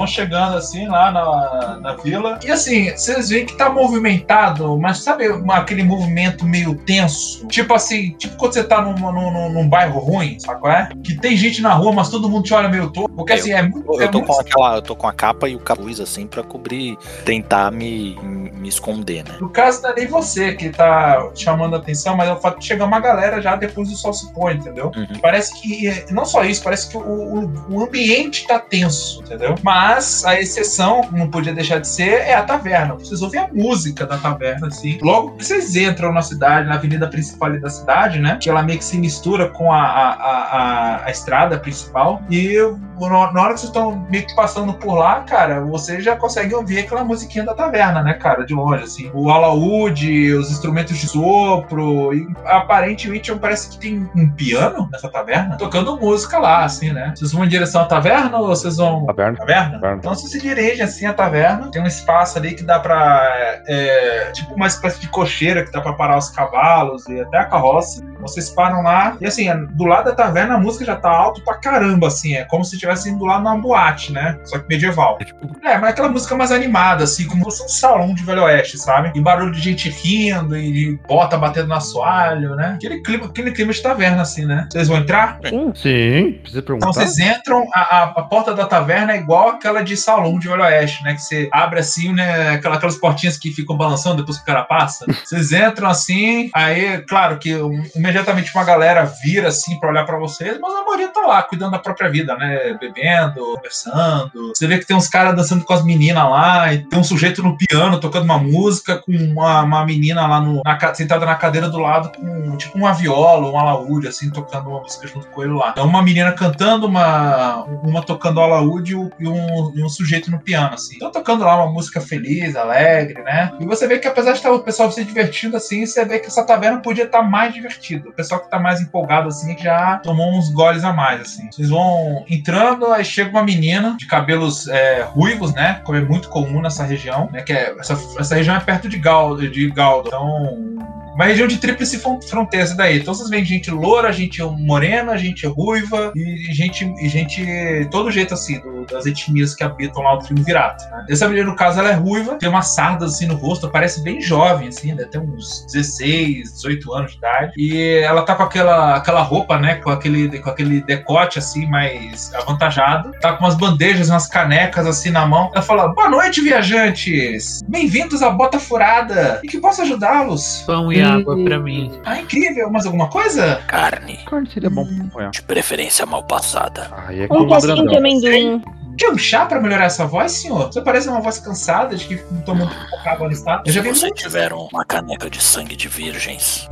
Vão 0.06 0.08
chegando 0.08 0.56
assim 0.56 0.86
lá 0.86 1.10
na, 1.10 1.78
na 1.80 1.96
vila. 1.96 2.38
E 2.44 2.50
assim, 2.50 2.90
vocês 2.90 3.28
veem 3.28 3.44
que 3.44 3.54
tá 3.56 3.68
movimentado, 3.68 4.78
mas 4.78 4.98
sabe 4.98 5.24
aquele 5.50 5.82
movimento 5.82 6.44
meio 6.44 6.74
tenso? 6.76 7.46
Tipo 7.48 7.74
assim, 7.74 8.12
tipo 8.12 8.36
quando 8.36 8.54
você 8.54 8.64
tá 8.64 8.80
num, 8.80 8.94
num, 8.94 9.50
num- 9.50 9.66
bairro 9.68 9.98
ruim, 9.98 10.38
sabe 10.38 10.60
qual 10.60 10.72
é? 10.72 10.88
Que 11.02 11.16
tem 11.16 11.36
gente 11.36 11.60
na 11.60 11.72
rua, 11.74 11.92
mas 11.92 12.08
todo 12.08 12.28
mundo 12.28 12.44
te 12.44 12.54
olha 12.54 12.68
meio 12.68 12.88
torto. 12.90 13.12
Porque 13.14 13.32
assim, 13.32 13.50
é 13.52 13.62
muito. 13.62 13.92
Eu, 13.94 14.02
é 14.02 14.08
tô 14.08 14.18
muito 14.18 14.32
com 14.32 14.40
aquela, 14.40 14.76
eu 14.76 14.82
tô 14.82 14.94
com 14.94 15.08
a 15.08 15.12
capa 15.12 15.48
e 15.48 15.56
o 15.56 15.58
capuz 15.58 16.00
assim 16.00 16.26
pra 16.26 16.42
cobrir, 16.42 16.96
tentar 17.24 17.72
me, 17.72 18.16
me 18.22 18.68
esconder, 18.68 19.24
né? 19.24 19.36
No 19.40 19.48
caso, 19.48 19.82
não 19.82 19.90
é 19.90 19.94
nem 19.96 20.06
você 20.06 20.54
que 20.54 20.70
tá 20.70 21.30
chamando 21.34 21.74
a 21.74 21.78
atenção, 21.78 22.16
mas 22.16 22.28
é 22.28 22.32
o 22.32 22.40
fato 22.40 22.60
de 22.60 22.66
chegar 22.66 22.84
uma 22.84 23.00
galera 23.00 23.40
já 23.40 23.56
depois 23.56 23.88
do 23.88 23.96
sol 23.96 24.12
se 24.12 24.32
pôr, 24.32 24.52
entendeu? 24.52 24.92
Uhum. 24.94 25.18
Parece 25.20 25.60
que, 25.60 26.04
não 26.10 26.24
só 26.24 26.44
isso, 26.44 26.62
parece 26.62 26.88
que 26.88 26.96
o, 26.96 27.00
o, 27.00 27.52
o 27.70 27.82
ambiente 27.82 28.46
tá 28.46 28.58
tenso, 28.58 29.20
entendeu? 29.20 29.56
Mas 29.62 29.95
a 30.24 30.40
exceção, 30.40 31.02
não 31.12 31.28
podia 31.30 31.52
deixar 31.52 31.78
de 31.78 31.88
ser, 31.88 32.20
é 32.22 32.34
a 32.34 32.42
taverna. 32.42 32.94
Vocês 32.94 33.22
ouvem 33.22 33.40
a 33.40 33.48
música 33.52 34.06
da 34.06 34.18
taverna, 34.18 34.68
assim. 34.68 34.98
Logo 35.02 35.32
que 35.36 35.44
vocês 35.44 35.74
entram 35.76 36.12
na 36.12 36.22
cidade, 36.22 36.68
na 36.68 36.74
avenida 36.74 37.08
principal 37.08 37.58
da 37.60 37.70
cidade, 37.70 38.18
né? 38.18 38.38
Que 38.40 38.50
ela 38.50 38.62
meio 38.62 38.78
que 38.78 38.84
se 38.84 38.98
mistura 38.98 39.48
com 39.48 39.72
a, 39.72 39.82
a, 39.82 40.12
a, 40.12 41.06
a- 41.06 41.10
estrada 41.10 41.58
principal. 41.58 42.22
E 42.30 42.56
na 43.00 43.42
hora 43.42 43.54
que 43.54 43.60
vocês 43.60 43.64
estão 43.64 44.06
meio 44.10 44.26
que 44.26 44.34
passando 44.34 44.72
por 44.74 44.94
lá, 44.94 45.20
cara, 45.20 45.60
você 45.60 46.00
já 46.00 46.16
consegue 46.16 46.54
ouvir 46.54 46.80
aquela 46.80 47.04
musiquinha 47.04 47.44
da 47.44 47.54
taverna, 47.54 48.02
né, 48.02 48.14
cara? 48.14 48.44
De 48.44 48.54
longe, 48.54 48.84
assim. 48.84 49.10
O 49.14 49.30
alaúde, 49.30 50.32
os 50.34 50.50
instrumentos 50.50 50.96
de 50.98 51.06
sopro. 51.08 52.12
E 52.14 52.26
aparentemente 52.44 53.34
parece 53.36 53.70
que 53.70 53.78
tem 53.78 54.08
um 54.14 54.28
piano 54.30 54.88
nessa 54.90 55.08
taverna, 55.08 55.56
tocando 55.56 55.96
música 55.98 56.38
lá, 56.38 56.64
assim, 56.64 56.92
né? 56.92 57.12
Vocês 57.14 57.32
vão 57.32 57.44
em 57.44 57.48
direção 57.48 57.82
à 57.82 57.84
taverna 57.86 58.38
ou 58.38 58.48
vocês 58.48 58.76
vão. 58.76 59.04
Taverna. 59.06 59.36
Taverna? 59.38 59.78
Taverna. 59.86 59.98
Então 59.98 60.14
você 60.14 60.28
se 60.28 60.40
dirige 60.40 60.82
assim 60.82 61.06
à 61.06 61.12
taverna. 61.12 61.70
Tem 61.70 61.82
um 61.82 61.86
espaço 61.86 62.38
ali 62.38 62.54
que 62.54 62.62
dá 62.62 62.78
pra. 62.80 63.60
é, 63.66 64.30
tipo 64.32 64.54
uma 64.54 64.66
espécie 64.66 65.00
de 65.00 65.08
cocheira 65.08 65.64
que 65.64 65.72
dá 65.72 65.80
pra 65.80 65.92
parar 65.92 66.18
os 66.18 66.30
cavalos 66.30 67.06
e 67.08 67.20
até 67.20 67.38
a 67.38 67.44
carroça. 67.44 68.02
Vocês 68.20 68.50
param 68.50 68.82
lá. 68.82 69.16
E 69.20 69.26
assim, 69.26 69.48
do 69.70 69.84
lado 69.84 70.06
da 70.06 70.14
taverna 70.14 70.54
a 70.54 70.58
música 70.58 70.84
já 70.84 70.96
tá 70.96 71.10
alto 71.10 71.42
pra 71.44 71.54
caramba, 71.58 72.06
assim. 72.08 72.34
É 72.34 72.44
como 72.44 72.64
se 72.64 72.74
estivesse 72.74 73.10
indo 73.10 73.24
lá 73.24 73.38
numa 73.38 73.56
boate, 73.58 74.12
né? 74.12 74.38
Só 74.44 74.58
que 74.58 74.68
medieval. 74.68 75.18
É, 75.64 75.78
mas 75.78 75.90
aquela 75.90 76.08
música 76.08 76.34
mais 76.36 76.50
animada, 76.52 77.04
assim, 77.04 77.26
como 77.26 77.50
se 77.50 77.58
fosse 77.58 77.64
um 77.64 77.68
salão 77.68 78.14
de 78.14 78.22
Velho 78.24 78.42
Oeste, 78.44 78.78
sabe? 78.78 79.12
E 79.14 79.20
barulho 79.20 79.52
de 79.52 79.60
gente 79.60 79.88
rindo 79.90 80.56
e 80.56 80.72
de 80.72 81.00
bota 81.08 81.36
batendo 81.36 81.68
no 81.68 81.74
assoalho, 81.74 82.54
né? 82.56 82.72
Aquele 82.76 83.02
clima, 83.02 83.26
aquele 83.26 83.52
clima 83.52 83.72
de 83.72 83.82
taverna, 83.82 84.22
assim, 84.22 84.44
né? 84.46 84.66
Vocês 84.70 84.88
vão 84.88 84.98
entrar? 84.98 85.38
Sim. 85.44 85.72
Sim, 85.74 86.32
precisa 86.42 86.60
Então 86.60 86.76
perguntar. 86.78 86.92
vocês 86.92 87.18
entram, 87.18 87.66
a, 87.74 87.80
a- 87.80 88.02
a 88.16 88.22
porta 88.22 88.54
da 88.54 88.66
taverna 88.66 89.12
é 89.12 89.16
igual 89.16 89.50
aquela 89.50 89.75
de 89.82 89.96
salão 89.96 90.38
de 90.38 90.48
Velho 90.48 90.62
Oeste, 90.62 91.02
né? 91.04 91.14
Que 91.14 91.22
você 91.22 91.48
abre 91.52 91.80
assim, 91.80 92.12
né? 92.12 92.50
Aquela, 92.50 92.76
aquelas 92.76 92.96
portinhas 92.96 93.36
que 93.36 93.52
ficam 93.52 93.76
balançando 93.76 94.16
depois 94.16 94.36
que 94.36 94.42
o 94.42 94.46
cara 94.46 94.64
passa. 94.64 95.06
Vocês 95.24 95.52
entram 95.52 95.88
assim, 95.88 96.50
aí, 96.54 97.02
claro 97.02 97.38
que 97.38 97.56
imediatamente 97.94 98.54
uma 98.54 98.64
galera 98.64 99.04
vira 99.22 99.48
assim 99.48 99.78
pra 99.78 99.90
olhar 99.90 100.04
pra 100.04 100.18
vocês, 100.18 100.58
mas 100.60 100.74
a 100.74 100.82
maioria 100.82 101.08
tá 101.08 101.20
lá, 101.20 101.42
cuidando 101.42 101.72
da 101.72 101.78
própria 101.78 102.10
vida, 102.10 102.36
né? 102.36 102.76
Bebendo, 102.80 103.56
conversando. 103.56 104.52
Você 104.54 104.66
vê 104.66 104.78
que 104.78 104.86
tem 104.86 104.96
uns 104.96 105.08
caras 105.08 105.34
dançando 105.34 105.64
com 105.64 105.72
as 105.72 105.84
meninas 105.84 106.24
lá, 106.24 106.72
e 106.72 106.78
tem 106.78 106.98
um 106.98 107.04
sujeito 107.04 107.42
no 107.42 107.56
piano 107.56 108.00
tocando 108.00 108.24
uma 108.24 108.38
música 108.38 108.98
com 108.98 109.12
uma, 109.12 109.62
uma 109.62 109.84
menina 109.84 110.26
lá 110.26 110.40
no, 110.40 110.62
na 110.64 110.94
sentada 110.94 111.26
na 111.26 111.34
cadeira 111.34 111.68
do 111.68 111.78
lado 111.78 112.10
com 112.16 112.56
tipo 112.56 112.78
uma 112.78 112.92
viola, 112.92 113.50
um 113.50 113.58
alaúde, 113.58 114.08
assim, 114.08 114.30
tocando 114.30 114.68
uma 114.68 114.80
música 114.80 115.06
junto 115.06 115.26
com 115.28 115.42
ele 115.42 115.52
lá. 115.52 115.70
Então 115.70 115.86
uma 115.86 116.02
menina 116.02 116.32
cantando, 116.32 116.86
uma, 116.86 117.64
uma 117.82 118.02
tocando 118.02 118.40
alaúde 118.40 118.92
e 118.92 119.28
um, 119.28 119.55
um, 119.62 119.84
um 119.84 119.88
sujeito 119.88 120.30
no 120.30 120.38
piano, 120.38 120.74
assim. 120.74 120.96
Então 120.96 121.10
tocando 121.10 121.44
lá 121.44 121.56
uma 121.56 121.72
música 121.72 122.00
feliz, 122.00 122.56
alegre, 122.56 123.22
né? 123.22 123.52
E 123.60 123.66
você 123.66 123.86
vê 123.86 123.98
que 123.98 124.08
apesar 124.08 124.32
de 124.32 124.38
estar 124.38 124.52
o 124.52 124.60
pessoal 124.60 124.90
se 124.90 125.04
divertindo 125.04 125.56
assim, 125.56 125.84
você 125.84 126.04
vê 126.04 126.18
que 126.18 126.26
essa 126.26 126.44
taverna 126.44 126.80
podia 126.80 127.04
estar 127.04 127.22
mais 127.22 127.52
divertida. 127.52 128.08
O 128.08 128.12
pessoal 128.12 128.40
que 128.40 128.50
tá 128.50 128.58
mais 128.58 128.80
empolgado 128.80 129.28
assim 129.28 129.56
já 129.58 129.98
tomou 129.98 130.36
uns 130.36 130.50
goles 130.50 130.84
a 130.84 130.92
mais, 130.92 131.20
assim. 131.20 131.48
Vocês 131.50 131.70
vão 131.70 132.24
entrando, 132.28 132.86
aí 132.86 133.04
chega 133.04 133.30
uma 133.30 133.42
menina 133.42 133.96
de 133.98 134.06
cabelos 134.06 134.68
é, 134.68 135.02
ruivos, 135.02 135.52
né? 135.52 135.80
Como 135.84 135.98
é 135.98 136.00
muito 136.00 136.28
comum 136.28 136.60
nessa 136.60 136.84
região, 136.84 137.28
né? 137.32 137.42
Que 137.42 137.52
é, 137.52 137.74
essa, 137.78 137.98
essa 138.18 138.34
região 138.34 138.56
é 138.56 138.60
perto 138.60 138.88
de 138.88 138.98
Galdo, 138.98 139.48
de 139.48 139.70
Galdo. 139.70 140.08
Então, 140.08 140.76
uma 141.16 141.24
região 141.24 141.48
de 141.48 141.56
tríplice 141.56 141.98
fron- 141.98 142.20
fronteira 142.20 142.64
essa 142.64 142.76
daí. 142.76 142.98
Então 142.98 143.14
vocês 143.14 143.30
veem 143.30 143.44
gente 143.44 143.70
loura, 143.70 144.12
gente 144.12 144.42
morena, 144.42 145.16
gente 145.16 145.46
ruiva 145.46 146.12
e 146.14 146.52
gente, 146.52 146.84
e 147.00 147.08
gente 147.08 147.88
todo 147.90 148.10
jeito 148.10 148.34
assim, 148.34 148.60
do- 148.60 148.84
das 148.84 149.06
etnias 149.06 149.54
que 149.54 149.64
habitam 149.64 150.02
lá 150.02 150.14
o 150.14 150.18
triunvirato. 150.18 150.84
Né? 150.90 151.06
Essa 151.10 151.26
menina, 151.26 151.46
no 151.50 151.56
caso, 151.56 151.80
ela 151.80 151.88
é 151.90 151.94
ruiva, 151.94 152.34
tem 152.38 152.48
umas 152.50 152.74
sardas 152.74 153.14
assim 153.14 153.26
no 153.26 153.34
rosto, 153.34 153.68
parece 153.70 154.02
bem 154.02 154.20
jovem, 154.20 154.68
assim, 154.68 154.94
deve 154.94 155.08
ter 155.10 155.18
uns 155.18 155.64
16, 155.72 156.52
18 156.52 156.92
anos 156.94 157.12
de 157.12 157.16
idade. 157.18 157.52
E 157.56 157.98
ela 158.04 158.22
tá 158.22 158.34
com 158.34 158.42
aquela, 158.42 158.96
aquela 158.96 159.22
roupa, 159.22 159.58
né? 159.58 159.76
Com 159.76 159.88
aquele, 159.90 160.38
com 160.38 160.50
aquele 160.50 160.82
decote 160.82 161.38
assim, 161.38 161.66
mais 161.66 162.32
avantajado. 162.34 163.10
Tá 163.22 163.32
com 163.32 163.44
umas 163.44 163.54
bandejas, 163.56 164.10
umas 164.10 164.26
canecas 164.28 164.86
assim 164.86 165.10
na 165.10 165.26
mão. 165.26 165.50
Ela 165.54 165.62
fala: 165.62 165.88
Boa 165.94 166.10
noite, 166.10 166.42
viajantes! 166.42 167.62
Bem-vindos 167.66 168.22
à 168.22 168.28
Bota 168.30 168.58
Furada! 168.60 169.40
E 169.42 169.48
que 169.48 169.58
posso 169.58 169.80
ajudá-los? 169.82 170.62
Pão 170.66 170.92
e 170.92 171.05
água 171.14 171.36
pra 171.44 171.58
mim. 171.58 171.92
Ah, 172.04 172.20
incrível! 172.20 172.70
Mais 172.70 172.86
alguma 172.86 173.08
coisa? 173.08 173.56
Carne, 173.66 174.18
Carne 174.26 174.48
seria 174.50 174.70
bom 174.70 174.84
pra 174.84 174.94
acompanhar. 174.96 175.30
de 175.30 175.42
preferência 175.42 176.04
mal 176.06 176.22
passada. 176.24 176.90
Aí 177.06 177.20
é 177.22 177.28
Um 177.30 177.46
pocinho 177.46 177.86
de 177.88 177.96
amendoim. 177.96 178.62
Quer 178.98 179.10
um 179.10 179.18
chá 179.18 179.44
pra 179.44 179.60
melhorar 179.60 179.84
essa 179.84 180.06
voz, 180.06 180.32
senhor? 180.32 180.68
Você 180.72 180.80
parece 180.80 181.06
uma 181.06 181.20
voz 181.20 181.38
cansada 181.38 181.94
de 181.94 182.06
que 182.06 182.16
tomou 182.46 182.66
água 183.04 183.26
no 183.26 183.32
estado. 183.34 183.64
Eu 183.66 183.72
já 183.72 183.82
vi 183.82 183.90
você 183.90 184.06
muito. 184.06 184.22
tiver 184.22 184.54
uma 184.54 184.86
caneca 184.86 185.28
de 185.28 185.38
sangue 185.42 185.76
de 185.76 185.86
virgens. 185.86 186.66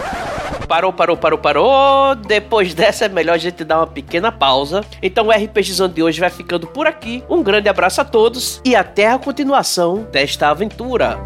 Parou, 0.66 0.90
parou, 0.90 1.18
parou, 1.18 1.38
parou. 1.38 2.14
Depois 2.14 2.72
dessa 2.72 3.04
é 3.04 3.08
melhor 3.10 3.34
a 3.34 3.38
gente 3.38 3.62
dar 3.62 3.80
uma 3.80 3.86
pequena 3.86 4.32
pausa. 4.32 4.82
Então 5.02 5.26
o 5.26 5.30
RPGzão 5.30 5.86
de 5.86 6.02
hoje 6.02 6.18
vai 6.18 6.30
ficando 6.30 6.66
por 6.66 6.86
aqui. 6.86 7.22
Um 7.28 7.42
grande 7.42 7.68
abraço 7.68 8.00
a 8.00 8.04
todos 8.06 8.58
e 8.64 8.74
até 8.74 9.10
a 9.10 9.18
continuação 9.18 10.06
desta 10.10 10.48
aventura. 10.48 11.18